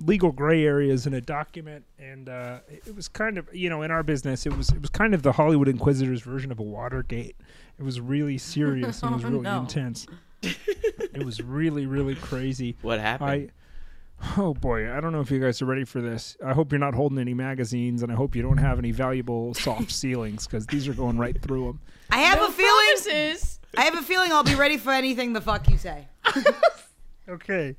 legal 0.00 0.32
gray 0.32 0.64
areas 0.64 1.06
in 1.06 1.14
a 1.14 1.20
document, 1.20 1.84
and 1.98 2.28
uh, 2.28 2.58
it 2.68 2.82
it 2.88 2.96
was 2.96 3.08
kind 3.08 3.38
of 3.38 3.48
you 3.54 3.68
know 3.70 3.82
in 3.82 3.90
our 3.90 4.02
business 4.02 4.46
it 4.46 4.56
was 4.56 4.70
it 4.70 4.80
was 4.80 4.90
kind 4.90 5.14
of 5.14 5.22
the 5.22 5.32
Hollywood 5.32 5.68
Inquisitors 5.68 6.22
version 6.22 6.50
of 6.52 6.58
a 6.58 6.62
Watergate. 6.62 7.36
It 7.78 7.82
was 7.82 8.00
really 8.00 8.38
serious 8.38 9.02
and 9.02 9.12
it 9.12 9.14
was 9.16 9.24
Oh, 9.26 9.28
really 9.30 9.40
no. 9.42 9.60
intense. 9.60 10.06
it 10.42 11.24
was 11.24 11.40
really 11.40 11.86
really 11.86 12.14
crazy. 12.14 12.76
What 12.82 13.00
happened? 13.00 13.30
I 13.30 13.48
Oh 14.38 14.54
boy, 14.54 14.90
I 14.90 15.00
don't 15.00 15.12
know 15.12 15.20
if 15.20 15.30
you 15.30 15.40
guys 15.40 15.60
are 15.60 15.66
ready 15.66 15.84
for 15.84 16.00
this. 16.00 16.36
I 16.44 16.52
hope 16.52 16.72
you're 16.72 16.78
not 16.78 16.94
holding 16.94 17.18
any 17.18 17.34
magazines, 17.34 18.02
and 18.02 18.10
I 18.12 18.14
hope 18.14 18.34
you 18.36 18.42
don't 18.42 18.58
have 18.58 18.78
any 18.78 18.90
valuable 18.92 19.54
soft 19.54 19.90
ceilings 20.02 20.46
because 20.46 20.66
these 20.66 20.86
are 20.88 20.94
going 20.94 21.18
right 21.18 21.40
through 21.42 21.66
them. 21.66 21.80
I 22.10 22.18
have 22.20 22.38
No 22.38 22.46
a 22.46 22.50
feeling. 22.50 22.70
promises. 22.70 23.60
I 23.76 23.82
have 23.82 23.94
a 23.98 24.02
feeling 24.02 24.32
I'll 24.32 24.44
be 24.44 24.54
ready 24.54 24.76
for 24.76 24.92
anything 24.92 25.32
the 25.32 25.40
fuck 25.40 25.68
you 25.68 25.76
say. 25.76 26.06
Okay, 27.28 27.74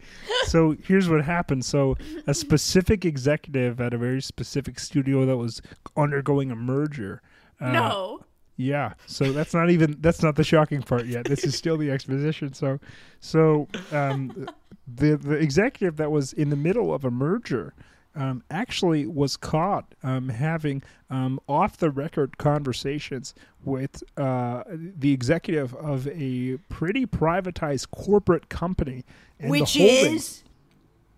so 0.45 0.75
here's 0.83 1.07
what 1.07 1.23
happened. 1.23 1.63
So 1.63 1.95
a 2.25 2.33
specific 2.33 3.05
executive 3.05 3.79
at 3.79 3.93
a 3.93 3.97
very 3.97 4.21
specific 4.21 4.79
studio 4.79 5.25
that 5.25 5.37
was 5.37 5.61
undergoing 5.95 6.51
a 6.51 6.55
merger. 6.55 7.21
Uh, 7.61 7.71
no. 7.71 8.25
Yeah. 8.57 8.93
So 9.05 9.31
that's 9.31 9.53
not 9.53 9.69
even 9.69 9.97
that's 9.99 10.23
not 10.23 10.35
the 10.35 10.43
shocking 10.43 10.81
part 10.81 11.05
yet. 11.05 11.25
This 11.25 11.43
is 11.43 11.55
still 11.55 11.77
the 11.77 11.91
exposition. 11.91 12.53
So 12.53 12.79
so 13.19 13.67
um 13.91 14.47
the 14.87 15.17
the 15.17 15.35
executive 15.35 15.97
that 15.97 16.11
was 16.11 16.33
in 16.33 16.49
the 16.49 16.55
middle 16.55 16.93
of 16.93 17.05
a 17.05 17.11
merger 17.11 17.73
um, 18.15 18.43
actually 18.49 19.05
was 19.05 19.37
caught 19.37 19.93
um, 20.03 20.29
having 20.29 20.83
um, 21.09 21.39
off 21.47 21.77
the 21.77 21.89
record 21.89 22.37
conversations 22.37 23.33
with 23.63 24.03
uh, 24.17 24.63
the 24.67 25.11
executive 25.11 25.73
of 25.75 26.07
a 26.07 26.57
pretty 26.69 27.05
privatized 27.05 27.91
corporate 27.91 28.49
company. 28.49 29.03
Which 29.39 29.75
is 29.75 30.43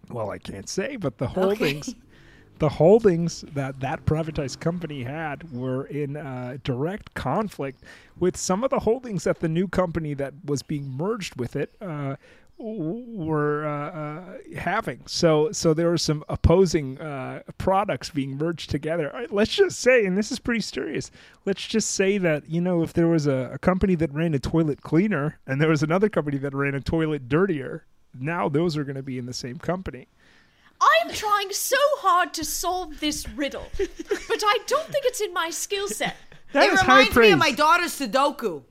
well, 0.10 0.32
I 0.32 0.38
can't 0.38 0.70
say, 0.70 0.96
but 0.96 1.18
the 1.18 1.28
holdings, 1.28 1.94
the 2.60 2.70
holdings 2.70 3.42
that 3.54 3.80
that 3.82 4.06
privatized 4.06 4.60
company 4.60 5.04
had 5.04 5.52
were 5.52 5.86
in 5.86 6.16
uh, 6.16 6.58
direct 6.64 7.14
conflict 7.14 7.84
with 8.20 8.38
some 8.38 8.64
of 8.64 8.70
the 8.70 8.80
holdings 8.80 9.26
that 9.26 9.40
the 9.40 9.50
new 9.50 9.68
company 9.68 10.14
that 10.16 10.34
was 10.46 10.64
being 10.64 10.90
merged 10.90 11.36
with 11.40 11.56
it 11.56 11.76
uh, 11.82 12.16
were 12.60 13.66
uh, 13.66 13.92
uh, 13.92 14.38
having. 14.60 15.02
So, 15.06 15.52
so 15.52 15.74
there 15.74 15.90
were 15.90 15.98
some 15.98 16.24
opposing 16.28 17.00
uh, 17.00 17.44
products 17.58 18.10
being 18.10 18.38
merged 18.38 18.70
together. 18.70 19.12
Right, 19.14 19.32
let's 19.32 19.56
just 19.56 19.80
say, 19.80 20.06
and 20.06 20.18
this 20.18 20.32
is 20.32 20.40
pretty 20.40 20.62
serious. 20.62 21.12
Let's 21.46 21.66
just 21.66 21.92
say 21.92 22.18
that 22.18 22.50
you 22.50 22.62
know 22.62 22.82
if 22.82 22.94
there 22.94 23.08
was 23.08 23.28
a, 23.28 23.52
a 23.54 23.60
company 23.60 23.96
that 23.96 24.14
ran 24.14 24.34
a 24.34 24.40
toilet 24.40 24.82
cleaner 24.82 25.40
and 25.46 25.62
there 25.62 25.70
was 25.70 25.84
another 25.84 26.10
company 26.10 26.38
that 26.40 26.54
ran 26.54 26.74
a 26.74 26.82
toilet 26.82 27.30
dirtier. 27.30 27.86
Now 28.20 28.50
those 28.50 28.76
are 28.76 28.84
going 28.84 28.96
to 28.96 29.04
be 29.04 29.18
in 29.18 29.28
the 29.28 29.34
same 29.34 29.58
company. 29.58 30.08
I'm 30.80 31.12
trying 31.12 31.52
so 31.54 31.78
hard 31.98 32.34
to 32.36 32.46
solve 32.46 33.00
this 33.00 33.28
riddle, 33.30 33.66
but 33.78 34.44
I 34.46 34.60
don't 34.68 34.88
think 34.88 35.06
it's 35.06 35.22
in 35.22 35.34
my 35.34 35.50
skill 35.50 35.88
set. 35.88 36.16
That 36.54 36.72
it 36.72 36.82
reminds 36.82 37.14
me 37.14 37.32
of 37.32 37.40
my 37.40 37.52
daughter's 37.52 38.00
Sudoku. 38.00 38.64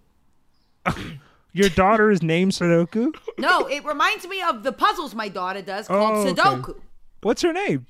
Your 1.56 1.70
daughter 1.70 2.10
is 2.10 2.22
named 2.22 2.52
Sudoku. 2.52 3.14
No, 3.38 3.66
it 3.66 3.82
reminds 3.86 4.28
me 4.28 4.42
of 4.42 4.62
the 4.62 4.72
puzzles 4.72 5.14
my 5.14 5.28
daughter 5.28 5.62
does 5.62 5.88
called 5.88 6.26
Oh, 6.26 6.28
okay. 6.28 6.34
Sudoku. 6.34 6.80
What's 7.22 7.40
her 7.40 7.52
name? 7.54 7.86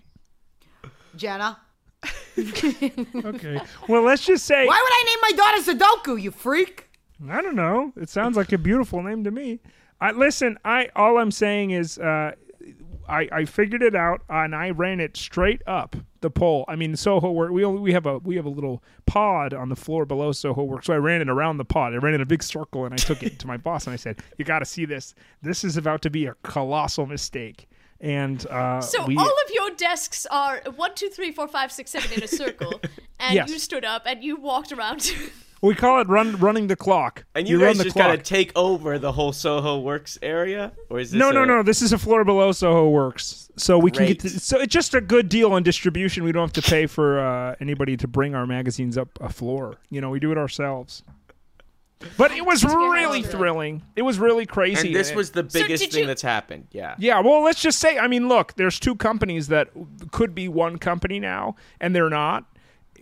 Jenna. 1.17 1.59
Okay. 2.39 3.59
Well, 3.89 4.03
let's 4.03 4.25
just 4.25 4.45
say 4.45 4.67
Why 4.67 4.81
would 4.83 4.93
I 4.93 5.05
name 5.07 5.19
my 5.23 5.33
daughter 5.33 6.03
Sudoku, 6.13 6.23
you 6.23 6.31
freak? 6.31 6.89
I 7.29 7.43
don't 7.43 7.57
know. 7.57 7.93
It 7.97 8.09
sounds 8.09 8.37
like 8.37 8.53
a 8.53 8.59
beautiful 8.59 9.03
name 9.03 9.25
to 9.25 9.31
me. 9.33 9.59
I 10.01 10.13
listen. 10.13 10.59
I 10.65 10.91
all 10.95 11.19
I'm 11.19 11.31
saying 11.31 11.71
is, 11.71 11.99
uh, 11.99 12.33
I 13.09 13.29
I 13.33 13.45
figured 13.45 13.83
it 13.83 13.95
out 13.95 14.23
and 14.29 14.55
I 14.55 14.71
ran 14.71 15.01
it 15.01 15.17
straight 15.17 15.63
up 15.67 15.97
the 16.21 16.31
pole. 16.31 16.65
I 16.69 16.77
mean, 16.77 16.97
Soho 16.97 17.31
work. 17.31 17.51
We 17.53 17.65
only, 17.65 17.81
we 17.81 17.93
have 17.93 18.07
a 18.07 18.19
we 18.19 18.37
have 18.37 18.45
a 18.47 18.51
little 18.51 18.83
pod 19.07 19.55
on 19.55 19.69
the 19.69 19.77
floor 19.77 20.05
below 20.05 20.33
Soho 20.33 20.63
work. 20.65 20.85
So 20.85 20.95
I 20.95 20.97
ran 20.99 21.21
it 21.21 21.29
around 21.29 21.59
the 21.59 21.65
pod. 21.65 21.93
I 21.95 21.97
ran 21.97 22.15
in 22.15 22.21
a 22.21 22.27
big 22.27 22.43
circle 22.43 22.85
and 22.85 22.93
I 22.93 22.97
took 22.97 23.23
it 23.23 23.39
to 23.41 23.47
my 23.47 23.57
boss 23.57 23.87
and 23.87 23.95
I 23.95 23.97
said, 23.97 24.19
"You 24.39 24.45
got 24.45 24.59
to 24.61 24.65
see 24.67 24.85
this. 24.85 25.15
This 25.43 25.65
is 25.65 25.77
about 25.77 26.03
to 26.03 26.11
be 26.11 26.27
a 26.27 26.35
colossal 26.43 27.07
mistake." 27.07 27.69
And 28.01 28.47
uh, 28.49 28.83
So 28.83 29.07
we, 29.07 29.17
all 29.17 29.25
of 29.27 29.51
your 29.55 29.71
desks 29.71 30.27
are 30.27 30.61
one, 30.75 30.95
two, 30.95 31.09
three, 31.09 31.33
four, 31.33 31.49
five, 31.49 31.73
six, 31.73 31.91
seven 31.93 32.13
in 32.13 32.23
a 32.23 32.29
circle, 32.29 32.79
and 33.21 33.35
Yes. 33.35 33.49
you 33.51 33.59
stood 33.59 33.87
up 33.87 34.03
and 34.05 34.23
you 34.23 34.37
walked 34.37 34.71
around. 34.73 35.11
we 35.63 35.75
call 35.75 36.01
it 36.01 36.09
run 36.09 36.37
running 36.37 36.67
the 36.67 36.77
clock. 36.77 37.25
and 37.35 37.49
you, 37.49 37.59
run 37.61 37.69
guys 37.71 37.79
the 37.79 37.85
just 37.85 37.97
clock. 37.97 38.09
gotta 38.09 38.23
take 38.23 38.53
over 38.57 38.99
the 38.99 39.13
whole 39.13 39.33
Soho 39.33 39.81
Works 39.81 40.19
area, 40.23 40.73
or 40.91 41.01
is 41.01 41.11
this 41.11 41.19
No, 41.19 41.31
no, 41.31 41.43
a- 41.43 41.47
no. 41.47 41.63
This 41.63 41.83
is 41.83 41.93
a 41.93 41.99
floor 41.99 42.25
below 42.25 42.53
Soho 42.53 42.89
Works, 42.91 43.51
so 43.57 43.79
we 43.79 43.91
can 43.91 44.07
get. 44.07 44.21
Great. 44.21 44.33
To, 44.33 44.41
so 44.41 44.61
it's 44.61 44.73
just 44.73 44.95
a 44.95 45.01
good 45.01 45.29
deal 45.29 45.53
on 45.53 45.63
distribution. 45.63 46.25
We 46.25 46.33
don't 46.33 46.43
have 46.55 46.65
to 46.65 46.71
pay 46.71 46.87
for 46.87 47.19
uh, 47.21 47.57
anybody 47.61 47.97
to 47.97 48.07
bring 48.09 48.35
our 48.35 48.47
magazines 48.47 48.97
up 48.99 49.09
a 49.21 49.29
floor. 49.29 49.77
You 49.91 50.01
know, 50.01 50.11
we 50.11 50.21
do 50.21 50.31
it 50.33 50.39
ourselves. 50.39 51.03
But 52.19 52.31
it 52.33 52.45
was 52.45 52.63
really 52.63 53.23
thrilling. 53.23 53.83
It 53.97 54.03
was 54.03 54.19
really 54.19 54.45
crazy. 54.45 54.89
And 54.89 54.95
this 54.97 55.15
was 55.15 55.31
the 55.31 55.43
biggest 55.43 55.83
did 55.83 55.93
thing 55.93 56.01
you- 56.03 56.07
that's 56.07 56.21
happened. 56.21 56.67
Yeah. 56.71 56.95
Yeah, 56.99 57.21
well, 57.21 57.43
let's 57.43 57.61
just 57.63 57.79
say, 57.79 57.99
I 57.99 58.07
mean, 58.07 58.29
look, 58.29 58.55
there's 58.57 58.79
two 58.79 58.95
companies 58.97 59.49
that 59.49 59.71
could 60.13 60.35
be 60.35 60.47
one 60.47 60.77
company 60.79 61.19
now, 61.19 61.57
and 61.81 61.97
they're 61.97 62.11
not 62.11 62.45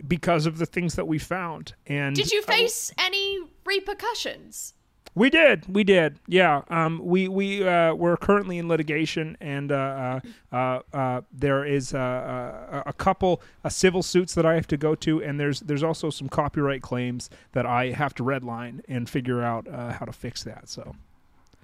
because 0.07 0.45
of 0.45 0.57
the 0.57 0.65
things 0.65 0.95
that 0.95 1.07
we 1.07 1.19
found. 1.19 1.73
And 1.87 2.15
Did 2.15 2.31
you 2.31 2.41
face 2.41 2.93
any 2.97 3.39
repercussions? 3.65 4.73
We 5.15 5.29
did, 5.29 5.73
we 5.73 5.85
did. 5.85 6.19
Yeah, 6.27 6.63
um, 6.67 6.99
we 7.01 7.29
we 7.29 7.65
uh, 7.65 7.93
we're 7.93 8.17
currently 8.17 8.57
in 8.57 8.67
litigation, 8.67 9.37
and 9.39 9.71
uh, 9.71 10.19
uh, 10.51 10.55
uh, 10.55 10.79
uh, 10.93 11.21
there 11.31 11.63
is 11.63 11.93
uh, 11.93 11.97
uh, 11.97 12.83
a 12.85 12.91
couple 12.91 13.41
uh, 13.63 13.69
civil 13.69 14.03
suits 14.03 14.35
that 14.35 14.45
I 14.45 14.55
have 14.55 14.67
to 14.67 14.77
go 14.77 14.93
to, 14.95 15.23
and 15.23 15.39
there's 15.39 15.61
there's 15.61 15.83
also 15.83 16.09
some 16.09 16.27
copyright 16.27 16.81
claims 16.81 17.29
that 17.53 17.65
I 17.65 17.91
have 17.91 18.13
to 18.15 18.23
redline 18.23 18.81
and 18.89 19.09
figure 19.09 19.41
out 19.41 19.69
uh, 19.69 19.93
how 19.93 20.03
to 20.03 20.11
fix 20.11 20.43
that. 20.43 20.67
So 20.67 20.95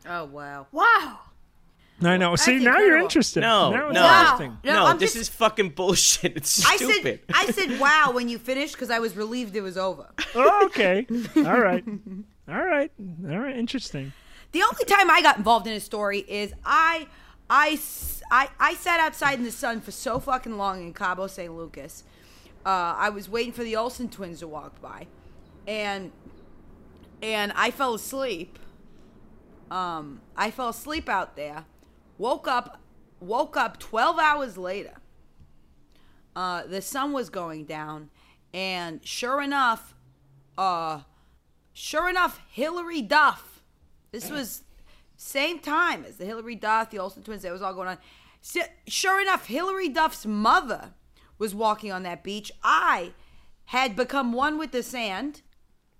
Oh 0.08 0.26
wow. 0.26 0.68
Wow. 0.72 1.20
I 2.04 2.18
know. 2.18 2.36
See, 2.36 2.54
That's 2.54 2.66
now 2.66 2.72
you're 2.72 2.82
incredible. 2.84 3.04
interested. 3.06 3.42
No, 3.42 3.70
now 3.72 3.86
it's 3.88 3.94
no. 3.94 4.20
interesting. 4.20 4.58
No, 4.64 4.74
No, 4.74 4.86
I'm 4.86 4.98
this 4.98 5.14
just- 5.14 5.22
is 5.22 5.30
fucking 5.30 5.70
bullshit. 5.70 6.34
It's 6.38 6.66
I 6.66 6.76
stupid. 6.78 7.04
said 7.04 7.20
I 7.34 7.46
said 7.52 7.80
wow 7.86 8.12
when 8.14 8.28
you 8.30 8.38
finished 8.40 8.74
because 8.74 8.90
I 8.90 9.00
was 9.00 9.16
relieved 9.16 9.56
it 9.56 9.62
was 9.62 9.78
over. 9.78 10.08
Oh, 10.36 10.66
okay. 10.66 11.06
All 11.36 11.60
right. 11.60 11.84
All 12.50 12.64
right. 12.66 12.92
All 13.30 13.38
right. 13.40 13.56
Interesting. 13.56 14.14
The 14.52 14.64
only 14.64 14.86
time 14.86 15.10
I 15.10 15.22
got 15.22 15.38
involved 15.38 15.68
in 15.68 15.74
a 15.74 15.80
story 15.80 16.20
is 16.28 16.54
I, 16.66 17.08
I, 17.50 17.70
s- 17.72 18.22
I, 18.32 18.50
I 18.60 18.74
sat 18.74 19.00
outside 19.00 19.40
in 19.40 19.46
the 19.46 19.52
sun 19.52 19.80
for 19.80 19.92
so 19.92 20.20
fucking 20.20 20.58
long 20.58 20.82
in 20.84 20.94
Cabo 20.94 21.28
San 21.28 21.56
Lucas. 21.56 22.04
Uh, 22.66 22.94
I 22.98 23.10
was 23.10 23.30
waiting 23.30 23.54
for 23.54 23.64
the 23.64 23.76
Olsen 23.78 24.10
twins 24.10 24.40
to 24.40 24.48
walk 24.48 24.82
by, 24.82 25.08
and 25.68 26.12
and 27.24 27.52
I 27.56 27.72
fell 27.72 27.94
asleep. 27.94 28.60
Um, 29.70 30.22
I 30.36 30.52
fell 30.52 30.70
asleep 30.70 31.08
out 31.08 31.36
there. 31.36 31.64
Woke 32.22 32.48
up, 32.48 32.80
woke 33.20 33.58
up 33.58 33.80
twelve 33.80 34.20
hours 34.20 34.56
later. 34.56 34.94
Uh, 36.36 36.68
the 36.68 36.80
sun 36.80 37.14
was 37.14 37.32
going 37.32 37.66
down, 37.66 38.12
and 38.54 39.04
sure 39.04 39.42
enough, 39.42 39.96
uh, 40.56 41.00
sure 41.74 42.08
enough, 42.08 42.40
Hilary 42.48 43.02
Duff. 43.02 43.64
This 44.12 44.30
was 44.30 44.62
same 45.18 45.58
time 45.58 46.06
as 46.06 46.18
the 46.18 46.26
Hilary 46.26 46.54
Duff, 46.54 46.92
the 46.92 47.00
Olsen 47.00 47.24
twins. 47.24 47.42
That 47.42 47.54
was 47.54 47.64
all 47.64 47.74
going 47.74 47.88
on. 47.88 47.98
Sure 48.88 49.20
enough, 49.20 49.48
Hilary 49.48 49.90
Duff's 49.90 50.28
mother 50.28 50.94
was 51.40 51.56
walking 51.56 51.92
on 51.92 52.04
that 52.04 52.24
beach. 52.24 52.52
I 52.62 53.14
had 53.66 53.96
become 53.96 54.32
one 54.32 54.60
with 54.60 54.74
the 54.74 54.84
sand. 54.84 55.42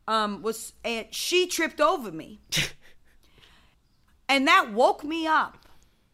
Um, 0.08 0.44
was 0.44 0.74
and 0.86 1.08
she 1.10 1.48
tripped 1.48 1.82
over 1.82 2.12
me, 2.12 2.42
and 4.30 4.48
that 4.48 4.72
woke 4.72 5.04
me 5.04 5.26
up. 5.26 5.58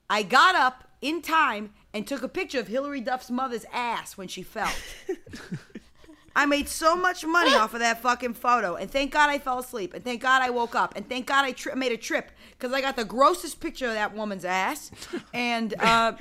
I 0.10 0.24
got 0.24 0.55
up 0.55 0.84
in 1.01 1.22
time 1.22 1.74
and 1.93 2.08
took 2.08 2.24
a 2.24 2.28
picture 2.30 2.60
of 2.60 2.68
Hilary 2.68 3.01
Duff's 3.01 3.30
mother's 3.30 3.66
ass 3.74 4.18
when 4.18 4.28
she 4.28 4.41
fell. 4.43 4.72
I 6.36 6.45
made 6.45 6.70
so 6.70 6.95
much 6.95 7.26
money 7.26 7.55
off 7.55 7.74
of 7.74 7.80
that 7.80 8.01
fucking 8.01 8.36
photo, 8.36 8.76
and 8.76 8.91
thank 8.91 9.12
God 9.12 9.30
I 9.32 9.39
fell 9.39 9.58
asleep, 9.58 9.95
and 9.95 10.03
thank 10.03 10.22
God 10.22 10.43
I 10.43 10.51
woke 10.51 10.76
up, 10.76 10.95
and 10.95 11.08
thank 11.10 11.26
God 11.26 11.45
I 11.45 11.51
tri- 11.51 11.74
made 11.74 11.91
a 11.91 11.97
trip 11.97 12.30
because 12.51 12.72
I 12.74 12.80
got 12.82 12.95
the 12.95 13.05
grossest 13.05 13.60
picture 13.60 13.88
of 13.88 13.93
that 13.95 14.14
woman's 14.16 14.45
ass, 14.45 14.91
and 15.34 15.74
uh, 15.80 16.14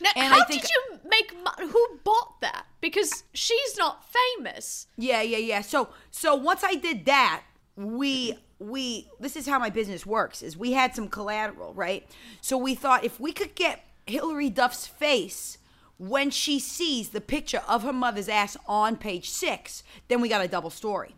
Now, 0.00 0.10
And 0.16 0.32
how 0.32 0.40
I 0.40 0.44
think- 0.46 0.62
did 0.62 0.70
you 0.70 0.98
make 1.08 1.32
money? 1.44 1.70
Who 1.70 2.00
bought 2.02 2.40
that? 2.40 2.66
Because 2.80 3.22
she's 3.34 3.76
not 3.78 4.04
famous. 4.36 4.88
yeah, 4.96 5.22
yeah, 5.22 5.38
yeah. 5.38 5.60
So, 5.60 5.90
so 6.10 6.34
once 6.34 6.64
I 6.64 6.74
did 6.74 7.04
that, 7.06 7.44
we 7.76 8.36
we 8.68 9.08
this 9.20 9.36
is 9.36 9.46
how 9.46 9.58
my 9.58 9.70
business 9.70 10.04
works: 10.06 10.42
is 10.42 10.56
we 10.56 10.72
had 10.72 10.94
some 10.94 11.08
collateral, 11.08 11.72
right? 11.74 12.08
So 12.40 12.56
we 12.56 12.74
thought 12.74 13.04
if 13.04 13.20
we 13.20 13.32
could 13.32 13.54
get 13.54 13.84
Hilary 14.06 14.50
Duff's 14.50 14.86
face 14.86 15.58
when 15.98 16.30
she 16.30 16.58
sees 16.58 17.10
the 17.10 17.20
picture 17.20 17.62
of 17.68 17.82
her 17.84 17.92
mother's 17.92 18.28
ass 18.28 18.56
on 18.66 18.96
page 18.96 19.30
six, 19.30 19.82
then 20.08 20.20
we 20.20 20.28
got 20.28 20.44
a 20.44 20.48
double 20.48 20.70
story. 20.70 21.14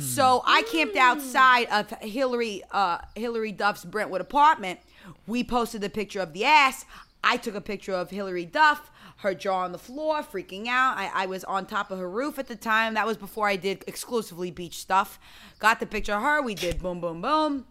So 0.00 0.42
I 0.46 0.62
camped 0.62 0.96
outside 0.96 1.68
of 1.70 1.90
Hilary 2.00 2.62
uh, 2.72 2.98
Hilary 3.14 3.52
Duff's 3.52 3.84
Brentwood 3.84 4.22
apartment. 4.22 4.80
We 5.26 5.44
posted 5.44 5.82
the 5.82 5.90
picture 5.90 6.20
of 6.20 6.32
the 6.32 6.44
ass. 6.44 6.84
I 7.22 7.36
took 7.36 7.54
a 7.54 7.60
picture 7.60 7.92
of 7.92 8.10
Hilary 8.10 8.46
Duff, 8.46 8.90
her 9.16 9.34
jaw 9.34 9.64
on 9.64 9.72
the 9.72 9.78
floor, 9.78 10.22
freaking 10.22 10.66
out. 10.66 10.96
I, 10.98 11.10
I 11.14 11.26
was 11.26 11.42
on 11.44 11.66
top 11.66 11.90
of 11.90 11.98
her 11.98 12.08
roof 12.08 12.38
at 12.38 12.48
the 12.48 12.56
time. 12.56 12.94
That 12.94 13.06
was 13.06 13.16
before 13.16 13.48
I 13.48 13.56
did 13.56 13.82
exclusively 13.86 14.50
beach 14.50 14.78
stuff. 14.78 15.18
Got 15.58 15.80
the 15.80 15.86
picture 15.86 16.14
of 16.14 16.22
her. 16.22 16.42
We 16.42 16.54
did 16.54 16.80
boom, 16.82 17.00
boom, 17.00 17.22
boom. 17.22 17.66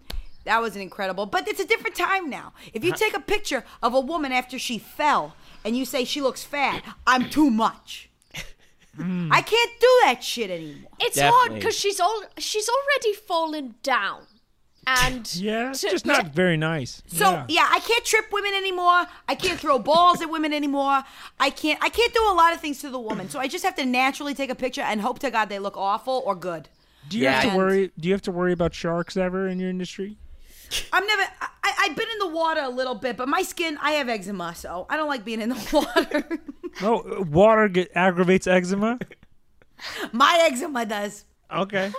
That 0.46 0.62
was 0.62 0.76
an 0.76 0.82
incredible. 0.82 1.26
But 1.26 1.48
it's 1.48 1.60
a 1.60 1.66
different 1.66 1.96
time 1.96 2.30
now. 2.30 2.54
If 2.74 2.84
you 2.84 2.94
take 2.96 3.16
a 3.16 3.20
picture 3.20 3.64
of 3.84 3.94
a 3.94 4.00
woman 4.00 4.32
after 4.32 4.58
she 4.58 4.78
fell 4.78 5.36
and 5.64 5.76
you 5.78 5.86
say 5.86 6.04
she 6.04 6.22
looks 6.22 6.44
fat, 6.44 6.84
I'm 7.06 7.30
too 7.30 7.50
much. 7.50 8.10
Mm. 8.98 9.28
I 9.30 9.42
can't 9.42 9.72
do 9.82 10.00
that 10.04 10.24
shit 10.24 10.50
anymore. 10.50 10.90
It's 11.02 11.18
Definitely. 11.18 11.38
hard 11.38 11.54
because 11.56 11.76
she's 11.78 12.00
all 12.00 12.24
she's 12.38 12.70
already 12.70 13.12
fallen 13.14 13.76
down, 13.84 14.22
and 14.88 15.36
Yeah, 15.36 15.70
it's 15.72 15.82
to- 15.82 15.90
just 15.90 16.06
to- 16.06 16.12
not 16.12 16.28
very 16.34 16.58
nice. 16.58 17.02
So 17.08 17.32
yeah. 17.32 17.46
yeah. 17.50 17.68
I 17.72 17.80
can't 17.80 18.06
trip 18.06 18.26
women 18.32 18.54
anymore. 18.54 19.06
I 19.28 19.36
can't 19.36 19.60
throw 19.60 19.80
balls 19.80 20.22
at 20.22 20.30
women 20.30 20.54
anymore. 20.54 21.04
I 21.40 21.50
can't. 21.50 21.80
I 21.84 21.90
can't 21.90 22.14
do 22.14 22.22
a 22.30 22.34
lot 22.34 22.54
of 22.54 22.62
things 22.62 22.80
to 22.82 22.90
the 22.90 23.00
woman. 23.00 23.30
So 23.30 23.40
I 23.40 23.48
just 23.48 23.64
have 23.66 23.76
to 23.76 23.86
naturally 23.86 24.34
take 24.34 24.50
a 24.50 24.56
picture 24.56 24.82
and 24.82 25.02
hope 25.02 25.20
to 25.20 25.32
God 25.32 25.50
they 25.50 25.60
look 25.60 25.78
awful 25.78 26.22
or 26.26 26.36
good. 26.36 26.70
Do 27.10 27.18
you 27.18 27.26
Yeah, 27.26 27.42
have 27.42 27.52
to 27.52 27.58
worry? 27.58 27.92
Do 28.00 28.08
you 28.08 28.14
have 28.14 28.22
to 28.24 28.32
worry 28.32 28.54
about 28.54 28.74
sharks 28.74 29.16
ever 29.18 29.48
in 29.48 29.60
your 29.60 29.70
industry? 29.70 30.18
I'm 30.92 31.06
never. 31.06 31.22
I, 31.42 31.74
I've 31.88 31.96
been 31.96 32.08
in 32.12 32.18
the 32.20 32.30
water 32.36 32.62
a 32.62 32.70
little 32.70 32.96
bit, 32.96 33.16
but 33.18 33.28
my 33.28 33.44
skin. 33.44 33.78
I 33.82 33.92
have 33.92 34.10
eczema, 34.10 34.56
so 34.56 34.88
I 34.90 34.98
don't 34.98 35.08
like 35.08 35.24
being 35.24 35.40
in 35.42 35.50
the 35.50 35.70
water. 35.96 36.28
Oh, 36.82 37.20
uh, 37.20 37.22
water 37.22 37.68
get, 37.68 37.92
aggravates 37.96 38.48
eczema. 38.48 38.98
my 40.12 40.48
eczema 40.50 40.86
does. 40.86 41.26
Okay. 41.54 41.92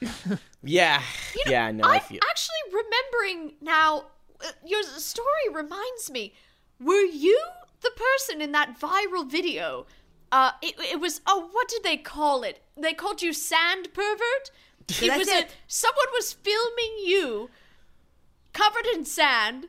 yeah. 0.62 1.02
yeah, 1.46 1.70
no, 1.70 1.84
I 1.88 1.94
I'm 1.94 2.00
feel. 2.00 2.20
actually 2.28 2.56
remembering 2.72 3.54
now. 3.60 4.06
uh, 4.44 4.50
Your 4.64 4.82
story 4.82 5.48
reminds 5.52 6.10
me. 6.10 6.34
Were 6.80 7.04
you 7.04 7.40
the 7.80 7.90
person 8.18 8.40
in 8.42 8.52
that 8.52 8.78
viral 8.78 9.28
video? 9.30 9.86
Uh, 10.30 10.50
it, 10.62 10.74
it 10.80 11.00
was. 11.00 11.20
Oh, 11.26 11.48
what 11.52 11.68
did 11.68 11.82
they 11.82 11.96
call 11.96 12.42
it? 12.42 12.62
They 12.76 12.92
called 12.92 13.22
you 13.22 13.32
sand 13.32 13.88
pervert. 13.94 14.50
It 15.02 15.16
was 15.18 15.26
it. 15.28 15.44
a 15.46 15.48
someone 15.66 16.06
was 16.12 16.32
filming 16.32 16.94
you, 17.04 17.50
covered 18.52 18.86
in 18.86 19.04
sand, 19.04 19.66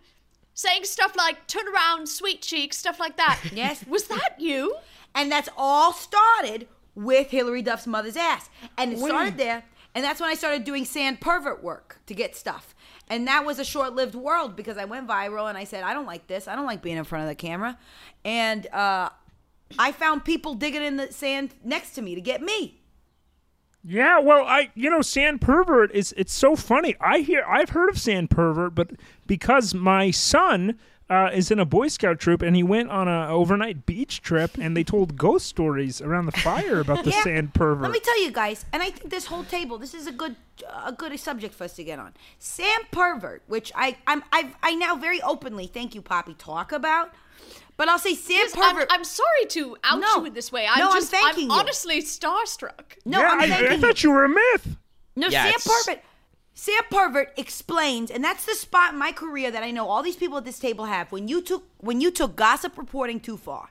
saying 0.54 0.84
stuff 0.84 1.16
like 1.16 1.48
"turn 1.48 1.68
around, 1.68 2.08
sweet 2.10 2.42
cheeks," 2.42 2.78
stuff 2.78 3.00
like 3.00 3.18
that. 3.18 3.40
Yes. 3.54 3.86
Was 3.88 4.08
that 4.10 4.36
you? 4.40 4.76
And 5.16 5.32
that's 5.32 5.50
all 5.58 5.94
started 5.94 6.68
with 6.94 7.30
Hilary 7.32 7.62
Duff's 7.64 7.88
mother's 7.88 8.16
ass. 8.18 8.50
And 8.78 8.94
it 8.94 9.00
started 9.00 9.38
there. 9.38 9.64
And 9.98 10.04
that's 10.04 10.22
when 10.22 10.30
I 10.30 10.36
started 10.36 10.64
doing 10.64 10.86
sand 10.86 11.22
pervert 11.22 11.64
work 11.64 11.98
to 12.06 12.14
get 12.14 12.36
stuff. 12.36 12.76
And 13.10 13.28
that 13.28 13.46
was 13.46 13.58
a 13.58 13.66
short 13.66 13.96
lived 13.96 14.14
world 14.14 14.56
because 14.56 14.78
I 14.78 14.86
went 14.86 15.08
viral 15.08 15.50
and 15.50 15.58
I 15.58 15.64
said, 15.64 15.84
I 15.84 15.96
don't 15.96 16.06
like 16.06 16.28
this. 16.28 16.48
I 16.48 16.56
don't 16.56 16.68
like 16.68 16.84
being 16.84 16.98
in 16.98 17.04
front 17.04 17.24
of 17.24 17.30
the 17.30 17.34
camera. 17.34 17.80
And 18.24 18.68
uh, 18.68 19.10
I 19.80 19.92
found 19.92 20.24
people 20.24 20.54
digging 20.54 20.84
in 20.84 20.98
the 20.98 21.12
sand 21.12 21.56
next 21.64 21.96
to 21.96 22.04
me 22.04 22.14
to 22.14 22.22
get 22.22 22.44
me. 22.44 22.80
Yeah, 23.84 24.20
well, 24.20 24.46
I 24.46 24.70
you 24.76 24.92
know, 24.92 25.02
sand 25.02 25.42
pervert 25.42 25.92
is 25.96 26.14
it's 26.16 26.32
so 26.34 26.56
funny. 26.56 26.96
I 27.02 27.22
hear 27.22 27.44
I've 27.50 27.72
heard 27.72 27.90
of 27.90 27.98
sand 27.98 28.30
pervert, 28.30 28.76
but 28.76 28.92
because 29.26 29.74
my 29.74 30.12
son 30.12 30.78
uh, 31.10 31.30
is 31.34 31.52
in 31.52 31.60
a 31.60 31.66
Boy 31.66 31.88
Scout 31.88 32.20
troop 32.20 32.42
and 32.42 32.56
he 32.56 32.64
went 32.64 32.90
on 32.90 33.08
a 33.08 33.30
overnight 33.30 33.86
beach 33.86 34.22
trip 34.22 34.58
and 34.60 34.76
they 34.76 34.84
told 34.84 35.18
ghost 35.18 35.46
stories 35.46 36.02
around 36.02 36.26
the 36.26 36.32
fire 36.34 36.80
about 36.80 37.04
the 37.06 37.12
Yeah. 37.18 37.24
sand 37.24 37.54
pervert. 37.54 37.84
Let 37.84 37.92
me 37.92 38.00
tell 38.02 38.22
you 38.22 38.32
guys, 38.32 38.66
and 38.74 38.84
I 38.84 38.90
think 38.90 39.10
this 39.10 39.26
whole 39.28 39.44
table, 39.46 39.78
this 39.78 39.94
is 39.94 40.06
a 40.08 40.12
good, 40.12 40.36
a 40.86 40.92
good 40.92 41.18
subject 41.20 41.54
for 41.54 41.64
us 41.64 41.74
to 41.78 41.84
get 41.84 41.98
on. 42.00 42.14
Sam 42.40 42.82
pervert, 42.92 43.42
which 43.48 43.72
I, 43.76 43.98
I'm, 44.06 44.24
I've, 44.34 44.56
I 44.62 44.76
now 44.76 44.96
very 44.96 45.22
openly, 45.22 45.68
thank 45.68 45.96
you, 45.96 46.02
Poppy, 46.02 46.34
talk 46.34 46.72
about. 46.72 47.14
But 47.78 47.88
I'll 47.90 48.00
say 48.00 48.16
Sam 48.16 48.38
Yes, 48.38 48.54
I'm, 48.58 48.74
pervert. 48.74 48.88
I'm 48.92 49.04
sorry 49.04 49.46
to 49.50 49.78
out 49.84 50.00
No. 50.00 50.16
you 50.18 50.26
in 50.26 50.34
this 50.34 50.52
way. 50.52 50.68
I'm 50.68 50.80
No, 50.80 50.90
I'm 50.90 50.96
just 51.00 51.12
thanking 51.12 51.46
you. 51.46 51.52
honestly 51.54 52.02
starstruck. 52.02 52.98
no, 53.06 53.20
yeah, 53.20 53.30
I'm 53.30 53.40
I, 53.42 53.48
thanking 53.48 53.68
I 53.68 53.76
you. 53.76 53.82
thought 53.82 54.04
you 54.04 54.12
were 54.12 54.26
a 54.26 54.30
myth. 54.30 54.76
No, 55.16 55.28
Yeah, 55.30 55.44
Sam 55.52 55.54
Pervert. 55.86 56.04
Sam 56.60 56.82
Pervert 56.90 57.34
explains, 57.38 58.10
and 58.10 58.24
that's 58.24 58.44
the 58.44 58.56
spot 58.56 58.94
in 58.94 58.98
my 58.98 59.12
career 59.12 59.52
that 59.52 59.62
I 59.62 59.70
know 59.70 59.88
all 59.88 60.02
these 60.02 60.16
people 60.16 60.40
at 60.40 60.44
this 60.44 60.58
table 60.58 60.86
have. 60.86 61.12
When 61.12 61.28
you 61.28 61.40
took 61.40 61.66
when 61.78 62.02
you 62.02 62.10
took 62.10 62.36
gossip 62.36 62.80
reporting 62.80 63.20
too 63.20 63.38
far, 63.38 63.70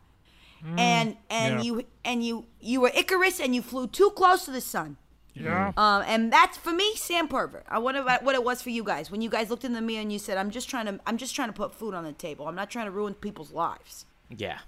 and 0.78 1.16
and 1.28 1.56
yeah. 1.56 1.62
you 1.62 1.84
and 2.04 2.24
you 2.24 2.46
you 2.60 2.80
were 2.80 2.92
Icarus 2.94 3.40
and 3.40 3.56
you 3.56 3.60
flew 3.60 3.88
too 3.88 4.10
close 4.10 4.44
to 4.44 4.52
the 4.52 4.60
sun. 4.60 4.98
Yeah. 5.34 5.72
Um, 5.76 6.04
and 6.06 6.32
that's 6.32 6.56
for 6.56 6.72
me, 6.72 6.94
Sam 6.94 7.26
Pervert. 7.26 7.64
I 7.68 7.80
wonder 7.80 8.04
what, 8.04 8.22
what 8.22 8.36
it 8.36 8.44
was 8.44 8.62
for 8.62 8.70
you 8.70 8.84
guys 8.84 9.10
when 9.10 9.20
you 9.20 9.30
guys 9.30 9.50
looked 9.50 9.64
in 9.64 9.72
the 9.72 9.82
mirror 9.82 10.02
and 10.02 10.12
you 10.12 10.20
said, 10.20 10.38
"I'm 10.38 10.52
just 10.52 10.70
trying 10.70 10.86
to 10.86 11.00
I'm 11.06 11.16
just 11.16 11.34
trying 11.34 11.48
to 11.48 11.54
put 11.54 11.74
food 11.74 11.92
on 11.92 12.04
the 12.04 12.12
table. 12.12 12.46
I'm 12.46 12.54
not 12.54 12.70
trying 12.70 12.86
to 12.86 12.92
ruin 12.92 13.14
people's 13.14 13.50
lives." 13.50 14.06
Yeah. 14.30 14.60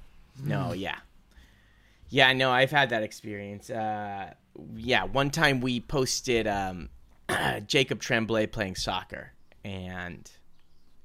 No, 0.43 0.73
yeah. 0.73 0.97
Yeah, 2.09 2.33
no, 2.33 2.51
I've 2.51 2.73
had 2.73 2.91
that 2.91 3.05
experience. 3.05 3.71
Uh, 3.71 4.33
yeah, 4.75 5.05
one 5.05 5.31
time 5.31 5.61
we 5.61 5.79
posted 5.79 6.49
um, 6.49 6.89
Jacob 7.67 8.01
Tremblay 8.01 8.47
playing 8.47 8.75
soccer, 8.77 9.33
and 9.65 10.31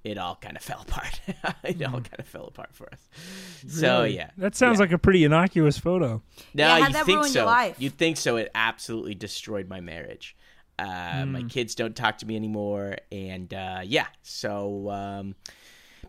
it 0.04 0.18
all 0.18 0.36
kind 0.36 0.56
of 0.58 0.64
fell 0.70 0.82
apart. 0.82 1.20
it 1.64 1.82
all 1.84 2.02
kind 2.02 2.20
of 2.20 2.28
fell 2.28 2.46
apart 2.46 2.70
for 2.74 2.90
us. 2.92 3.10
So 3.68 4.04
yeah, 4.04 4.30
That 4.38 4.56
sounds 4.56 4.78
Yeah. 4.78 4.82
like 4.86 4.92
a 4.92 4.98
pretty 4.98 5.24
innocuous 5.24 5.78
photo. 5.78 6.22
No, 6.54 6.66
Yeah, 6.66 6.80
how'd 6.80 6.88
you 6.90 6.94
that 6.94 7.06
think 7.06 7.26
so? 7.26 7.74
You 7.78 7.90
think 7.90 8.18
so? 8.18 8.38
It 8.38 8.52
absolutely 8.56 9.16
destroyed 9.16 9.68
my 9.70 9.80
marriage. 9.82 10.36
Uh, 10.80 11.24
My 11.28 11.44
kids 11.44 11.76
don't 11.76 11.96
talk 11.96 12.18
to 12.18 12.26
me 12.26 12.36
anymore, 12.36 12.98
and 13.12 13.54
uh, 13.54 13.82
yeah. 13.84 14.08
So 14.24 14.90
um, 14.90 15.36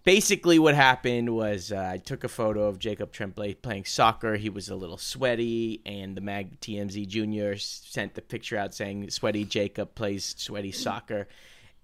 basically, 0.04 0.58
what 0.58 0.74
happened 0.74 1.34
was 1.34 1.72
uh, 1.72 1.90
I 1.94 1.98
took 1.98 2.24
a 2.24 2.28
photo 2.28 2.68
of 2.68 2.78
Jacob 2.78 3.12
Tremblay 3.12 3.54
playing 3.54 3.86
soccer. 3.86 4.36
He 4.36 4.50
was 4.50 4.68
a 4.68 4.76
little 4.76 4.98
sweaty, 4.98 5.80
and 5.84 6.16
the 6.16 6.20
mag 6.20 6.60
TMZ 6.60 7.08
Junior 7.08 7.56
sent 7.56 8.14
the 8.14 8.22
picture 8.22 8.56
out 8.56 8.74
saying 8.74 9.10
"Sweaty 9.10 9.44
Jacob 9.44 9.94
plays 9.94 10.34
sweaty 10.38 10.72
soccer." 10.72 11.26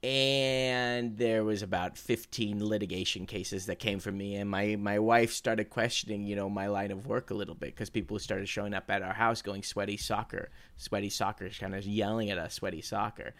and 0.03 1.19
there 1.19 1.45
was 1.45 1.63
about 1.63 1.99
15 1.99 2.67
litigation 2.67 3.27
cases 3.27 3.67
that 3.67 3.79
came 3.79 4.01
from 4.01 4.17
me 4.17 4.37
and 4.37 4.49
my 4.49 4.75
my 4.77 4.99
wife 4.99 5.31
started 5.31 5.69
questioning 5.69 6.25
you 6.25 6.35
know 6.35 6.49
my 6.49 6.69
line 6.69 6.91
of 6.91 7.07
work 7.07 7.31
a 7.31 7.35
little 7.35 7.55
bit 7.55 7.75
because 7.75 7.91
people 7.91 8.19
started 8.19 8.49
showing 8.49 8.73
up 8.73 8.91
at 8.91 9.03
our 9.03 9.13
house 9.13 9.43
going 9.43 9.63
sweaty 9.63 9.99
soccer 9.99 10.49
sweaty 10.79 11.11
soccer 11.11 11.51
kind 11.51 11.75
of 11.75 11.85
yelling 11.85 12.31
at 12.31 12.39
us 12.39 12.55
sweaty 12.55 12.81
soccer 12.81 13.35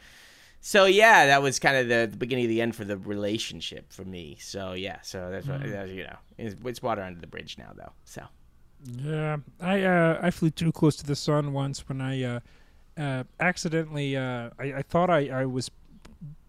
so 0.61 0.85
yeah 0.85 1.27
that 1.27 1.43
was 1.43 1.59
kind 1.59 1.77
of 1.77 1.89
the, 1.89 2.09
the 2.11 2.17
beginning 2.17 2.45
of 2.45 2.49
the 2.49 2.61
end 2.61 2.77
for 2.77 2.85
the 2.85 2.97
relationship 2.97 3.93
for 3.93 4.05
me. 4.05 4.37
So 4.41 4.73
yeah 4.73 4.99
so 5.03 5.31
that's 5.31 5.47
what 5.47 5.63
that's, 5.65 5.91
you 5.91 6.05
know 6.05 6.17
it's, 6.39 6.57
it's 6.65 6.83
water 6.83 7.03
under 7.03 7.21
the 7.21 7.27
bridge 7.27 7.57
now 7.59 7.73
though 7.77 7.93
so. 8.05 8.23
Yeah, 8.83 9.37
I 9.61 9.83
uh, 9.83 10.19
I 10.23 10.31
flew 10.31 10.51
too 10.51 10.73
close 10.73 10.97
to 10.97 11.07
the 11.07 11.17
sun 11.17 11.53
once 11.53 11.87
when 11.89 12.01
I 12.01 12.23
uh, 12.23 12.41
uh, 12.97 13.25
accidentally 13.39 14.17
uh, 14.17 14.51
I, 14.59 14.65
I 14.77 14.83
thought 14.83 15.11
I, 15.11 15.29
I 15.29 15.45
was 15.45 15.71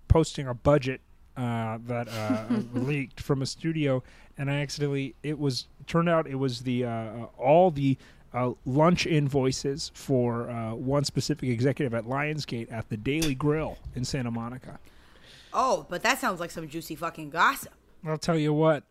posting 0.08 0.48
a 0.48 0.54
budget 0.54 1.02
uh, 1.36 1.78
that 1.88 2.08
uh, 2.08 2.46
leaked 2.74 3.20
from 3.20 3.42
a 3.42 3.46
studio, 3.46 4.02
and 4.38 4.50
I 4.50 4.62
accidentally 4.62 5.16
it 5.24 5.40
was 5.40 5.68
turned 5.88 6.08
out 6.08 6.26
it 6.28 6.36
was 6.36 6.62
the 6.62 6.86
all 7.38 7.70
the 7.70 7.98
uh, 8.34 8.52
lunch 8.66 9.06
invoices 9.06 9.92
for 9.94 10.50
uh, 10.50 10.74
one 10.74 11.04
specific 11.04 11.50
executive 11.50 11.94
at 11.94 12.06
Lionsgate 12.06 12.72
at 12.72 12.90
the 12.90 12.98
Daily 12.98 13.36
Grill 13.36 13.78
in 13.96 14.06
Santa 14.06 14.32
Monica. 14.32 14.80
Oh, 15.54 15.86
but 15.90 16.02
that 16.04 16.20
sounds 16.20 16.40
like 16.40 16.52
some 16.52 16.68
juicy 16.68 16.96
fucking 16.96 17.30
gossip. 17.30 17.74
I'll 18.06 18.18
tell 18.18 18.38
you 18.38 18.54
what. 18.54 18.84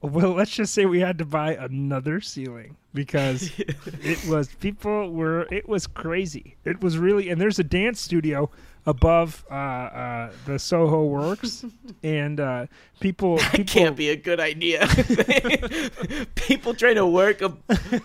Well, 0.00 0.32
let's 0.32 0.52
just 0.52 0.72
say 0.72 0.86
we 0.86 1.00
had 1.00 1.18
to 1.18 1.24
buy 1.24 1.54
another 1.54 2.20
ceiling 2.20 2.76
because 2.94 3.50
it 3.58 4.24
was 4.26 4.48
people 4.54 5.10
were 5.10 5.46
it 5.52 5.68
was 5.68 5.86
crazy. 5.86 6.56
It 6.64 6.80
was 6.80 6.96
really 6.96 7.28
and 7.28 7.40
there's 7.40 7.58
a 7.58 7.64
dance 7.64 8.00
studio 8.00 8.50
above 8.86 9.44
uh, 9.50 9.54
uh, 9.54 10.32
the 10.46 10.58
Soho 10.58 11.04
Works 11.04 11.64
and 12.02 12.40
uh, 12.40 12.66
people 13.00 13.36
people 13.38 13.60
it 13.60 13.66
can't 13.66 13.96
be 13.96 14.10
a 14.10 14.16
good 14.16 14.40
idea 14.40 14.86
people 16.34 16.72
trying 16.72 16.94
to 16.94 17.06
work 17.06 17.42
a, 17.42 17.48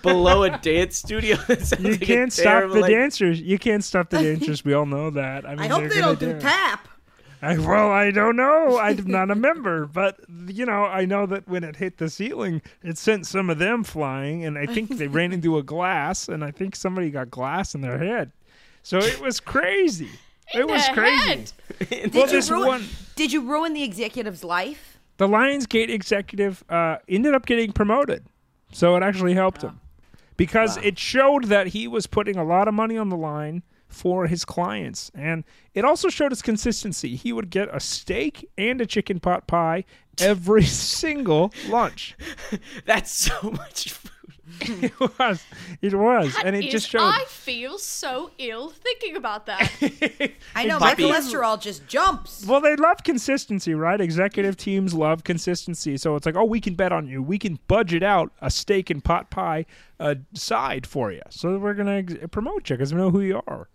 below 0.01 0.43
a 0.43 0.57
dance 0.57 0.97
studio 0.97 1.37
you 1.79 1.91
like 1.91 2.01
can't 2.01 2.33
stop 2.33 2.71
the 2.71 2.83
idea. 2.83 2.97
dancers. 2.97 3.41
You 3.41 3.59
can't 3.59 3.83
stop 3.83 4.09
the 4.09 4.21
dancers. 4.21 4.65
We 4.65 4.73
all 4.73 4.85
know 4.85 5.11
that. 5.11 5.45
I 5.45 5.51
mean, 5.51 5.59
I 5.59 5.67
hope 5.67 5.89
they 5.89 6.01
don't 6.01 6.19
do 6.19 6.39
tap. 6.39 6.87
I, 7.43 7.57
well, 7.57 7.89
I 7.89 8.11
don't 8.11 8.35
know. 8.35 8.77
I'm 8.77 9.03
not 9.07 9.31
a 9.31 9.35
member, 9.35 9.87
but 9.87 10.19
you 10.47 10.65
know, 10.65 10.85
I 10.85 11.05
know 11.05 11.25
that 11.25 11.47
when 11.47 11.63
it 11.63 11.77
hit 11.77 11.97
the 11.97 12.09
ceiling, 12.09 12.61
it 12.83 12.99
sent 12.99 13.25
some 13.25 13.49
of 13.49 13.57
them 13.57 13.83
flying, 13.83 14.45
and 14.45 14.59
I 14.59 14.67
think 14.67 14.97
they 14.97 15.07
ran 15.07 15.31
into 15.31 15.57
a 15.57 15.63
glass, 15.63 16.29
and 16.29 16.43
I 16.43 16.51
think 16.51 16.75
somebody 16.75 17.09
got 17.09 17.31
glass 17.31 17.73
in 17.73 17.81
their 17.81 17.97
head. 17.97 18.31
So 18.83 18.99
it 18.99 19.19
was 19.19 19.39
crazy. 19.39 20.09
It 20.53 20.67
was 20.67 20.87
crazy. 20.89 21.27
head. 21.27 21.51
Well, 22.13 22.25
you 22.25 22.31
this 22.31 22.49
ruin- 22.51 22.67
one, 22.67 22.85
Did 23.15 23.31
you 23.31 23.41
ruin 23.41 23.73
the 23.73 23.83
executive's 23.83 24.43
life? 24.43 24.97
the 25.17 25.27
Lionsgate 25.27 25.89
executive 25.89 26.63
uh, 26.69 26.97
ended 27.07 27.33
up 27.35 27.45
getting 27.45 27.71
promoted, 27.71 28.25
so 28.71 28.95
it 28.95 29.03
actually 29.03 29.33
helped 29.35 29.61
him 29.61 29.79
because 30.37 30.77
it 30.77 30.97
showed 30.97 31.45
that 31.45 31.67
he 31.67 31.87
was 31.87 32.07
putting 32.07 32.37
a 32.37 32.43
lot 32.43 32.67
of 32.67 32.73
money 32.73 32.97
on 32.97 33.09
the 33.09 33.17
line 33.17 33.61
for 33.87 34.25
his 34.27 34.45
clients, 34.45 35.11
and 35.13 35.43
it 35.73 35.83
also 35.85 36.07
showed 36.09 36.31
his 36.31 36.41
consistency. 36.41 37.15
He 37.15 37.33
would 37.33 37.49
get 37.49 37.67
a 37.75 37.79
steak 37.79 38.47
and 38.57 38.79
a 38.81 38.85
chicken 38.85 39.19
pot 39.19 39.47
pie 39.47 39.83
every 40.19 40.63
single 40.97 41.51
lunch. 41.67 42.15
that's 42.85 43.11
so 43.11 43.51
much 43.51 43.91
food 43.91 44.10
It 44.81 44.93
was, 45.19 45.43
it 45.81 45.93
was, 45.93 46.35
and 46.43 46.55
it 46.55 46.65
Is- 46.65 46.71
just 46.71 46.89
showed. 46.89 47.01
I 47.01 47.23
feel 47.27 47.77
so 47.77 48.31
ill 48.37 48.69
thinking 48.69 49.15
about 49.15 49.45
that. 49.47 49.71
I 50.55 50.65
know 50.65 50.79
my 50.79 50.95
cholesterol 50.95 51.59
just 51.59 51.87
jumps. 51.87 52.45
Well, 52.45 52.61
they 52.61 52.75
love 52.75 53.03
consistency, 53.03 53.73
right? 53.73 53.99
Executive 54.01 54.57
teams 54.57 54.93
love 54.93 55.23
consistency. 55.23 55.97
So 55.97 56.15
it's 56.15 56.25
like, 56.25 56.35
oh, 56.35 56.45
we 56.45 56.59
can 56.59 56.75
bet 56.75 56.91
on 56.91 57.07
you. 57.07 57.21
We 57.23 57.37
can 57.39 57.59
budget 57.67 58.03
out 58.03 58.31
a 58.41 58.49
steak 58.51 58.89
and 58.89 59.03
pot 59.03 59.29
pie 59.29 59.65
uh, 59.99 60.15
side 60.33 60.85
for 60.87 61.11
you. 61.11 61.21
So 61.29 61.57
we're 61.57 61.73
gonna 61.73 61.97
ex- 61.99 62.13
promote 62.31 62.69
you 62.69 62.75
because 62.75 62.93
we 62.93 62.99
know 62.99 63.11
who 63.11 63.21
you 63.21 63.41
are. 63.47 63.67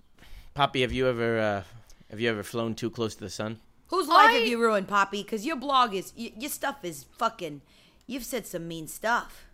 poppy 0.54 0.82
have 0.82 0.92
you 0.92 1.08
ever 1.08 1.38
uh, 1.38 1.62
have 2.10 2.20
you 2.20 2.30
ever 2.30 2.42
flown 2.42 2.74
too 2.74 2.90
close 2.90 3.14
to 3.14 3.20
the 3.20 3.30
sun 3.30 3.58
Whose 3.88 4.08
life 4.08 4.30
I- 4.30 4.32
have 4.32 4.46
you 4.46 4.58
ruined, 4.60 4.88
Poppy? 4.88 5.22
Because 5.22 5.46
your 5.46 5.56
blog 5.56 5.94
is 5.94 6.12
y- 6.18 6.32
your 6.36 6.50
stuff 6.50 6.84
is 6.84 7.04
fucking. 7.18 7.60
You've 8.08 8.24
said 8.24 8.46
some 8.46 8.66
mean 8.68 8.88
stuff. 8.88 9.45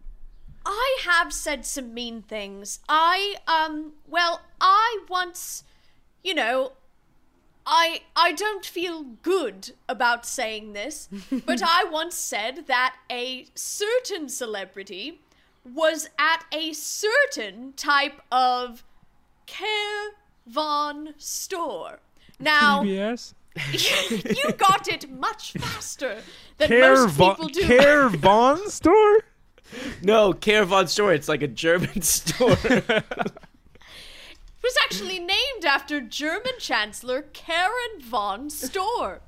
I 0.65 0.99
have 1.05 1.33
said 1.33 1.65
some 1.67 1.93
mean 1.95 2.23
things. 2.23 2.81
I 2.89 3.37
um 3.47 3.93
well, 4.09 4.43
I 4.61 5.01
once 5.09 5.65
you 6.23 6.35
know 6.35 6.73
I 7.67 8.03
I 8.17 8.33
don't 8.33 8.65
feel 8.65 9.03
good 9.23 9.73
about 9.89 10.27
saying 10.27 10.73
this, 10.73 11.09
but 11.47 11.63
I 11.63 11.85
once 11.85 12.15
said 12.15 12.67
that 12.67 12.97
a 13.11 13.47
certain 13.55 14.29
celebrity 14.29 15.21
was 15.65 16.09
at 16.19 16.45
a 16.53 16.73
certain 16.73 17.73
type 17.75 18.21
of 18.31 18.83
Care 19.47 20.11
Von 20.47 21.15
store. 21.19 22.01
Now, 22.41 22.83
PBS. 22.83 23.35
you 24.37 24.53
got 24.55 24.89
it 24.89 25.11
much 25.11 25.53
faster 25.53 26.19
than 26.57 26.69
Care 26.69 26.95
most 26.95 27.15
Von, 27.15 27.37
people 27.37 27.49
do. 27.49 27.61
Care 27.67 28.09
Von 28.09 28.69
store. 28.71 29.21
no 30.03 30.33
caravan 30.33 30.87
store 30.87 31.13
it's 31.13 31.29
like 31.29 31.43
a 31.43 31.49
german 31.49 32.03
store 32.03 32.57
It 34.63 34.67
was 34.67 34.79
actually 34.85 35.19
named 35.19 35.65
after 35.67 36.01
German 36.01 36.53
Chancellor 36.61 37.23
Karen 37.33 38.01
von 38.01 38.49
Storr. 38.49 39.21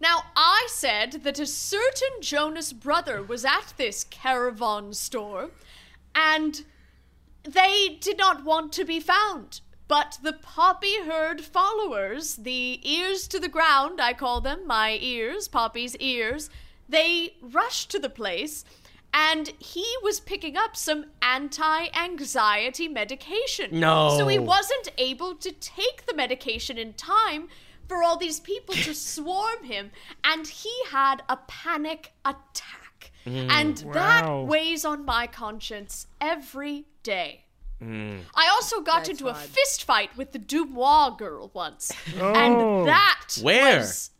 now, 0.00 0.24
I 0.34 0.66
said 0.72 1.22
that 1.22 1.38
a 1.38 1.46
certain 1.46 2.20
Jonas 2.20 2.72
brother 2.72 3.22
was 3.22 3.44
at 3.44 3.74
this 3.76 4.02
caravan 4.02 4.92
store, 4.92 5.50
and 6.16 6.64
they 7.44 7.96
did 8.00 8.18
not 8.18 8.42
want 8.42 8.72
to 8.72 8.84
be 8.84 8.98
found. 8.98 9.60
But 9.86 10.18
the 10.20 10.32
Poppy 10.32 11.02
Herd 11.02 11.42
followers, 11.42 12.34
the 12.34 12.80
ears 12.82 13.28
to 13.28 13.38
the 13.38 13.48
ground, 13.48 14.00
I 14.00 14.14
call 14.14 14.40
them, 14.40 14.66
my 14.66 14.98
ears, 15.00 15.46
Poppy's 15.46 15.94
ears, 15.96 16.50
they 16.88 17.36
rushed 17.40 17.92
to 17.92 18.00
the 18.00 18.10
place 18.10 18.64
and 19.14 19.48
he 19.58 19.86
was 20.02 20.20
picking 20.20 20.56
up 20.56 20.76
some 20.76 21.06
anti 21.22 21.86
anxiety 21.96 22.88
medication. 22.88 23.78
No. 23.80 24.16
So 24.18 24.28
he 24.28 24.38
wasn't 24.38 24.88
able 24.98 25.34
to 25.36 25.50
take 25.52 26.06
the 26.06 26.14
medication 26.14 26.78
in 26.78 26.92
time 26.94 27.48
for 27.88 28.02
all 28.02 28.16
these 28.18 28.38
people 28.40 28.74
to 28.74 28.94
swarm 29.12 29.64
him, 29.64 29.90
and 30.22 30.46
he 30.46 30.70
had 30.90 31.22
a 31.28 31.38
panic 31.48 32.12
attack. 32.24 33.12
Mm. 33.26 33.50
And 33.50 33.82
Wow. 33.86 33.92
that 33.92 34.28
weighs 34.46 34.84
on 34.84 35.04
my 35.04 35.26
conscience 35.26 36.06
every 36.20 36.84
day. 37.02 37.44
Mm. 37.82 38.20
I 38.34 38.48
also 38.48 38.80
got 38.80 38.98
That's 38.98 39.10
into 39.10 39.28
a 39.28 39.32
odd. 39.32 39.36
fist 39.38 39.84
fight 39.84 40.10
with 40.16 40.32
the 40.32 40.38
Dubois 40.38 41.10
girl 41.10 41.50
once. 41.54 41.92
Oh. 42.20 42.32
And 42.34 42.86
that 42.88 43.38
Where? 43.40 43.78
was 43.78 44.10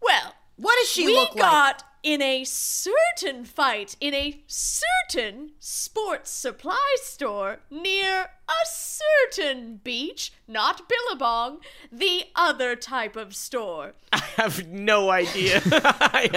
well, 0.00 0.34
What 0.56 0.76
does 0.78 0.88
she 0.88 1.06
we 1.06 1.14
look 1.14 1.30
like? 1.30 1.38
got 1.40 1.82
in 2.04 2.20
a 2.20 2.44
certain 2.44 3.46
fight 3.46 3.96
in 3.98 4.12
a 4.14 4.38
certain 4.46 5.50
sports 5.58 6.30
supply 6.30 6.96
store 7.02 7.60
near 7.70 8.28
a 8.48 8.66
certain 8.66 9.80
beach, 9.82 10.32
not 10.46 10.82
Billabong, 10.88 11.58
the 11.90 12.24
other 12.36 12.76
type 12.76 13.16
of 13.16 13.34
store. 13.34 13.94
i 14.12 14.18
have 14.36 14.66
no 14.68 15.10
idea 15.10 15.62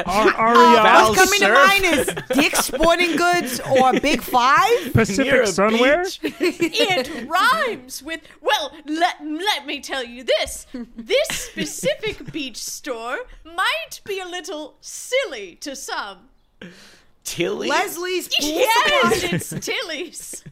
Ar- 0.06 0.48
Uh, 0.58 1.10
what's 1.10 1.20
coming 1.20 1.40
Surf. 1.40 1.50
to 1.50 1.68
mind 1.68 1.84
is 1.86 2.16
Dick's 2.40 2.66
Sporting 2.66 3.16
Goods 3.16 3.60
or 3.60 3.94
Big 4.00 4.22
Five. 4.38 4.94
Pacific 4.94 5.34
a 5.34 5.44
Sunwear. 5.44 6.06
It 6.24 7.28
rhymes 7.28 8.02
with 8.04 8.22
well, 8.42 8.72
let 8.86 9.16
let 9.26 9.66
me 9.66 9.80
tell 9.82 10.04
you 10.04 10.24
this. 10.24 10.66
This 10.96 11.28
specific 11.30 12.32
beach 12.32 12.58
store 12.58 13.18
might 13.44 14.00
be 14.06 14.20
a 14.20 14.26
little 14.28 14.78
silly 14.82 15.56
to 15.62 15.76
some. 15.76 16.30
tilly 17.24 17.68
Leslie's 17.70 18.28
pool 18.30 18.50
Yes, 18.50 19.24
it's 19.24 19.66
Tilly's. 19.66 20.44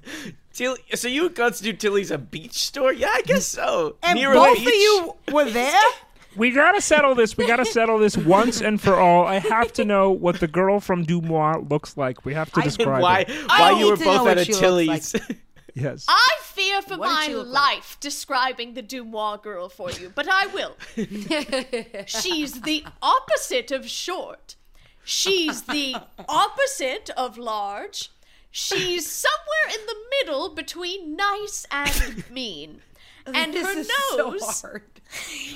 Till- 0.56 0.78
so 0.96 1.08
you 1.08 1.30
constitute 1.30 1.80
Tilly's 1.80 2.10
a 2.12 2.18
beach 2.18 2.54
store? 2.54 2.92
Yeah, 2.94 3.10
I 3.12 3.22
guess 3.24 3.46
so. 3.46 3.98
And 4.02 4.18
Near 4.18 4.32
a 4.32 4.36
both 4.36 4.58
of 4.58 4.64
you 4.64 5.14
were 5.32 5.50
there? 5.50 5.80
We 6.38 6.52
gotta 6.52 6.82
settle 6.82 7.16
this. 7.16 7.38
We 7.38 7.48
gotta 7.48 7.64
settle 7.64 7.98
this 7.98 8.18
once 8.18 8.60
and 8.60 8.82
for 8.82 8.96
all. 8.96 9.26
I 9.26 9.40
have 9.40 9.72
to 9.74 9.86
know 9.86 10.12
what 10.12 10.42
the 10.42 10.50
girl 10.50 10.82
from 10.82 11.06
Dumois 11.06 11.60
looks 11.70 11.96
like. 11.96 12.26
We 12.26 12.34
have 12.34 12.52
to 12.52 12.60
I- 12.60 12.64
describe 12.64 13.02
why? 13.02 13.20
it. 13.22 13.30
Why 13.48 13.72
need 13.74 13.80
you 13.80 13.90
were 13.92 13.96
both 13.96 14.28
at 14.28 14.38
a 14.40 14.44
she 14.44 14.52
looks 14.52 14.60
Tilly's? 14.60 15.16
Yes. 15.76 16.06
I 16.10 16.38
fear 16.42 16.82
for 16.82 16.98
What 16.98 17.10
my 17.10 17.26
she 17.26 17.36
look 17.36 17.48
like? 17.48 17.76
life 17.78 17.98
describing 18.02 18.74
the 18.76 18.82
Dumois 18.82 19.38
girl 19.44 19.68
for 19.70 19.92
you, 19.92 20.10
but 20.14 20.26
I 20.30 20.48
will. 20.48 20.76
She's 22.06 22.62
the 22.62 22.86
opposite 23.02 23.72
of 23.72 23.88
short. 23.88 24.56
She's 25.04 25.64
the 25.64 25.96
opposite 26.28 27.10
of 27.18 27.38
large. 27.38 28.10
She's 28.58 29.06
somewhere 29.12 29.78
in 29.78 29.86
the 29.86 29.96
middle 30.22 30.48
between 30.56 31.18
nice 31.18 31.66
and 31.70 32.24
mean. 32.32 32.80
And 33.28 33.54
This 33.54 33.66
her 33.66 33.80
is 33.80 33.92
so 34.12 34.30
nose 34.30 34.62
hard. 34.62 34.84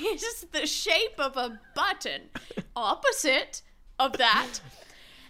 is 0.02 0.46
the 0.52 0.66
shape 0.66 1.18
of 1.18 1.36
a 1.36 1.58
button. 1.74 2.22
Opposite 2.76 3.62
of 3.98 4.18
that. 4.18 4.48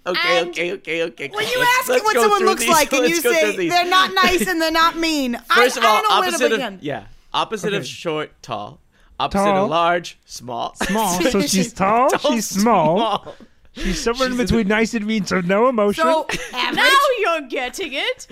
okay, 0.06 0.38
And 0.40 0.48
okay, 0.48 0.72
okay, 0.72 1.02
okay. 1.04 1.28
When 1.28 1.46
you 1.46 1.58
Let's- 1.58 1.80
ask 1.80 1.88
let's 1.90 2.02
what 2.04 2.16
someone 2.16 2.44
looks 2.46 2.62
these. 2.62 2.70
like 2.70 2.92
and 2.94 3.08
you 3.08 3.16
say 3.20 3.68
they're 3.68 3.84
not 3.90 4.12
nice 4.14 4.46
and 4.48 4.60
they're 4.60 4.70
not 4.72 4.96
mean, 4.96 5.34
First 5.54 5.76
I, 5.76 5.80
of 5.80 5.84
all, 5.86 5.96
I 5.98 6.00
don't 6.00 6.08
know 6.10 6.20
where 6.20 6.30
to 6.30 6.34
opposite 6.34 6.50
begin. 6.50 6.74
of 6.74 6.82
yeah, 6.82 7.04
opposite 7.34 7.74
of 7.74 7.86
short, 7.86 8.42
tall. 8.42 8.80
Opposite 9.20 9.44
Tall. 9.44 9.64
of 9.64 9.70
large, 9.70 10.18
small. 10.24 10.74
Small. 10.76 11.20
So 11.30 11.42
she's 11.42 11.74
tall, 11.74 12.08
Tall, 12.08 12.32
she's 12.32 12.48
small. 12.60 12.96
small. 12.96 13.34
She's 13.72 14.00
somewhere 14.02 14.26
in 14.26 14.32
She's 14.32 14.40
in 14.40 14.46
between 14.46 14.68
nice 14.68 14.94
and 14.94 15.06
mean, 15.06 15.24
so 15.24 15.40
no 15.40 15.68
emotion. 15.68 16.02
So. 16.04 16.26
Now 16.72 16.88
you're 17.20 17.42
getting 17.48 17.92
it. 17.92 18.26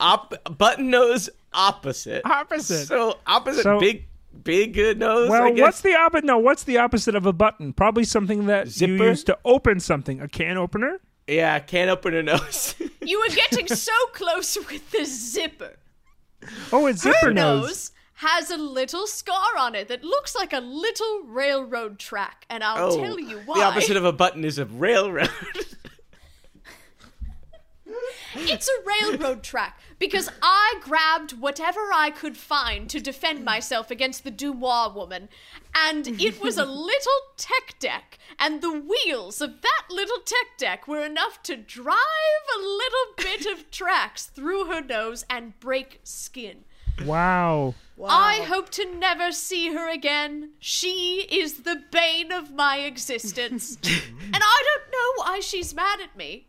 Op- 0.00 0.56
button 0.58 0.90
nose 0.90 1.30
opposite. 1.52 2.22
Opposite. 2.24 2.86
So 2.86 3.18
opposite 3.26 3.62
So- 3.62 3.80
big 3.80 4.04
big 4.44 4.74
good 4.74 4.98
nose. 4.98 5.28
I 5.28 5.30
well, 5.30 5.52
guess. 5.52 5.60
what's 5.62 5.80
the 5.82 5.94
opposite? 5.94 6.24
No, 6.24 6.38
what's 6.38 6.64
the 6.64 6.78
opposite 6.78 7.14
of 7.14 7.26
a 7.26 7.32
button? 7.32 7.72
Probably 7.72 8.04
something 8.04 8.46
that 8.46 8.80
you 8.80 8.94
use 8.94 9.22
to 9.24 9.38
open 9.44 9.78
something. 9.80 10.20
A 10.20 10.28
can 10.28 10.56
opener. 10.58 11.00
yeah, 11.26 11.58
can't 11.60 11.90
open 11.90 12.14
a 12.14 12.22
nose. 12.22 12.74
You 13.04 13.18
were 13.20 13.34
getting 13.34 13.66
so 13.68 13.92
close 14.12 14.56
with 14.56 14.90
the 14.90 15.04
zipper. 15.04 15.76
Oh, 16.72 16.86
it's 16.86 17.02
zipper 17.02 17.16
Her 17.26 17.32
nose. 17.32 17.62
nose 17.66 17.90
has 18.22 18.50
a 18.50 18.56
little 18.56 19.06
scar 19.06 19.56
on 19.58 19.74
it 19.74 19.88
that 19.88 20.04
looks 20.04 20.34
like 20.36 20.52
a 20.52 20.60
little 20.60 21.22
railroad 21.24 21.98
track, 21.98 22.46
and 22.48 22.62
I'll 22.62 22.92
oh, 22.92 23.02
tell 23.02 23.18
you 23.18 23.40
why. 23.44 23.58
the 23.58 23.64
opposite 23.64 23.96
of 23.96 24.04
a 24.04 24.12
button 24.12 24.44
is 24.44 24.58
a 24.58 24.64
railroad. 24.66 25.28
It's 28.34 28.68
a 28.68 28.82
railroad 28.86 29.42
track 29.42 29.78
because 29.98 30.30
I 30.40 30.76
grabbed 30.80 31.32
whatever 31.32 31.80
I 31.92 32.10
could 32.10 32.36
find 32.36 32.88
to 32.88 32.98
defend 32.98 33.44
myself 33.44 33.90
against 33.90 34.24
the 34.24 34.30
Dumois 34.30 34.94
woman, 34.94 35.28
and 35.74 36.08
it 36.08 36.40
was 36.40 36.56
a 36.56 36.64
little 36.64 37.20
tech 37.36 37.78
deck, 37.78 38.18
and 38.38 38.62
the 38.62 38.72
wheels 38.72 39.42
of 39.42 39.60
that 39.60 39.82
little 39.90 40.20
tech 40.24 40.56
deck 40.56 40.88
were 40.88 41.04
enough 41.04 41.42
to 41.42 41.56
drive 41.56 41.98
a 42.56 42.58
little 42.58 43.14
bit 43.16 43.46
of 43.46 43.70
tracks 43.70 44.26
through 44.26 44.66
her 44.66 44.80
nose 44.80 45.26
and 45.28 45.58
break 45.60 46.00
skin. 46.02 46.64
Wow. 47.04 47.74
I 48.04 48.42
hope 48.48 48.70
to 48.70 48.94
never 48.96 49.30
see 49.32 49.72
her 49.72 49.88
again. 49.88 50.50
She 50.58 51.26
is 51.30 51.62
the 51.62 51.82
bane 51.90 52.32
of 52.32 52.52
my 52.52 52.78
existence. 52.78 53.76
and 53.84 54.34
I 54.34 54.64
don't 54.64 54.90
know 54.90 55.24
why 55.24 55.40
she's 55.40 55.74
mad 55.74 56.00
at 56.00 56.16
me. 56.16 56.48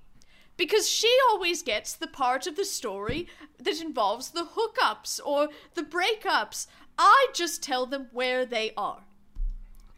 Because 0.55 0.87
she 0.89 1.15
always 1.31 1.63
gets 1.63 1.93
the 1.93 2.07
part 2.07 2.45
of 2.47 2.55
the 2.55 2.65
story 2.65 3.27
that 3.59 3.81
involves 3.81 4.29
the 4.31 4.45
hookups 4.55 5.19
or 5.25 5.49
the 5.73 5.83
breakups. 5.83 6.67
I 6.97 7.27
just 7.33 7.63
tell 7.63 7.85
them 7.85 8.07
where 8.11 8.45
they 8.45 8.71
are. 8.77 9.01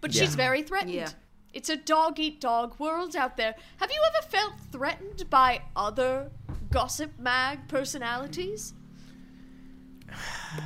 But 0.01 0.13
Yeah. 0.13 0.21
she's 0.23 0.35
very 0.35 0.61
threatened. 0.61 0.93
Yeah. 0.93 1.09
It's 1.53 1.69
a 1.69 1.77
dog 1.77 2.19
eat 2.19 2.41
dog 2.41 2.77
world 2.79 3.15
out 3.15 3.37
there. 3.37 3.55
Have 3.77 3.91
you 3.91 4.01
ever 4.13 4.27
felt 4.27 4.53
threatened 4.71 5.29
by 5.29 5.61
other 5.75 6.31
Gossip 6.69 7.17
Mag 7.17 7.67
personalities? 7.67 8.73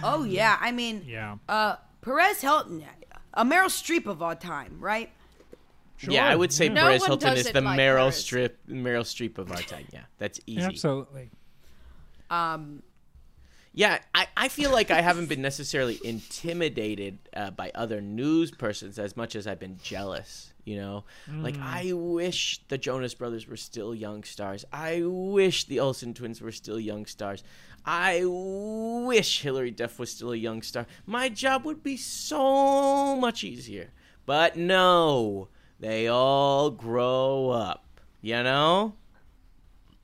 Oh 0.04 0.24
yeah, 0.28 0.58
I 0.60 0.72
mean, 0.72 1.04
Yeah. 1.06 1.38
uh, 1.48 1.76
Perez 2.02 2.42
Hilton, 2.42 2.84
a 3.34 3.44
Meryl 3.46 3.68
Streep 3.68 4.06
of 4.08 4.22
our 4.22 4.36
time, 4.36 4.78
right? 4.80 5.10
yeah, 6.08 6.28
I 6.28 6.36
would 6.36 6.54
say 6.54 6.68
yeah. 6.68 6.74
No 6.74 6.82
Perez 6.84 7.02
one 7.02 7.10
Hilton 7.10 7.34
is 7.38 7.52
the 7.52 7.62
like 7.62 7.78
Meryl. 7.80 8.08
Streep, 8.10 8.52
Meryl 8.70 9.04
Streep 9.04 9.38
of 9.38 9.52
our 9.52 9.62
time. 9.62 9.86
Yeah, 9.92 10.04
that's 10.18 10.40
easy. 10.46 10.62
Absolutely. 10.64 11.30
Um, 12.30 12.84
Yeah, 13.74 14.00
I, 14.16 14.28
I 14.36 14.48
feel 14.48 14.72
like 14.72 14.92
I 14.92 15.02
haven't 15.02 15.28
been 15.30 15.42
necessarily 15.42 16.00
intimidated 16.04 17.20
uh, 17.36 17.52
by 17.52 17.72
other 17.76 18.02
news 18.02 18.50
persons 18.52 18.98
as 18.98 19.16
much 19.16 19.36
as 19.36 19.46
I've 19.46 19.60
been 19.60 19.78
jealous. 19.84 20.54
You 20.66 20.76
know, 20.78 21.04
like 21.32 21.58
I 21.60 21.94
wish 21.94 22.60
the 22.68 22.78
Jonas 22.78 23.16
Brothers 23.16 23.48
were 23.48 23.58
still 23.58 23.96
young 23.96 24.24
stars. 24.24 24.66
I 24.72 25.02
wish 25.04 25.66
the 25.66 25.80
Olsen 25.80 26.14
twins 26.14 26.42
were 26.42 26.52
still 26.52 26.80
young 26.80 27.08
stars. 27.08 27.44
I 27.86 28.24
wish 28.26 29.42
Hilary 29.42 29.72
Duff 29.72 30.00
was 30.00 30.12
still 30.12 30.32
a 30.32 30.38
young 30.38 30.62
star. 30.62 30.86
My 31.06 31.30
job 31.30 31.66
would 31.66 31.84
be 31.84 31.98
so 31.98 33.16
much 33.16 33.44
easier. 33.44 33.92
But 34.26 34.56
no, 34.56 35.48
they 35.80 36.08
all 36.08 36.70
grow 36.70 37.50
up. 37.50 37.86
You 38.22 38.44
know? 38.44 38.96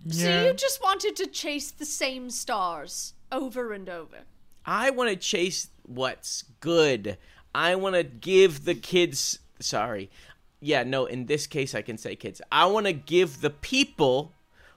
So 0.09 0.45
you 0.45 0.53
just 0.53 0.81
wanted 0.83 1.15
to 1.17 1.27
chase 1.27 1.71
the 1.71 1.85
same 1.85 2.29
stars 2.29 3.13
over 3.31 3.73
and 3.73 3.89
over. 3.89 4.19
I 4.65 4.89
want 4.91 5.09
to 5.09 5.15
chase 5.15 5.69
what's 5.83 6.43
good. 6.59 7.17
I 7.53 7.75
want 7.75 7.95
to 7.95 8.03
give 8.03 8.65
the 8.65 8.75
kids. 8.75 9.39
Sorry. 9.59 10.09
Yeah, 10.59 10.83
no, 10.83 11.05
in 11.05 11.25
this 11.25 11.47
case, 11.47 11.75
I 11.75 11.81
can 11.81 11.97
say 11.97 12.15
kids. 12.15 12.41
I 12.51 12.65
want 12.65 12.85
to 12.85 12.93
give 12.93 13.41
the 13.41 13.49
people 13.49 14.33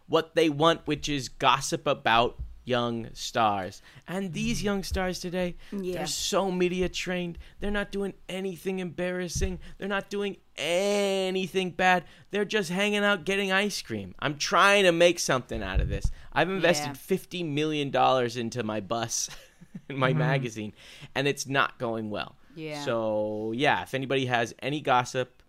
what 0.07 0.35
they 0.35 0.49
want, 0.49 0.87
which 0.87 1.09
is 1.09 1.29
gossip 1.29 1.87
about 1.87 2.39
young 2.69 3.09
stars. 3.15 3.83
And 4.07 4.33
these 4.33 4.63
young 4.63 4.83
stars 4.83 5.19
today, 5.21 5.57
Yeah. 5.73 5.95
they're 5.95 6.07
so 6.07 6.51
media 6.51 6.89
trained. 6.89 7.39
They're 7.61 7.71
not 7.71 7.91
doing 7.91 8.15
anything 8.29 8.79
embarrassing. 8.79 9.59
They're 9.79 9.89
not 9.89 10.11
doing 10.11 10.37
anything 10.57 11.71
bad. 11.71 12.05
They're 12.31 12.45
just 12.45 12.71
hanging 12.71 13.05
out 13.05 13.25
getting 13.25 13.51
ice 13.53 13.81
cream. 13.83 14.15
I'm 14.19 14.37
trying 14.37 14.85
to 14.85 14.93
make 14.93 15.19
something 15.19 15.63
out 15.63 15.81
of 15.81 15.89
this. 15.89 16.11
I've 16.33 16.51
invested 16.51 16.97
Yeah. 16.97 17.17
$50 17.17 17.45
million 17.49 17.89
into 18.39 18.63
my 18.63 18.81
bus 18.81 19.31
in 19.89 19.97
my 20.05 20.11
mm-hmm. 20.11 20.19
magazine, 20.19 20.73
and 21.15 21.27
it's 21.27 21.47
not 21.47 21.79
going 21.79 22.11
well. 22.11 22.37
Yeah. 22.55 22.85
So, 22.85 23.53
yeah, 23.55 23.83
if 23.83 23.95
anybody 23.95 24.27
has 24.27 24.55
any 24.61 24.81
gossip, 24.81 25.43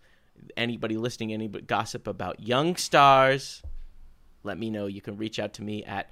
anybody 0.56 0.96
listening, 0.96 1.32
any 1.32 1.48
gossip 1.48 2.06
about 2.06 2.40
young 2.40 2.76
stars, 2.76 3.62
let 4.42 4.58
me 4.58 4.70
know. 4.70 4.86
You 4.86 5.00
can 5.00 5.16
reach 5.16 5.38
out 5.38 5.52
to 5.54 5.62
me 5.62 5.84
at 5.84 6.10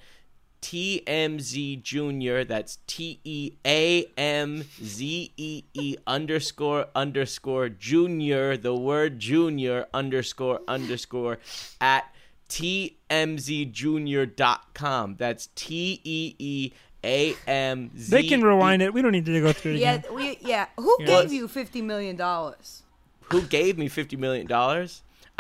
TMZ 0.62 1.82
Junior. 1.82 2.44
That's 2.44 2.78
T 2.86 3.20
E 3.24 3.52
A 3.66 4.06
M 4.16 4.64
Z 4.82 5.32
E 5.36 5.62
E 5.74 5.96
underscore 6.06 6.86
underscore 6.94 7.68
Junior. 7.68 8.56
The 8.56 8.74
word 8.74 9.18
Junior 9.18 9.86
underscore 9.94 10.60
underscore 10.68 11.38
at 11.80 12.04
TMZJunior.com. 12.48 15.16
That's 15.18 15.48
T 15.54 16.00
E 16.04 16.34
E 16.38 16.72
A 17.04 17.34
M 17.46 17.90
Z. 17.98 18.10
They 18.10 18.22
can 18.24 18.42
rewind 18.42 18.82
it. 18.82 18.92
We 18.92 19.02
don't 19.02 19.12
need 19.12 19.26
to 19.26 19.40
go 19.40 19.52
through 19.52 19.74
it 19.74 19.78
yeah, 19.80 19.94
again. 19.94 20.14
we, 20.14 20.38
yeah. 20.40 20.66
Who 20.76 20.96
Yeah. 21.00 21.06
gave 21.06 21.32
you 21.32 21.48
fifty 21.48 21.82
million 21.82 22.16
dollars? 22.16 22.82
Who 23.30 23.42
gave 23.42 23.76
me 23.76 23.90
$50 23.90 24.18
million? 24.18 24.50
I 24.50 24.86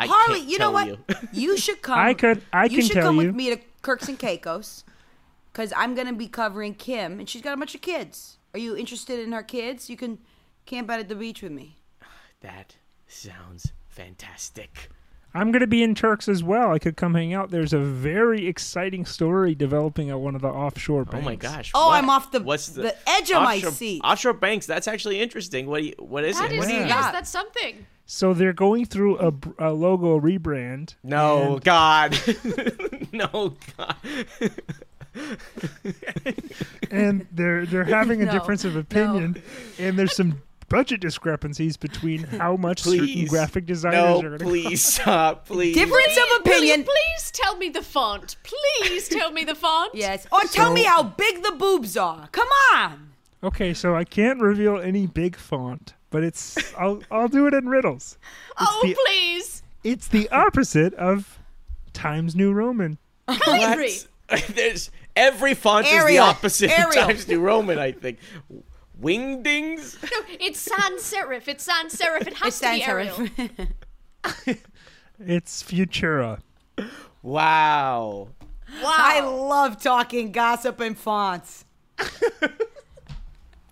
Harley, 0.06 0.40
can't 0.40 0.50
you 0.50 0.58
know 0.58 0.72
what? 0.72 0.88
you. 0.88 0.98
You 1.32 1.56
should 1.56 1.80
come. 1.88 1.98
I 1.98 2.12
could- 2.12 2.42
I 2.52 2.64
you 2.64 2.80
can 2.80 2.86
should 2.86 2.92
tell 2.92 3.04
come 3.04 3.16
you. 3.18 3.28
with 3.28 3.34
me 3.34 3.48
to 3.48 3.56
Kirks 3.80 4.08
and 4.08 4.18
Caicos, 4.18 4.84
because 5.58 5.72
I'm 5.76 5.96
gonna 5.96 6.12
be 6.12 6.28
covering 6.28 6.72
Kim, 6.74 7.18
and 7.18 7.28
she's 7.28 7.42
got 7.42 7.52
a 7.52 7.56
bunch 7.56 7.74
of 7.74 7.80
kids. 7.80 8.36
Are 8.54 8.60
you 8.60 8.76
interested 8.76 9.18
in 9.18 9.32
her 9.32 9.42
kids? 9.42 9.90
You 9.90 9.96
can 9.96 10.18
camp 10.66 10.88
out 10.88 11.00
at 11.00 11.08
the 11.08 11.16
beach 11.16 11.42
with 11.42 11.50
me. 11.50 11.78
that 12.42 12.76
sounds 13.08 13.72
fantastic. 13.88 14.88
I'm 15.34 15.50
going 15.52 15.60
to 15.60 15.66
be 15.66 15.82
in 15.82 15.94
Turks 15.94 16.26
as 16.28 16.42
well. 16.42 16.72
I 16.72 16.78
could 16.78 16.96
come 16.96 17.14
hang 17.14 17.34
out. 17.34 17.50
There's 17.50 17.72
a 17.74 17.78
very 17.78 18.46
exciting 18.46 19.04
story 19.04 19.54
developing 19.54 20.08
at 20.08 20.18
one 20.18 20.34
of 20.34 20.40
the 20.40 20.48
offshore 20.48 21.04
banks. 21.04 21.22
Oh 21.22 21.28
my 21.28 21.34
gosh! 21.36 21.70
Oh, 21.74 21.88
what- 21.88 21.94
I'm 22.02 22.08
off 22.08 22.30
the- 22.30 22.40
what's 22.40 22.68
the, 22.68 22.82
the 22.82 22.96
edge 23.10 23.30
of 23.32 23.42
my 23.42 23.58
seat. 23.60 24.00
Offshore 24.04 24.34
banks. 24.34 24.64
That's 24.66 24.86
actually 24.88 25.20
interesting. 25.20 25.66
What 25.66 25.80
do 25.80 25.86
you, 25.88 25.94
What 25.98 26.24
is 26.24 26.38
That 26.38 26.52
it? 26.52 26.58
is, 26.60 26.66
do 26.66 26.72
you 26.72 26.78
yes, 26.80 26.88
got? 26.90 27.12
that's 27.12 27.30
something. 27.30 27.84
So 28.06 28.32
they're 28.32 28.54
going 28.54 28.86
through 28.86 29.18
a, 29.18 29.32
a 29.58 29.72
logo 29.72 30.18
rebrand. 30.20 30.94
no, 31.02 31.54
and- 31.54 31.64
God, 31.64 32.18
no, 33.12 33.54
God. 33.76 33.96
and 36.90 37.26
they're 37.32 37.66
they're 37.66 37.84
having 37.84 38.22
a 38.22 38.26
No, 38.26 38.32
difference 38.32 38.64
of 38.64 38.76
opinion 38.76 39.42
and 39.78 39.98
there's 39.98 40.14
some 40.14 40.42
budget 40.68 41.00
discrepancies 41.00 41.76
between 41.76 42.24
how 42.24 42.56
much 42.56 42.82
certain 42.82 43.24
graphic 43.26 43.64
designers 43.66 44.00
no, 44.02 44.18
are 44.18 44.22
going 44.36 44.38
to 44.38 44.44
please 44.44 44.84
stop, 44.84 45.46
please. 45.46 45.74
Difference 45.74 46.16
of 46.16 46.40
opinion. 46.40 46.84
please 46.84 47.30
tell 47.32 47.56
me 47.56 47.70
the 47.70 47.80
font. 47.82 48.36
Please 48.42 49.08
tell 49.08 49.30
me 49.32 49.44
the 49.44 49.54
font. 49.54 49.94
Yes. 49.94 50.26
Oh, 50.30 50.36
or 50.36 50.40
tell 50.48 50.66
So- 50.68 50.74
me 50.74 50.82
how 50.84 51.02
big 51.02 51.42
the 51.42 51.52
boobs 51.52 51.96
are. 51.96 52.28
Come 52.32 52.48
on. 52.74 53.12
Okay, 53.42 53.72
so 53.72 53.94
I 53.96 54.04
can't 54.04 54.40
reveal 54.40 54.76
any 54.78 55.06
big 55.06 55.36
font, 55.36 55.94
but 56.10 56.22
it's 56.22 56.58
I'll 56.74 57.02
I'll 57.10 57.28
do 57.28 57.46
it 57.46 57.54
in 57.54 57.66
riddles. 57.68 58.18
Oh, 58.58 58.80
the- 58.82 58.94
please. 59.06 59.62
It's 59.84 60.08
the 60.08 60.28
opposite 60.30 60.92
of 60.94 61.38
Times 61.94 62.34
New 62.36 62.52
Roman. 62.52 62.98
Calibri. 63.28 64.06
What? 64.28 64.44
There's 64.54 64.90
every 65.18 65.54
font 65.54 65.86
is 65.86 65.92
the 65.92 65.98
Arial. 65.98 66.24
opposite 66.24 66.70
of 66.70 66.78
Arial. 66.78 66.92
Times 67.06 67.28
New 67.28 67.40
Roman. 67.40 67.78
I 67.78 67.92
think. 67.92 68.18
Wingdings. 69.00 70.02
No, 70.02 70.18
it's 70.40 70.60
sans 70.60 71.00
serif. 71.02 71.46
It's 71.46 71.64
sans 71.64 71.94
serif. 71.94 72.26
It 72.26 72.34
has 72.34 72.48
It's 72.48 72.60
to 72.60 72.70
be 72.70 72.82
Arial. 72.84 73.14
serif. 73.16 74.58
It's 75.20 75.62
Futura. 75.64 76.40
Wow. 77.22 78.28
Wow. 78.82 78.94
I 78.96 79.20
love 79.20 79.82
talking 79.82 80.30
gossip 80.32 80.78
and 80.80 80.96
fonts. 80.96 81.64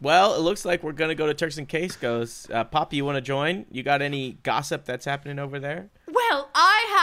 Well, 0.02 0.34
it 0.34 0.40
looks 0.40 0.66
like 0.66 0.82
we're 0.82 0.92
gonna 0.92 1.14
go 1.14 1.26
to 1.26 1.32
Turks 1.32 1.56
and 1.56 1.66
Caicos. 1.66 2.48
Uh, 2.52 2.64
Poppy, 2.64 2.96
you 2.98 3.04
want 3.06 3.16
to 3.16 3.22
join? 3.22 3.64
You 3.70 3.82
got 3.82 4.02
any 4.02 4.32
gossip 4.42 4.84
that's 4.84 5.06
happening 5.06 5.38
over 5.38 5.58
there? 5.58 5.88
Well, 6.06 6.45
I 6.45 6.45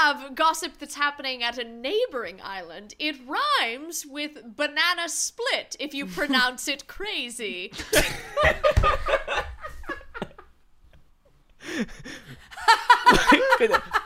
have 0.04 0.36
gossip 0.36 0.78
that's 0.80 0.96
happening 0.96 1.44
at 1.44 1.58
a 1.58 1.64
neighboring 1.64 2.42
island. 2.44 2.94
It 3.00 3.16
rhymes 3.26 4.06
with 4.06 4.58
banana 4.58 5.08
split 5.08 5.78
if 5.80 5.94
you 5.94 6.06
pronounce 6.06 6.68
it 6.68 6.88
crazy. 6.88 7.72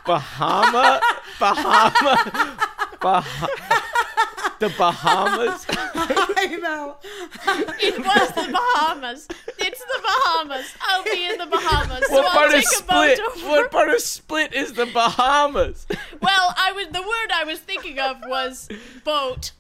Bahama, 0.06 1.02
Bahama, 1.39 2.58
Bahama, 3.02 3.84
the 4.60 4.70
Bahamas. 4.78 5.66
I 5.70 6.58
know. 6.62 6.97
It 7.80 7.97
was 7.97 8.30
the 8.30 8.51
Bahamas. 8.51 9.28
It's 9.60 9.80
the 9.80 10.01
Bahamas. 10.01 10.74
I'll 10.82 11.03
be 11.03 11.26
in 11.26 11.38
the 11.38 11.45
Bahamas. 11.45 12.08
So 12.08 12.14
What 12.14 12.26
I'll 12.26 12.34
part 12.34 12.53
of 12.53 12.64
split? 12.64 13.20
What 13.43 13.72
part 13.72 13.89
of 13.89 14.01
split 14.01 14.53
is 14.53 14.74
the 14.74 14.86
Bahamas? 14.86 15.86
Well, 16.22 16.53
I 16.58 16.72
was 16.72 16.88
the 16.88 17.01
word 17.01 17.32
I 17.34 17.43
was 17.43 17.60
thinking 17.60 17.99
of 17.99 18.18
was 18.26 18.68
boat. 19.03 19.51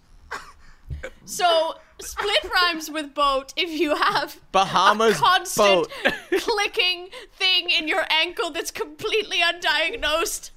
So 1.25 1.75
split 1.99 2.51
rhymes 2.51 2.89
with 2.89 3.13
boat 3.13 3.53
if 3.55 3.69
you 3.69 3.95
have 3.95 4.39
Bahamas 4.51 5.17
constant 5.17 5.87
boat. 6.03 6.13
clicking 6.39 7.09
thing 7.33 7.69
in 7.69 7.87
your 7.87 8.05
ankle 8.09 8.51
that's 8.51 8.71
completely 8.71 9.37
undiagnosed 9.37 10.51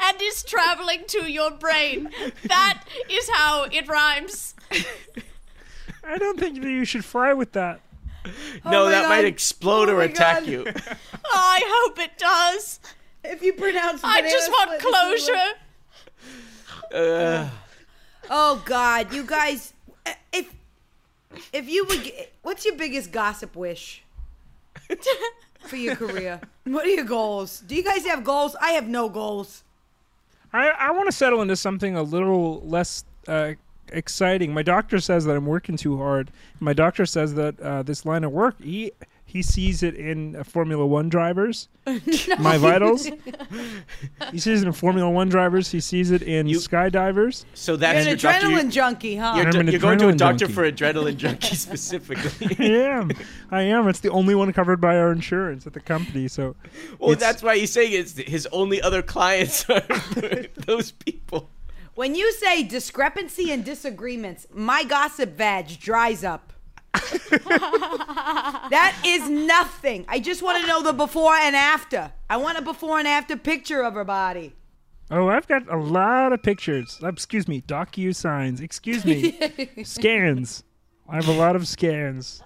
and 0.00 0.20
is 0.22 0.42
traveling 0.42 1.04
to 1.08 1.30
your 1.30 1.50
brain. 1.50 2.10
That 2.44 2.84
is 3.10 3.28
how 3.30 3.64
it 3.64 3.88
rhymes. 3.88 4.54
I 6.04 6.18
don't 6.18 6.38
think 6.38 6.60
that 6.62 6.70
you 6.70 6.84
should 6.84 7.04
fry 7.04 7.32
with 7.32 7.52
that. 7.52 7.80
No, 8.64 8.84
my 8.84 8.90
that 8.92 9.08
might 9.08 9.24
explode 9.24 9.88
Oh 9.88 9.96
or 9.96 10.02
attack 10.02 10.40
God. 10.40 10.46
you. 10.48 10.64
I 11.34 11.60
hope 11.66 11.98
it 11.98 12.16
does. 12.18 12.78
If 13.24 13.42
you 13.42 13.52
pronounce 13.52 14.00
it. 14.00 14.06
I 14.06 14.20
just 14.22 14.48
want 14.48 14.80
split, 14.80 14.92
this 14.94 15.22
is 15.24 15.28
what- 15.28 15.56
closure. 16.92 17.44
Uh, 17.46 17.50
Oh 18.30 18.62
God, 18.64 19.12
you 19.12 19.24
guys, 19.24 19.72
if 20.32 20.48
if 21.52 21.68
you 21.68 21.84
would, 21.86 22.04
get, 22.04 22.32
what's 22.42 22.64
your 22.64 22.76
biggest 22.76 23.10
gossip 23.10 23.56
wish 23.56 24.04
for 25.66 25.76
your 25.76 25.96
career? 25.96 26.40
What 26.64 26.86
are 26.86 26.90
your 26.90 27.04
goals? 27.04 27.60
Do 27.66 27.74
you 27.74 27.82
guys 27.82 28.06
have 28.06 28.22
goals? 28.22 28.54
I 28.60 28.72
have 28.72 28.86
no 28.88 29.08
goals. 29.08 29.64
I, 30.52 30.68
I 30.68 30.90
want 30.90 31.08
to 31.08 31.12
settle 31.12 31.42
into 31.42 31.56
something 31.56 31.96
a 31.96 32.02
little 32.02 32.60
less 32.60 33.04
uh, 33.26 33.52
exciting. 33.88 34.52
My 34.52 34.62
doctor 34.62 35.00
says 35.00 35.24
that 35.24 35.36
I'm 35.36 35.46
working 35.46 35.76
too 35.76 35.96
hard. 35.98 36.30
My 36.60 36.72
doctor 36.72 37.06
says 37.06 37.34
that 37.34 37.60
uh, 37.60 37.82
this 37.82 38.04
line 38.04 38.24
of 38.24 38.32
work, 38.32 38.60
he 38.60 38.92
he 39.32 39.40
sees 39.40 39.82
it 39.82 39.94
in 39.94 40.36
uh, 40.36 40.44
Formula 40.44 40.84
One 40.84 41.08
drivers. 41.08 41.68
My 42.38 42.58
vitals. 42.58 43.06
he 44.30 44.38
sees 44.38 44.62
it 44.62 44.66
in 44.66 44.72
Formula 44.72 45.08
One 45.10 45.28
drivers. 45.30 45.70
He 45.70 45.80
sees 45.80 46.10
it 46.10 46.20
in 46.22 46.46
You- 46.46 46.58
skydivers. 46.58 47.44
so 47.54 47.72
You're 47.72 47.78
that's 47.78 48.00
an 48.00 48.06
your 48.08 48.16
doctor. 48.16 48.46
adrenaline 48.48 48.62
You're, 48.62 48.70
junkie, 48.70 49.16
huh? 49.16 49.32
you're, 49.36 49.48
I'm 49.48 49.56
an 49.60 49.68
you're 49.68 49.80
going 49.80 49.98
to 50.00 50.08
a 50.08 50.12
adrenaline 50.12 50.16
doctor 50.18 50.46
junkie. 50.46 50.52
for 50.54 50.70
adrenaline 50.70 51.16
junkie 51.16 51.54
specifically. 51.66 52.56
I 52.58 52.78
am. 52.88 53.10
I 53.50 53.62
am. 53.62 53.88
It's 53.88 54.00
the 54.00 54.10
only 54.10 54.34
one 54.34 54.52
covered 54.52 54.80
by 54.80 54.98
our 54.98 55.10
insurance 55.12 55.66
at 55.66 55.72
the 55.72 55.80
company. 55.80 56.28
So 56.28 56.54
well, 56.98 57.12
It's- 57.12 57.20
that's 57.26 57.42
why 57.42 57.56
he's 57.58 57.72
saying 57.72 57.92
it's 57.92 58.18
his 58.18 58.46
only 58.52 58.82
other 58.82 59.00
clients 59.02 59.68
are 59.70 59.80
those 60.66 60.92
people. 60.92 61.48
When 61.94 62.14
you 62.14 62.32
say 62.32 62.62
discrepancy 62.62 63.50
and 63.52 63.64
disagreements, 63.64 64.46
my 64.52 64.84
gossip 64.84 65.36
vag 65.36 65.78
dries 65.80 66.22
up. 66.24 66.52
that 68.70 69.00
is 69.04 69.28
nothing. 69.28 70.04
I 70.08 70.18
just 70.20 70.42
want 70.42 70.60
to 70.60 70.66
know 70.66 70.82
the 70.82 70.92
before 70.92 71.34
and 71.34 71.54
after. 71.56 72.12
I 72.28 72.36
want 72.36 72.58
a 72.58 72.62
before 72.62 72.98
and 72.98 73.08
after 73.08 73.36
picture 73.36 73.82
of 73.82 73.94
her 73.94 74.04
body. 74.04 74.54
Oh, 75.10 75.28
I've 75.28 75.46
got 75.46 75.70
a 75.70 75.76
lot 75.76 76.32
of 76.32 76.42
pictures. 76.42 76.98
Uh, 77.02 77.08
Excuse 77.08 77.46
me, 77.48 77.60
DocuSigns. 77.62 78.60
Excuse 78.60 79.04
me, 79.04 79.38
scans. 79.84 80.64
I 81.08 81.16
have 81.16 81.28
a 81.28 81.32
lot 81.32 81.56
of 81.56 81.66
scans, 81.68 82.42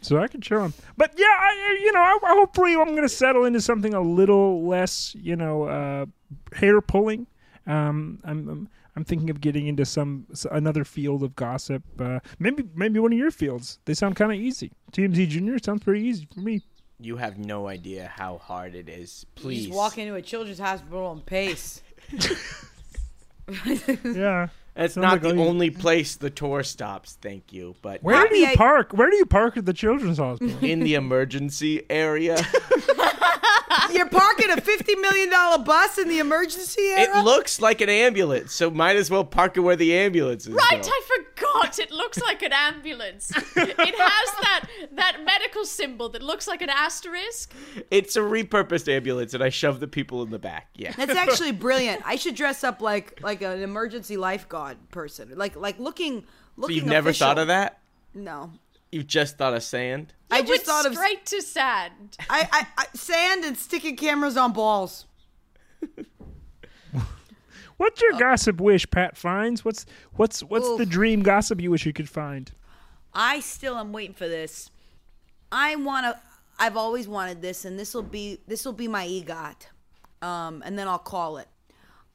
so 0.00 0.18
I 0.18 0.28
can 0.28 0.40
show 0.40 0.60
them. 0.60 0.74
But 0.96 1.14
yeah, 1.16 1.24
I, 1.26 1.48
I- 1.50 1.78
you 1.82 1.92
know, 1.92 2.00
I, 2.02 2.18
I 2.24 2.34
hopefully 2.34 2.74
I'm 2.74 2.88
going 2.90 3.02
to 3.02 3.08
settle 3.08 3.44
into 3.44 3.60
something 3.60 3.94
a 3.94 4.00
little 4.00 4.66
less, 4.66 5.14
you 5.16 5.34
know, 5.34 5.64
uh, 5.64 6.06
hair 6.54 6.80
pulling. 6.80 7.26
Um, 7.66 8.20
I'm, 8.24 8.48
I'm 8.48 8.68
I'm 8.98 9.04
thinking 9.04 9.30
of 9.30 9.40
getting 9.40 9.68
into 9.68 9.84
some 9.84 10.26
another 10.50 10.82
field 10.84 11.22
of 11.22 11.36
gossip. 11.36 11.84
Uh, 12.00 12.18
maybe 12.40 12.64
maybe 12.74 12.98
one 12.98 13.12
of 13.12 13.18
your 13.18 13.30
fields. 13.30 13.78
They 13.84 13.94
sound 13.94 14.16
kind 14.16 14.32
of 14.32 14.38
easy. 14.38 14.72
TMZ 14.92 15.28
Junior 15.28 15.56
sounds 15.60 15.84
pretty 15.84 16.04
easy 16.04 16.26
for 16.34 16.40
me. 16.40 16.62
You 16.98 17.16
have 17.18 17.38
no 17.38 17.68
idea 17.68 18.10
how 18.12 18.38
hard 18.38 18.74
it 18.74 18.88
is. 18.88 19.24
Please 19.36 19.66
Just 19.66 19.76
walk 19.76 19.98
into 19.98 20.16
a 20.16 20.22
children's 20.22 20.58
hospital 20.58 21.12
and 21.12 21.24
pace. 21.24 21.80
Yeah. 24.04 24.48
It's 24.76 24.96
not 24.96 25.12
like 25.12 25.22
the 25.22 25.34
you- 25.34 25.42
only 25.42 25.70
place 25.70 26.16
the 26.16 26.30
tour 26.30 26.62
stops. 26.62 27.18
Thank 27.20 27.52
you, 27.52 27.74
but 27.82 28.02
Where 28.02 28.28
do 28.28 28.36
you 28.36 28.46
I- 28.48 28.54
park? 28.56 28.92
Where 28.92 29.10
do 29.10 29.16
you 29.16 29.26
park 29.26 29.56
at 29.56 29.64
the 29.66 29.72
children's 29.72 30.18
hospital? 30.18 30.56
in 30.60 30.80
the 30.80 30.94
emergency 30.94 31.82
area, 31.90 32.36
You're 33.92 34.08
parking 34.08 34.50
a 34.50 34.60
fifty 34.60 34.94
million 34.96 35.30
dollar 35.30 35.62
bus 35.62 35.98
in 35.98 36.08
the 36.08 36.18
emergency 36.18 36.82
area? 36.82 37.10
it 37.16 37.24
looks 37.24 37.60
like 37.60 37.80
an 37.80 37.88
ambulance. 37.88 38.52
So 38.52 38.70
might 38.70 38.96
as 38.96 39.10
well 39.10 39.24
park 39.24 39.56
it 39.56 39.60
where 39.60 39.76
the 39.76 39.94
ambulance 39.96 40.46
is. 40.46 40.54
Right, 40.54 40.82
go. 40.82 40.88
I 40.90 41.00
forgot. 41.06 41.78
It 41.78 41.90
looks 41.90 42.20
like 42.20 42.42
an 42.42 42.52
ambulance. 42.52 43.30
It 43.30 43.44
has 43.76 44.30
that 44.42 44.64
that 44.92 45.22
medical 45.24 45.64
symbol 45.64 46.08
that 46.10 46.22
looks 46.22 46.46
like 46.48 46.62
an 46.62 46.70
asterisk. 46.70 47.52
It's 47.90 48.16
a 48.16 48.20
repurposed 48.20 48.92
ambulance, 48.92 49.34
and 49.34 49.42
I 49.42 49.48
shove 49.48 49.80
the 49.80 49.88
people 49.88 50.22
in 50.22 50.30
the 50.30 50.38
back. 50.38 50.68
Yeah. 50.74 50.92
That's 50.96 51.14
actually 51.14 51.52
brilliant. 51.52 52.02
I 52.04 52.16
should 52.16 52.34
dress 52.34 52.64
up 52.64 52.80
like 52.80 53.20
like 53.22 53.42
an 53.42 53.62
emergency 53.62 54.16
lifeguard 54.16 54.76
person, 54.90 55.32
like 55.36 55.56
like 55.56 55.78
looking 55.78 56.20
So 56.22 56.26
looking. 56.56 56.76
you've 56.76 56.86
never 56.86 57.12
thought 57.12 57.38
of 57.38 57.48
that? 57.48 57.78
No, 58.14 58.50
You 58.90 59.02
just 59.02 59.36
thought 59.36 59.54
of 59.54 59.62
sand? 59.62 60.14
I 60.30 60.38
You 60.38 60.44
just 60.44 60.50
went 60.50 60.62
thought 60.66 60.86
of 60.86 60.94
straight 60.94 61.26
to 61.26 61.42
sand. 61.42 62.16
I, 62.30 62.48
I, 62.50 62.66
I 62.78 62.86
sand 62.96 63.44
and 63.44 63.56
sticking 63.56 63.96
cameras 63.96 64.36
on 64.36 64.52
balls. 64.52 65.06
What's 67.76 68.02
your 68.02 68.18
gossip 68.18 68.60
wish, 68.60 68.90
Pat 68.90 69.16
finds? 69.16 69.64
What's 69.64 69.86
what's 70.14 70.42
what's 70.42 70.76
the 70.78 70.86
dream 70.86 71.22
gossip 71.22 71.60
you 71.60 71.70
wish 71.70 71.86
you 71.86 71.92
could 71.92 72.08
find? 72.08 72.50
I 73.14 73.38
still 73.40 73.76
am 73.76 73.92
waiting 73.92 74.14
for 74.14 74.28
this. 74.28 74.70
I 75.52 75.76
want 75.76 76.04
to. 76.06 76.20
I've 76.58 76.76
always 76.76 77.06
wanted 77.06 77.40
this, 77.40 77.64
and 77.64 77.78
this 77.78 77.94
will 77.94 78.02
be 78.02 78.40
this 78.48 78.64
will 78.64 78.72
be 78.72 78.88
my 78.88 79.06
EGOT, 79.06 80.26
um, 80.26 80.60
and 80.66 80.76
then 80.76 80.88
I'll 80.88 80.98
call 80.98 81.36
it. 81.38 81.46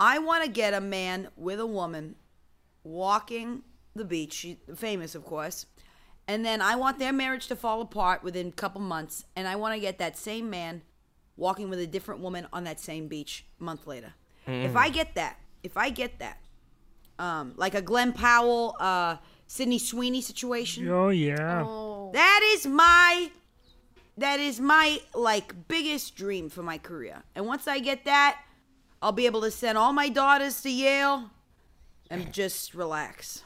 I 0.01 0.19
want 0.19 0.43
to 0.43 0.49
get 0.49 0.73
a 0.73 0.81
man 0.81 1.29
with 1.37 1.61
a 1.61 1.65
woman 1.65 2.15
walking 2.83 3.61
the 3.95 4.03
beach, 4.03 4.33
she, 4.33 4.57
famous 4.75 5.15
of 5.15 5.23
course, 5.23 5.65
and 6.27 6.45
then 6.45 6.61
I 6.61 6.75
want 6.75 6.99
their 6.99 7.13
marriage 7.13 7.47
to 7.47 7.55
fall 7.55 7.81
apart 7.81 8.23
within 8.23 8.47
a 8.47 8.51
couple 8.51 8.81
months, 8.81 9.25
and 9.35 9.47
I 9.47 9.55
want 9.55 9.75
to 9.75 9.79
get 9.79 9.97
that 9.99 10.17
same 10.17 10.49
man 10.49 10.81
walking 11.35 11.69
with 11.69 11.79
a 11.79 11.87
different 11.87 12.21
woman 12.21 12.47
on 12.53 12.63
that 12.65 12.79
same 12.79 13.07
beach 13.07 13.45
a 13.59 13.63
month 13.63 13.87
later. 13.87 14.13
If 14.45 14.75
I 14.75 14.89
get 14.89 15.15
that, 15.15 15.37
if 15.63 15.77
I 15.77 15.89
get 15.89 16.19
that, 16.19 16.37
um, 17.17 17.53
like 17.55 17.75
a 17.75 17.81
Glen 17.81 18.11
Powell, 18.11 18.75
uh, 18.79 19.17
Sydney 19.47 19.79
Sweeney 19.79 20.21
situation. 20.21 20.87
Oh 20.89 21.09
yeah. 21.09 21.63
That 22.13 22.41
is 22.53 22.67
my 22.67 23.31
that 24.17 24.39
is 24.39 24.59
my 24.59 24.99
like 25.13 25.67
biggest 25.67 26.15
dream 26.15 26.49
for 26.49 26.61
my 26.63 26.77
career. 26.77 27.23
And 27.35 27.45
once 27.45 27.67
I 27.67 27.79
get 27.79 28.05
that, 28.05 28.41
I'll 29.01 29.11
be 29.11 29.25
able 29.25 29.41
to 29.41 29.51
send 29.51 29.77
all 29.77 29.93
my 29.93 30.09
daughters 30.09 30.61
to 30.61 30.69
Yale 30.69 31.31
and 32.09 32.31
just 32.33 32.73
relax. 32.73 33.43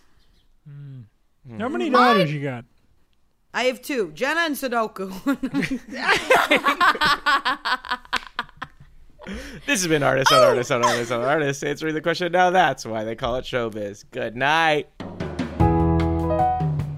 Hmm. 1.48 1.60
How 1.60 1.70
many 1.70 1.90
daughters 1.90 2.34
you 2.34 2.42
got? 2.42 2.66
I 3.54 3.64
have 3.64 3.82
two 3.82 4.12
Jenna 4.12 4.42
and 4.42 4.56
Sudoku. 4.56 5.12
This 9.66 9.82
has 9.82 9.88
been 9.88 10.04
Artist 10.04 10.32
on 10.32 10.42
Artist 10.42 10.72
on 10.72 10.86
Artist 10.86 11.12
on 11.12 11.22
Artist 11.22 11.64
answering 11.64 11.94
the 11.94 12.02
question. 12.02 12.32
Now 12.32 12.50
that's 12.50 12.86
why 12.86 13.04
they 13.04 13.16
call 13.16 13.36
it 13.36 13.44
showbiz. 13.44 14.06
Good 14.12 14.38
night. 14.38 14.88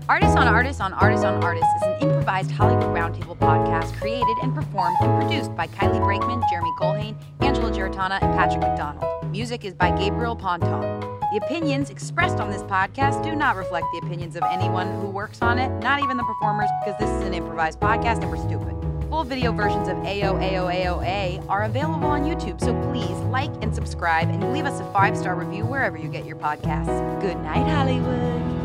Artists 0.07 0.35
on 0.35 0.47
Artists 0.47 0.81
on 0.81 0.93
Artists 0.93 1.25
on 1.25 1.43
Artists 1.43 1.69
is 1.77 1.81
an 1.83 1.93
improvised 2.01 2.51
Hollywood 2.51 2.95
Roundtable 2.95 3.37
podcast 3.37 3.95
created 3.99 4.37
and 4.43 4.53
performed 4.53 4.97
and 5.01 5.21
produced 5.21 5.55
by 5.55 5.67
Kylie 5.67 6.03
Brakeman, 6.03 6.41
Jeremy 6.49 6.71
Culhane, 6.79 7.15
Angela 7.41 7.71
Giarratana, 7.71 8.21
and 8.21 8.33
Patrick 8.37 8.61
McDonald. 8.61 9.31
Music 9.31 9.65
is 9.65 9.73
by 9.73 9.95
Gabriel 9.97 10.35
Ponton. 10.35 10.98
The 11.31 11.37
opinions 11.37 11.91
expressed 11.91 12.39
on 12.39 12.49
this 12.49 12.63
podcast 12.63 13.23
do 13.23 13.35
not 13.35 13.55
reflect 13.55 13.85
the 13.91 13.99
opinions 13.99 14.35
of 14.35 14.41
anyone 14.51 14.99
who 14.99 15.07
works 15.07 15.43
on 15.43 15.59
it, 15.59 15.69
not 15.83 16.01
even 16.01 16.17
the 16.17 16.23
performers, 16.23 16.69
because 16.83 16.99
this 16.99 17.09
is 17.09 17.21
an 17.21 17.35
improvised 17.35 17.79
podcast 17.79 18.23
and 18.23 18.31
we're 18.31 18.37
stupid. 18.37 18.75
Full 19.11 19.23
video 19.23 19.51
versions 19.51 19.87
of 19.89 19.97
AOAOAOA 19.97 21.47
are 21.47 21.63
available 21.63 22.07
on 22.07 22.23
YouTube, 22.23 22.59
so 22.59 22.73
please 22.89 23.17
like 23.27 23.51
and 23.61 23.73
subscribe 23.75 24.29
and 24.29 24.51
leave 24.51 24.65
us 24.65 24.79
a 24.79 24.91
five 24.91 25.15
star 25.15 25.35
review 25.35 25.65
wherever 25.65 25.97
you 25.97 26.09
get 26.09 26.25
your 26.25 26.35
podcasts. 26.35 27.21
Good 27.21 27.37
night, 27.37 27.67
Hollywood. 27.69 28.58